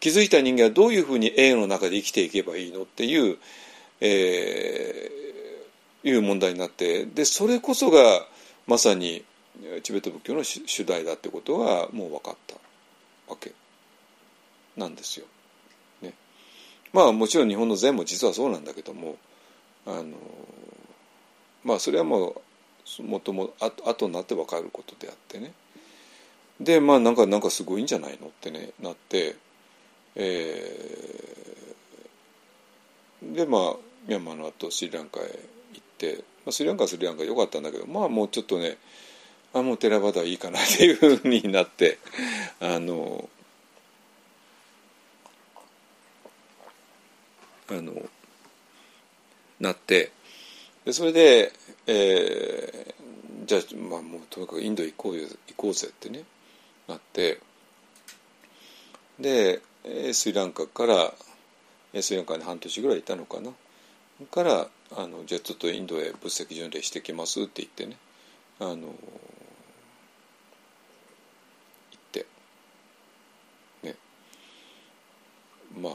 [0.05, 3.39] 気づいた人間はどういうふうに A の中で生きていけばいいのっていう、
[4.03, 8.27] えー、いう問題になってでそれこそが
[8.67, 9.25] まさに
[9.83, 12.55] チベット仏教の主題だってことがもう分かった
[13.33, 13.53] わけ
[14.77, 15.25] なんですよ。
[16.03, 16.13] ね、
[16.93, 19.17] まあもちろん日本の禅も実はそうなんだけども
[19.87, 20.05] あの
[21.65, 22.43] まあそれはも
[22.99, 25.55] うもともあ後になって分かることであってね
[26.61, 29.43] でまあなんかなんかすごいんじゃないのってねなって
[30.17, 33.77] えー、でまあ
[34.07, 38.77] ミャンマーの後スリランカへ行って、まあ、スリランカはスリランカ良かったんだけどまあもうちょっとね
[39.53, 41.99] あもうテラバダいいかなっていうふうになって
[42.61, 43.29] あの
[47.69, 48.09] あの
[49.61, 50.11] なって
[50.85, 51.53] でそれで、
[51.87, 56.25] えー、じゃあ、まあ、もうとにかくインド行こうよ行こうぜってね
[56.87, 57.41] なって
[59.19, 59.63] で
[60.13, 61.13] スリランカから
[62.03, 63.51] スリランカに半年ぐらいいたのかな。
[64.31, 67.97] からあのじゃあちょっとインドへ仏石巡礼してきますって言ってね
[68.61, 68.87] あの行
[71.97, 72.27] って。
[73.83, 73.97] ね。
[75.77, 75.95] まあ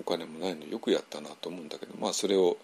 [0.00, 2.58] お金もないのよくやったなと思うんだけどまあそれを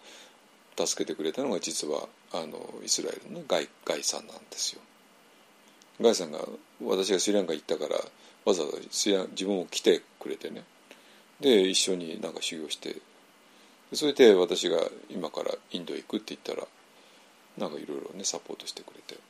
[0.76, 4.80] 助けてくれたのが実はあのイスラエルのガイガイさんなんですよ。
[6.00, 6.40] ガイさんが
[6.84, 7.96] 私がスリランカ行ったから
[8.48, 10.64] わざわざ自分を来てくれてね。
[11.38, 12.96] で一緒になんか修行して。
[13.92, 14.78] それで私が
[15.10, 16.66] 今からインドへ行くって言ったら
[17.56, 19.20] なんかいろいろねサポートしてくれて。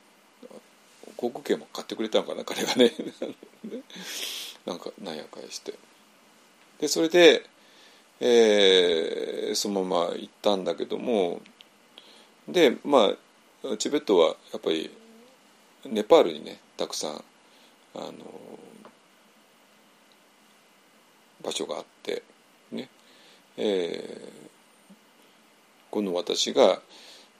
[1.17, 2.93] 航空券も買ってくれたのかな彼が ね。
[4.65, 5.73] なんかなんやかやして。
[6.79, 7.45] でそれで、
[8.21, 11.41] えー、そのまま行ったんだけども
[12.47, 13.13] でま
[13.65, 14.89] あチベットはやっぱり
[15.85, 17.23] ネパールにねたくさん
[17.95, 18.13] あの
[21.43, 22.23] 場所があって
[22.71, 22.89] ね、
[23.57, 24.93] えー、
[25.89, 26.81] この私が、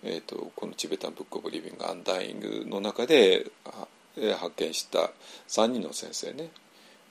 [0.04, 3.46] えーと、このチベタン・ブック・オブ・リビング・アンダイングの中で
[4.38, 5.12] 発見した
[5.48, 6.50] 3人の先生ね、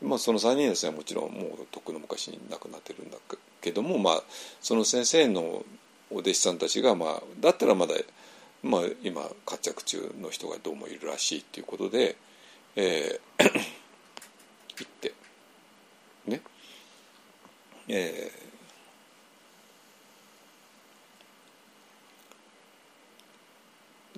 [0.02, 3.18] まあ、その3人の先生はもちろんもうとっくの昔に亡くなってるんだ
[3.60, 4.22] けども、まあ、
[4.60, 5.64] その先生の
[6.10, 7.94] お弟子さんたちが、まあ、だったらまだ、
[8.62, 12.16] まあ、今活躍中の人がどうもいるらしいっていうことで、
[12.76, 13.44] えー、
[14.78, 15.17] 行って。
[17.88, 18.48] えー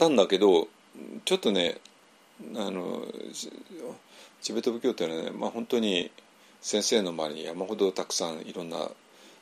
[0.00, 0.66] なんだけど
[1.26, 1.76] ちょっとね
[2.56, 3.02] あの
[4.40, 6.10] チベット仏教っていうのはね、まあ、本当に
[6.62, 8.78] 先生の周りに山ほどたくさんいろんな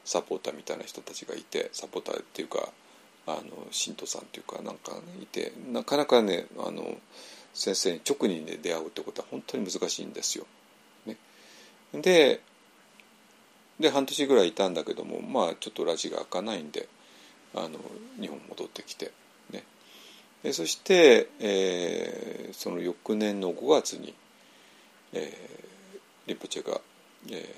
[0.04, 2.70] サポーターみたいな人たちがいてサポーターっていうか
[3.28, 6.96] あの信徒さんっていうかなんか、ね、いてなかなかねあの
[7.54, 10.46] 先生に直に、ね、出会うってことは本当に難しいんですよ。
[11.06, 11.16] ね、
[11.92, 12.40] で
[13.80, 16.88] で半年ぐらいいたんだけどもまあちょっとラジが開かないんで
[17.54, 17.78] あの
[18.20, 19.12] 日本戻ってきて
[20.44, 24.14] えそして、えー、その翌年の5月に、
[25.12, 26.80] えー、リンポチェが、
[27.30, 27.54] え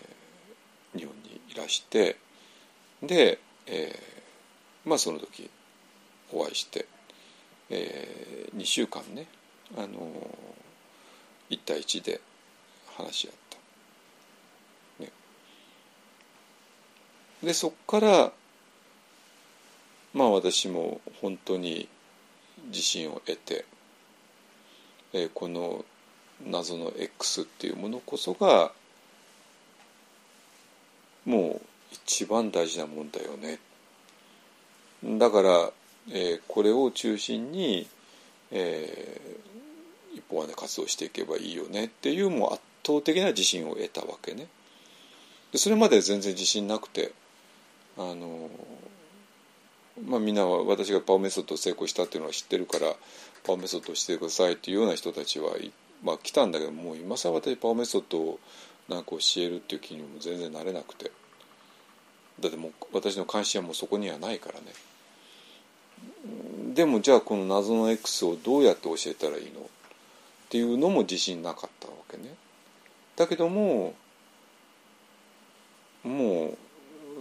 [0.94, 2.16] ー、日本にいらして
[3.02, 5.50] で、えー、まあその時
[6.32, 6.86] お会いして、
[7.68, 9.26] えー、2週間ね、
[9.76, 12.20] あのー、1対1で
[12.96, 15.04] 話し合った。
[15.04, 15.10] ね、
[17.42, 18.32] でそこから
[20.12, 21.88] まあ私も本当に
[22.66, 23.64] 自信を得て、
[25.12, 25.84] えー、この
[26.46, 28.72] 謎の X っていうものこそが
[31.24, 31.60] もう
[31.92, 33.58] 一番大事なもんだよね。
[35.18, 35.70] だから、
[36.10, 37.88] えー、これを中心に、
[38.50, 41.86] えー、一方はね活動していけばいいよね。
[41.86, 44.46] っていうもう圧倒的な自信を得たわけね。
[45.52, 47.12] でそれまで全然自信なくて
[48.00, 48.50] あの
[50.06, 52.94] まあ、みんなは私がパオメソッド成功したっていうのは知ってるから
[53.44, 55.52] パオメソッドしてくださいっていうような人たちは、
[56.02, 58.38] まあ、来たんだけどもう今更私パオメソッドを
[58.88, 61.12] なんか教えるっていう気にも全然なれなくて。
[62.40, 64.66] だってもう私の関心はもうそこにはないからね。
[66.74, 69.64] でもじゃあこの謎の X をどうやって教えたらいいのっ
[70.48, 72.34] ていうのも自信なかったわけね。
[73.16, 73.94] だけども
[76.02, 76.58] もう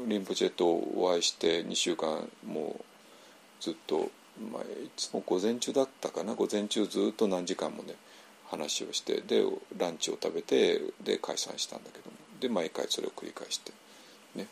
[0.07, 2.84] リンポチェとお会いして2週間もう
[3.61, 4.09] ずっと、
[4.51, 6.35] まあ、いつも午前中だったかな？
[6.35, 7.95] 午前中ずっと何時間もね
[8.47, 9.43] 話をしてで
[9.77, 12.17] ランチを食べてで解散したんだけども。
[12.39, 13.73] で毎回それを繰り返して、
[14.35, 14.47] ね、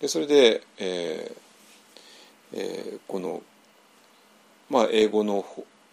[0.00, 3.42] でそれで、えーえー、この、
[4.70, 5.44] まあ、英語の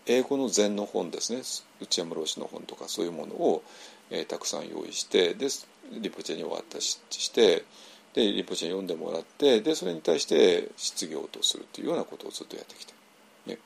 [0.05, 1.41] 英語の禅の本ですね。
[1.81, 3.63] 内山老師の本とかそういうものを、
[4.11, 5.47] えー、たくさん用意してで
[5.91, 7.63] リポチェにお渡しして
[8.13, 12.93] でリポチェ読んでもらってでそれに対して失業とするというようなことをずっとやってきて、
[13.45, 13.57] ね。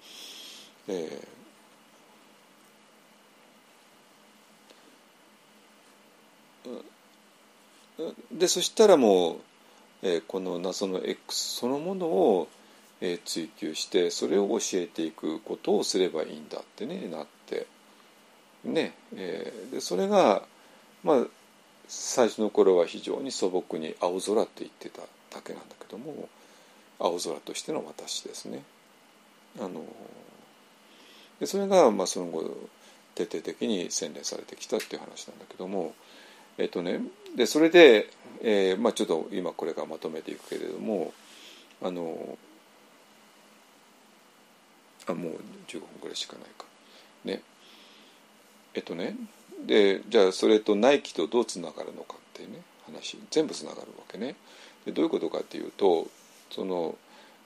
[0.90, 9.38] えー、でそしたらもう、
[10.02, 12.50] えー、この謎の X そのものを、
[13.00, 17.68] えー、追求してそれを教えていくことをすればいいんだってねなって。
[18.64, 20.44] ね、えー、でそれが
[21.04, 21.28] まあ
[21.96, 26.28] 最初の頃は非常に素朴に青空って言ってただけなんだけども
[27.00, 28.64] 青空としての私ですね。
[29.60, 29.86] あの
[31.40, 32.44] でそれがまあその後
[33.14, 35.94] 徹底的に洗練されてきたっていう話なんだけども
[36.58, 37.00] えっとね
[37.36, 38.10] でそれで、
[38.42, 41.14] えーまあ、ちょっと今これからまとめていくけれども
[41.84, 42.38] あの
[45.06, 45.34] あもう
[45.68, 46.66] 15分ぐらいしかないか
[47.24, 47.42] ね
[48.74, 49.16] えっとね
[49.66, 54.36] でじゃあそれとナイキとどうつながるのかっていうね話全部つながるわけね。
[54.86, 56.08] でどういうことかっていうと
[56.52, 56.96] その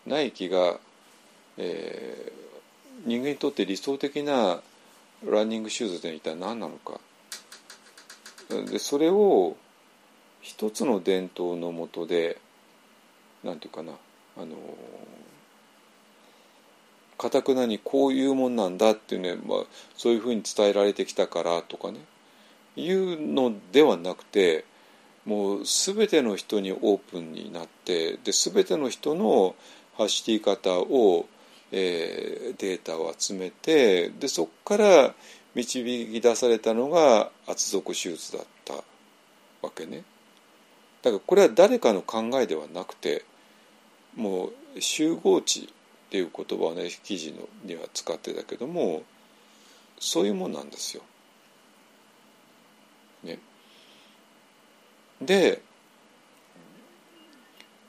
[0.06, 0.80] ナイキが、
[1.58, 4.62] えー、人間にとって理想的な
[5.26, 7.00] ランニングシューズって一体何なのか
[8.70, 9.56] でそれを
[10.42, 12.40] 一つの伝統のもとで
[13.44, 13.94] なんていうかな
[14.38, 14.56] あの
[17.18, 19.60] かたくなにこういうもんなんだっていうね、まあ、
[19.96, 22.00] そういうふうに伝えられてきたからとかね
[22.76, 24.66] いうのではなくて
[25.26, 29.56] もう全ての人にオープンになってで全ての人の
[29.98, 31.28] 走り方を、
[31.72, 35.16] えー、データを集めてでそこから
[35.56, 38.76] 導き出されたのが厚底手術だった
[39.64, 40.04] わけね。
[41.02, 43.26] だからこれは誰かの考えではなくて
[44.16, 45.74] もう集合値
[46.08, 49.04] っていう言葉をね記事のには使ってたけども
[50.00, 51.04] そういうもんなんですよ。
[53.24, 53.40] ね。
[55.22, 55.60] でっ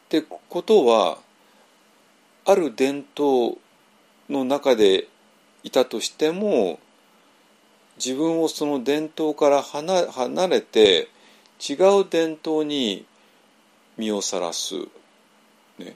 [0.09, 1.19] てことは
[2.45, 3.59] ある伝統
[4.29, 5.07] の中で
[5.63, 6.81] いたとしても
[8.03, 11.09] 自分をその伝統から離離れて
[11.61, 13.05] 違う伝統に
[13.97, 14.77] 身をさらす、
[15.79, 15.95] ね、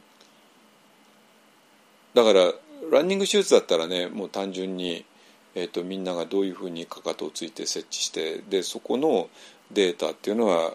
[2.14, 2.52] だから
[2.90, 5.04] ランニング手術だったらねもう単純に、
[5.54, 9.28] えーと、みんながどういうふうにかかとをついて設置してでそこの
[9.70, 10.74] データっていうのは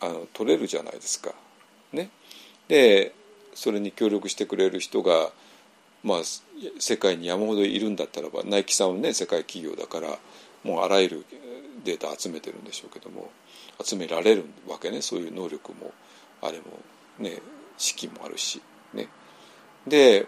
[0.00, 1.32] あの取れるじゃないですか。
[1.92, 2.10] ね、
[2.68, 3.12] で
[3.54, 5.30] それに協力してくれる人が、
[6.04, 6.18] まあ、
[6.78, 10.18] 世界に山ほどいるんだったらばナイキさんはね世界企業だから
[10.62, 11.26] もうあらゆる
[11.84, 13.30] データ集めてるんでしょうけども
[13.82, 15.02] 集められるわけね。
[15.02, 15.92] そういう能力も
[16.42, 16.64] あれも
[17.18, 17.40] ね
[17.76, 18.60] 資金もあるし。
[18.94, 19.08] ね。
[19.86, 20.26] で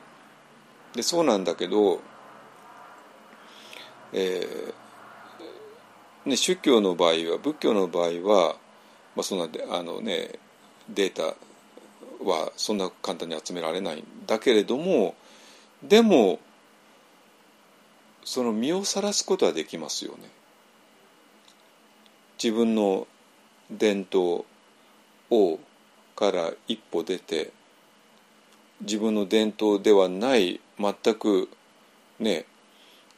[0.95, 2.01] でそうなんだけど、
[4.13, 8.57] えーね、宗教の場合は仏教の場合は、
[9.17, 10.39] まあ、そんなあの、ね、
[10.89, 11.35] データ
[12.25, 15.15] はそんな簡単に集められないんだけれども
[15.83, 16.39] でも
[18.25, 20.29] その身をさらすことはできますよね。
[22.43, 23.07] 自分の
[23.71, 24.45] 伝統
[25.31, 25.59] を
[26.17, 27.51] から一歩出て
[28.83, 31.49] 自分の伝統ではない全く
[32.19, 32.47] ね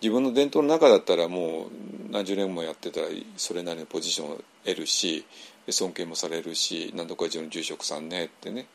[0.01, 3.07] 自分の伝統の中だったらもう何十年もやってたら
[3.37, 5.25] それなりのポジションを得るし
[5.69, 8.67] 尊敬もされるし何とか寺の住職さんねってね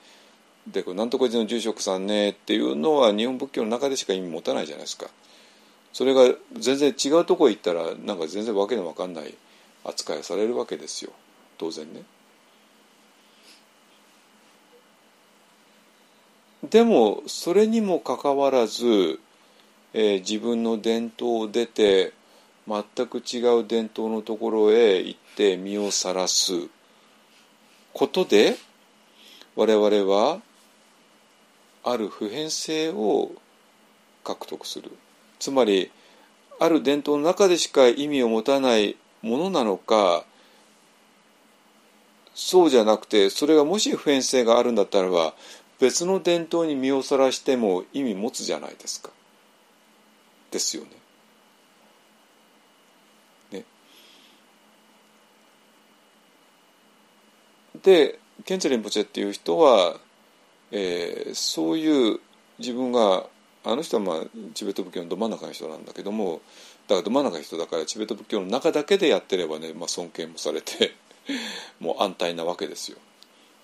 [0.72, 5.08] でこれ何とか寺の住職さんねっていうのは日本仏教の中でしか意味持たないじゃないですか。
[5.94, 9.34] それが全然違うとこ行ったらなんか全然わけのわかんない
[9.84, 11.12] 扱いをされるわけですよ
[11.58, 12.04] 当然ね。
[16.69, 19.19] でもそれにもかかわらず、
[19.94, 22.14] えー、自分の伝統を出て
[22.68, 26.53] 全く違う伝統のところへ行って身をさらす
[27.94, 28.56] ことで
[29.56, 30.41] 我々は
[31.84, 33.31] ある普遍性を
[34.23, 34.91] 獲得する。
[35.39, 35.89] つまり
[36.60, 40.26] ある伝統の中でしか意味を持たないものなのか
[42.34, 45.34] そうじゃなくてそれがもし普遍性があるんだったらば
[45.80, 49.10] 別の伝統に身をさらしても意味持つじゃないですか。
[50.52, 50.90] ですよね。
[53.60, 53.66] ね
[57.84, 59.98] でケンツェリンポチェっていう人は、
[60.72, 62.20] えー、そういう
[62.60, 63.26] 自分が
[63.64, 64.18] あの人はまあ
[64.54, 66.41] チベット仏教のど真ん中の人なんだけども
[66.88, 70.95] だからど真ん中の人だからチベット仏教の中だけでやってればね、まあ、尊敬もされて
[71.80, 72.98] もう安泰なわけですよ。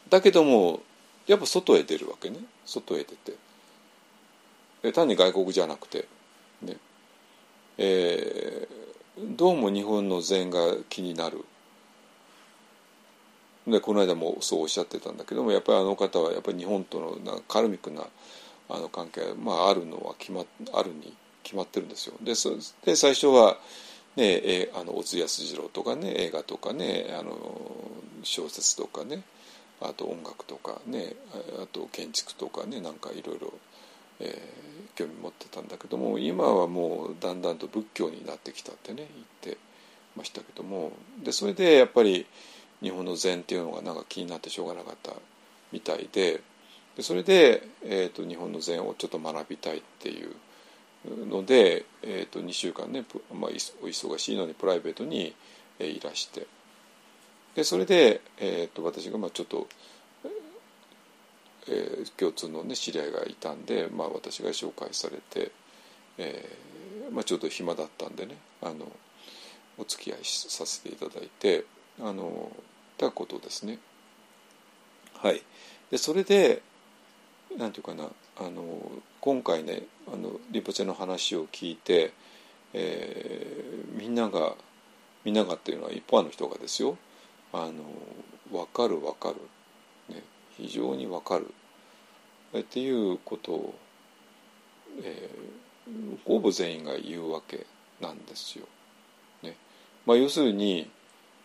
[0.09, 0.81] だけども
[1.27, 2.37] やっぱ外へ出るわけね。
[2.65, 4.91] 外へ出て。
[4.91, 6.07] 単に外国じゃなくて。
[6.61, 6.77] ね。
[7.77, 10.59] えー、どうも日本の禅が
[10.89, 11.45] 気になる。
[13.67, 18.03] でこの間もそうおっしゃってたんだけどもやっぱりあの方はやっぱり日本とのなカルミックな
[18.69, 21.13] あの関係まあ、あるのは決まあるに
[21.43, 22.15] 決まってるんですよ。
[22.21, 22.33] で
[22.85, 23.57] で最初は、
[24.15, 27.35] ね、えあの小津安二郎とかね映画とかねあの
[28.23, 29.21] 小説とかね
[29.83, 31.13] あと音楽とかね
[31.61, 33.53] あと建築とかねなんかいろいろ
[34.95, 39.07] 興味持ってたんだけども今はもうだんだんと仏教になってきたってね
[39.41, 39.57] 言って
[40.15, 40.91] ましたけども
[41.23, 42.25] でそれでやっぱり
[42.81, 45.13] 日本の禅っていうのがなんか気になってしょうがなかった
[45.71, 46.41] みたいで
[46.95, 50.35] でそれで、えーと、日本の禅をちょっと学びたいっていう
[51.27, 53.03] ので、えーと、2週間ね、
[53.33, 53.51] まあ、
[53.81, 55.33] お忙しいのにプライベートに
[55.79, 56.45] いらして
[57.55, 59.67] でそれで、えーと、私がまあちょっと、
[61.67, 65.51] えー、共通の、ね、知り合いがいたんで、まあ、私が紹介されて、
[66.17, 68.91] えーまあ、ちょっと暇だったんでねあの、
[69.77, 71.65] お付き合いさせていただいて
[71.99, 72.51] あの
[72.97, 73.79] たことですね。
[75.15, 75.41] はい、
[75.89, 76.61] でそれで
[77.57, 82.13] なんていうかなあの今回ねあのリポチェの話を聞いて、
[82.73, 84.55] えー、みんなが
[85.23, 86.97] みんながっていうのは一般の人がですよ
[87.53, 87.83] あの
[88.51, 89.35] 分かる分かる、
[90.13, 90.23] ね、
[90.57, 91.53] 非常に分かる。
[92.59, 93.75] っていうことを、
[95.01, 97.65] えー、ほぼ全員が言うわけ
[97.99, 98.65] なんですよ。
[99.41, 99.55] ね。
[100.05, 100.89] まあ、要するに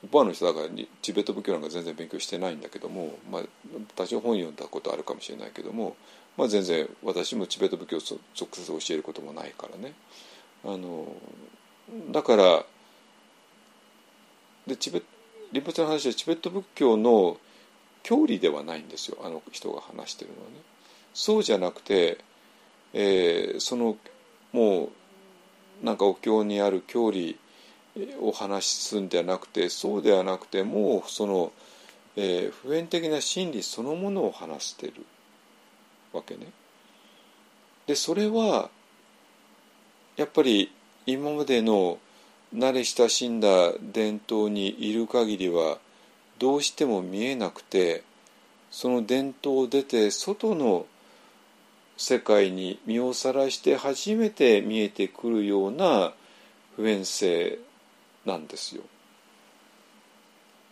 [0.03, 0.69] 一般の人だから
[1.03, 3.43] チベット仏教なんか全然勉強してないんだけども、まあ、
[3.97, 5.97] 多少本読んだことあるかもしれないけども、
[6.37, 8.01] まあ、全然私もチベット仏教を
[8.39, 9.95] 直接教えることもないからね。
[10.65, 11.07] あの
[12.11, 12.65] だから
[14.67, 15.05] でチベリ
[15.63, 17.39] ポチの話はチベット仏教の
[18.03, 20.57] 教理ではないんですよあの人が話してるのはね。
[21.15, 22.19] そうじゃなくて、
[22.93, 23.97] えー、その
[24.53, 24.91] も
[25.83, 27.39] うなんかお経にある教理
[28.21, 31.53] を話すんではなくてそうではなくてもうその、
[32.17, 35.05] えー、普遍的な真理そのものを話してる
[36.13, 36.47] わけね。
[37.87, 38.71] でそれは
[40.17, 40.71] やっぱり
[41.07, 41.99] 今までの
[42.55, 45.79] 慣れ親しんだ伝統にいる限りは
[46.39, 48.03] どうしても見えなくて
[48.71, 50.87] その伝統を出て外の
[51.97, 56.13] 世界に身をさらして初めて見えてくるような
[56.77, 57.59] 普遍性
[58.25, 58.83] なんですよ。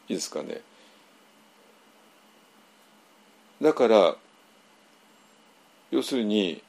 [0.08, 0.60] いいですかね。
[3.60, 4.16] だから
[5.90, 6.62] 要するに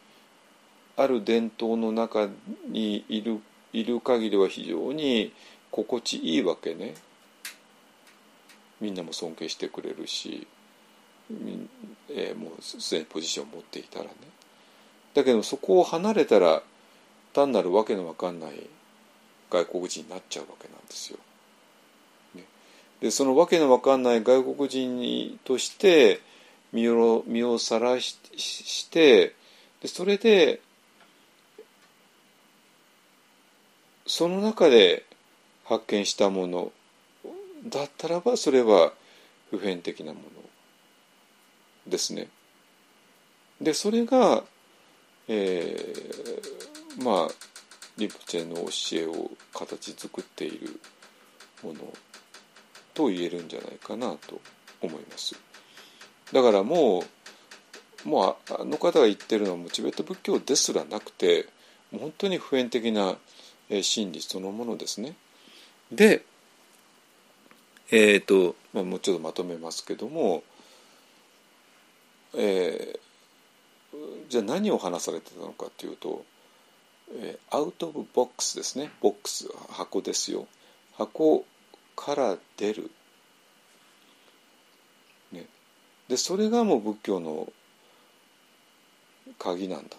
[0.96, 2.28] ある伝統の中
[2.68, 3.40] にいる
[3.74, 5.34] いる限りは非常に
[5.72, 6.96] 心地いいわけね。
[8.80, 10.48] みんなも尊敬してくれるし、
[12.10, 14.12] えー、もうすでにポジションを持っていたらね。
[15.14, 16.62] だけどそこを離れたら
[17.34, 18.68] 単なるわけのわかんない
[19.50, 21.18] 外国人になっちゃうわけなんですよ。
[22.36, 22.44] ね、
[23.02, 26.22] でそのわけのわかんない外国人にとして
[26.72, 29.34] 身を身をさらしして
[29.82, 30.62] でそれで
[34.08, 35.06] その中で
[35.66, 36.72] 発見したもの
[37.66, 38.94] だったらばそれは
[39.52, 40.26] 普遍的なもの
[41.88, 42.28] ですね。
[43.62, 44.44] でそれが
[45.28, 47.32] えー、まあ
[47.98, 50.80] リプチェの教えを形作っている
[51.64, 51.80] もの
[52.94, 54.40] と言えるんじゃないかなと
[54.82, 55.36] 思います。
[56.32, 57.04] だからも
[58.06, 61.48] うもうあの方が言ってるのはもうチベット仏教ですらなくて
[61.92, 63.18] もう本当に普遍的な
[63.70, 65.16] 真理そのものですね。
[65.92, 66.24] で
[67.90, 70.44] えっ、ー、と、まあ、もうちょっとまとめますけども、
[72.36, 73.98] えー、
[74.30, 76.26] じゃあ何を話されてたのかというと、
[77.14, 78.92] え、アウト・オブ・ボックスですね。
[79.02, 80.48] ボックス箱ですよ。
[80.98, 81.46] 箱
[81.96, 82.92] から出る、
[85.32, 85.46] ね、
[86.10, 87.52] でそれがもう仏教の
[89.40, 89.96] 鍵なんだ。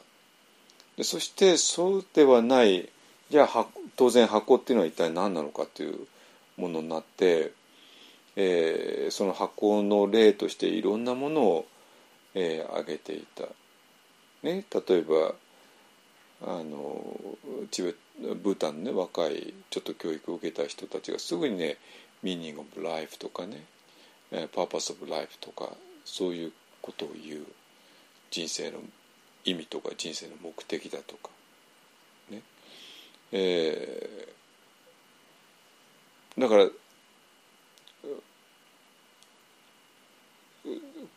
[0.97, 2.91] でそしてそうではない
[3.31, 6.07] じゃあ当然箱っていうのは一体何なのかという
[6.57, 7.53] ものになって、
[8.37, 11.67] えー、その箱の例としていろんなものを、
[12.35, 13.45] えー、挙げていた。
[14.43, 15.35] ね、例えば
[16.43, 17.17] あの
[17.73, 17.95] チベ
[18.35, 21.77] ブータンの、ね、若いちょっと教育を受けた人たちがすぐにね
[22.23, 23.65] 「ミーニング・オブ・ライフ」とかね
[24.55, 25.73] 「パーパス・オブ・ライフ」とか
[26.05, 27.47] そういうことを言う
[28.31, 28.79] 人生の
[29.45, 31.31] 意味とか人生の目的だとか
[33.33, 36.69] えー、だから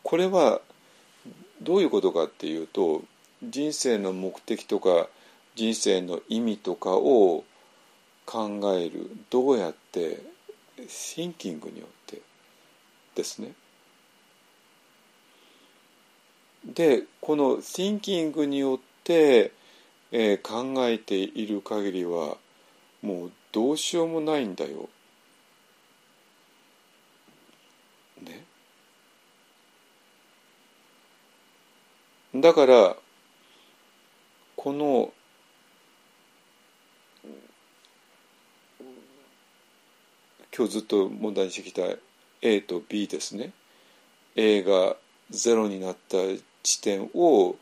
[0.02, 0.60] これは
[1.62, 3.02] どういうことかっていうと
[3.42, 5.08] 人生の目的とか
[5.54, 7.44] 人生の意味とかを
[8.26, 10.22] 考えるどうやって
[10.88, 12.20] シンキングによって
[13.14, 13.52] ですね。
[16.64, 19.52] でこのシンキングによって、
[20.12, 22.36] えー、考えている限りは
[23.00, 24.88] もうどうしようもないんだよ。
[28.22, 28.44] ね？
[32.34, 32.96] だから
[34.56, 35.12] この
[40.54, 41.82] 今日ずっと問題にしてきた
[42.42, 43.52] A と B ですね
[44.36, 44.96] A が
[45.30, 46.18] 0になった
[46.62, 47.56] 地点を、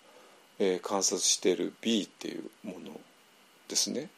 [0.60, 3.00] えー、観察している B っていうもの
[3.66, 4.10] ですね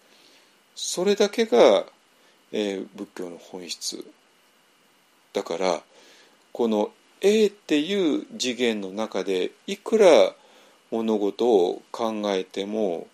[0.74, 1.84] それだけが、
[2.50, 4.04] えー、仏教の本質
[5.32, 5.82] だから
[6.52, 6.90] この
[7.20, 10.34] A っていう次元の中でいくら
[10.90, 13.06] 物事を考えても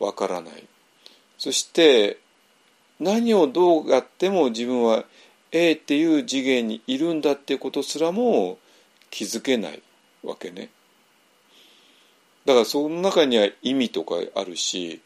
[0.00, 0.64] わからない
[1.38, 2.18] そして
[2.98, 5.04] 何をどうやっても自分は
[5.52, 8.58] A っていう次元にいるんだってことすらも
[9.10, 9.82] 気づけない
[10.24, 10.70] わけね。
[12.44, 15.00] だからその中には意味とかあるし、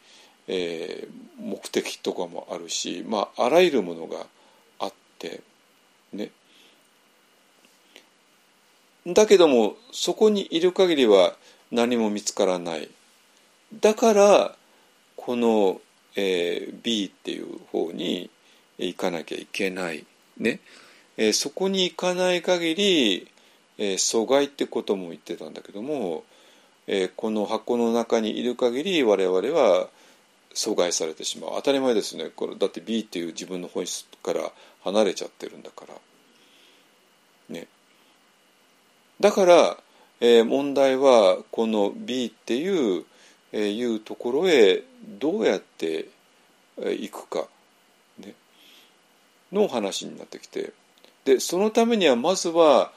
[0.48, 4.26] えー、目的とかもあるし、まあ、あらゆるものが
[4.78, 5.40] あって
[6.12, 6.30] ね。
[9.06, 11.36] だけどもそこにいる限りは
[11.70, 12.88] 何も見つからない。
[13.80, 14.54] だから
[15.16, 15.80] この、
[16.16, 18.30] えー、B っていう方に
[18.78, 20.06] 行かなきゃいけない
[20.38, 20.60] ね、
[21.16, 23.28] えー、そこに行かない限り、
[23.76, 26.24] えー、阻害ってことも言ってたんだけども、
[26.88, 29.88] え、この箱の中にいる限り我々は
[30.54, 31.50] 阻害されてしまう。
[31.54, 32.30] 当たり前ですね。
[32.34, 34.50] これだって B っていう自分の本質から
[34.82, 35.94] 離れちゃってるんだから。
[37.54, 37.68] ね。
[39.20, 39.76] だから、
[40.20, 43.04] えー、問題はこの B っていう
[43.52, 44.82] えー、いうところへ
[45.18, 46.08] どうやって
[46.76, 47.48] 行くか、
[48.18, 48.34] ね、
[49.52, 50.72] の話になってきて。
[51.24, 52.90] でそのためにはまずは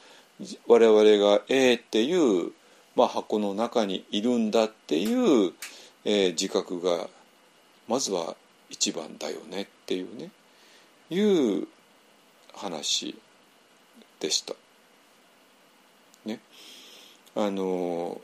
[0.66, 2.52] 我々が A っていう、
[2.94, 5.06] まあ、箱の中にいるんだってい
[5.48, 5.52] う、
[6.04, 7.08] えー、自覚が
[7.88, 8.36] まずは
[8.70, 10.30] 一番だよねっていうね
[11.10, 11.20] い
[11.62, 11.68] う
[12.54, 13.18] 話
[14.20, 14.54] でした。
[16.24, 16.40] ね、
[17.34, 18.20] あの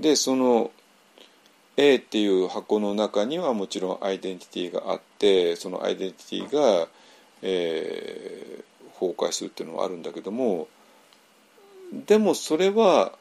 [0.00, 0.70] でその
[1.76, 6.88] A っていう箱の中にはもちろんアイデンティティがあってそのアイデンティティが、
[7.42, 10.66] えー、崩壊するっていうのはあるんだけども
[11.92, 13.12] でもそれは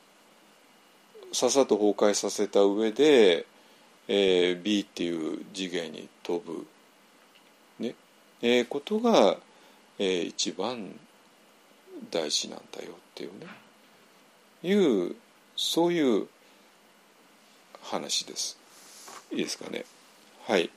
[1.31, 3.45] さっさと崩壊させた上で、
[4.07, 6.65] えー、B っていう次元に飛ぶ、
[7.80, 7.95] ね
[8.41, 9.38] えー、ことが、
[9.99, 10.94] えー、一番
[12.11, 13.48] 大事なんだよっていうね
[14.64, 15.15] いう
[15.56, 16.27] そういう
[17.81, 18.57] 話です。
[19.31, 19.85] いいですかね。
[20.45, 20.69] はい。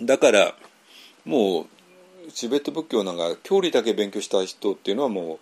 [0.00, 0.54] だから
[1.24, 1.66] もう
[2.32, 5.38] チベット仏教なんか教理だけ勉強した人っていうのはもう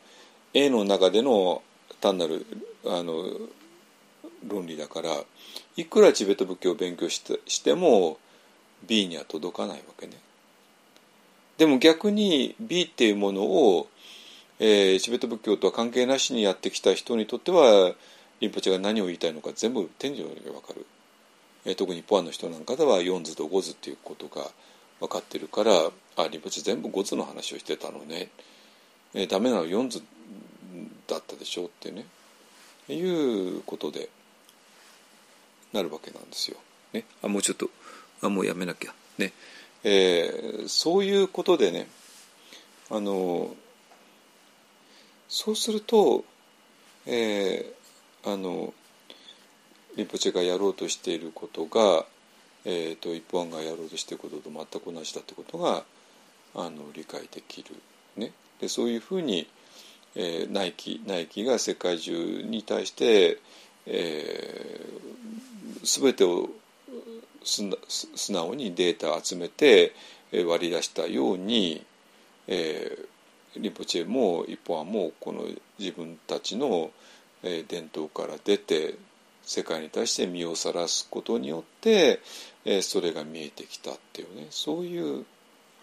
[0.55, 1.63] A の中での
[2.01, 2.47] 単なる
[2.87, 3.25] あの
[4.47, 5.11] 論理だから
[5.77, 8.19] いくらチベット仏教を勉強してしても
[8.87, 10.15] B には届かないわけね。
[11.59, 13.89] でも逆に B っていうものを
[14.59, 17.95] えー、チベット仏教とは関係なしにやってきた人にとっては
[18.41, 20.87] リンポチが何を言いたいのか全部天井に分かる、
[21.67, 24.47] えー、特にポアの人なんかでは4図と5図っていうことが
[25.01, 25.73] 分かってるから
[26.17, 28.29] あリンポチ全部5図の話をしてたのね、
[29.15, 30.03] えー、ダメなの4図
[31.07, 32.07] だったでしょうってね。
[32.89, 34.09] いうことで
[35.73, 36.57] なるわけなんですよ。
[36.93, 37.69] ね、あもうちょっと
[38.23, 38.95] あもうやめなきゃ。
[39.19, 39.33] ね、
[39.85, 41.89] えー、そういうことでね
[42.91, 43.55] あの
[45.29, 46.25] そうすると、
[47.07, 48.73] えー、あの
[49.97, 52.05] リンポチェがやろうとしていることが、
[52.65, 55.85] えーと、一方案がやろうとしていることと全く同じだってことが
[56.57, 57.77] あの理解できる。
[58.17, 59.47] ね、でそういうふうに、
[60.15, 63.39] えー、ナイキナイキが世界中に対して、
[63.87, 66.49] えー、全てを
[67.45, 69.93] 素直にデータ集めて
[70.33, 71.85] 割り出したように、
[72.49, 75.45] えー、リンポチェも一方はもうこの
[75.79, 76.91] 自分たちの
[77.43, 78.97] 伝統から出て
[79.43, 82.21] 世界に対して身をさらすことによって
[82.83, 85.25] それが見えてきたっていうねそういう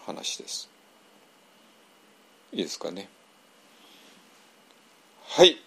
[0.06, 0.70] 話です。
[2.52, 3.10] いいですかね。
[5.26, 5.58] はい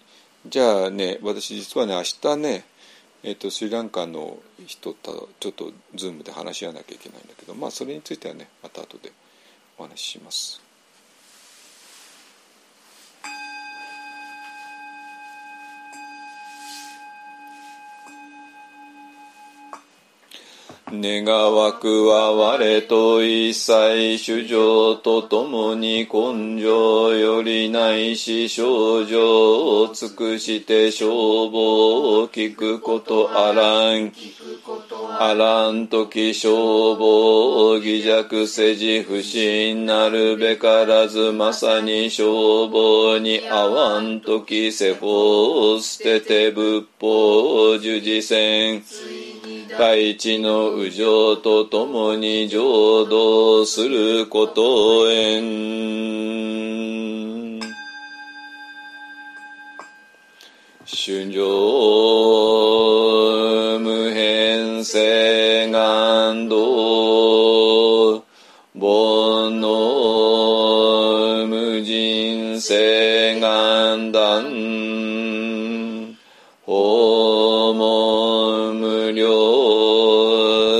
[0.47, 2.63] じゃあね私実はね明日ね
[3.23, 4.37] えーと、スリランカの
[4.67, 9.11] 人とちょっとズームで話し合わなきゃいけないんだけどまあそれについてはねまた後で
[9.77, 10.66] お話しします。
[20.89, 34.13] 願わくは我と一切主情とともに根性よりないし症状を尽くして消防を聞くことあらん。
[35.19, 48.83] あらんとき消防を偽弱せじ不信なるべからずまさに消防に合わんとき世法を捨てて仏法を従事せん。
[49.77, 55.47] 大地の右上とともに浄土することへん。
[60.83, 61.39] 春情
[63.79, 68.17] 無変性願道
[68.73, 73.06] 煩悩無人性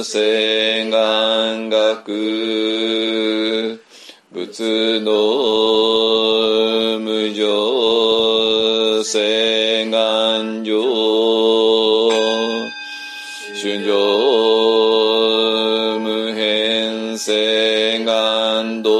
[0.03, 3.80] 聖願学
[4.32, 5.11] 仏道
[6.99, 10.84] 無常聖願上。
[13.56, 13.88] 主上
[15.99, 18.91] 無変聖願道。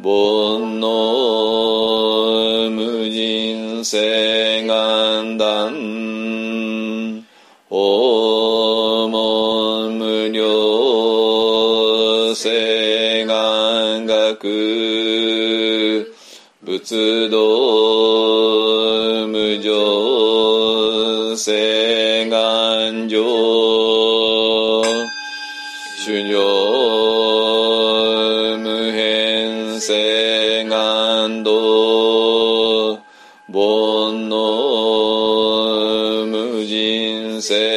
[0.00, 4.47] 煩悩無人聖
[16.88, 17.36] 仏道
[19.26, 23.22] 無常聖願上
[25.98, 26.40] 主上
[28.62, 31.58] 無変聖願道。
[33.50, 34.36] 煩悩
[36.24, 37.67] 無人聖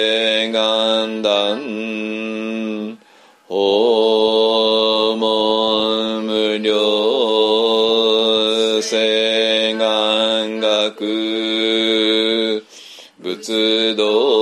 [8.91, 12.65] 聖願学。
[13.23, 14.40] 仏道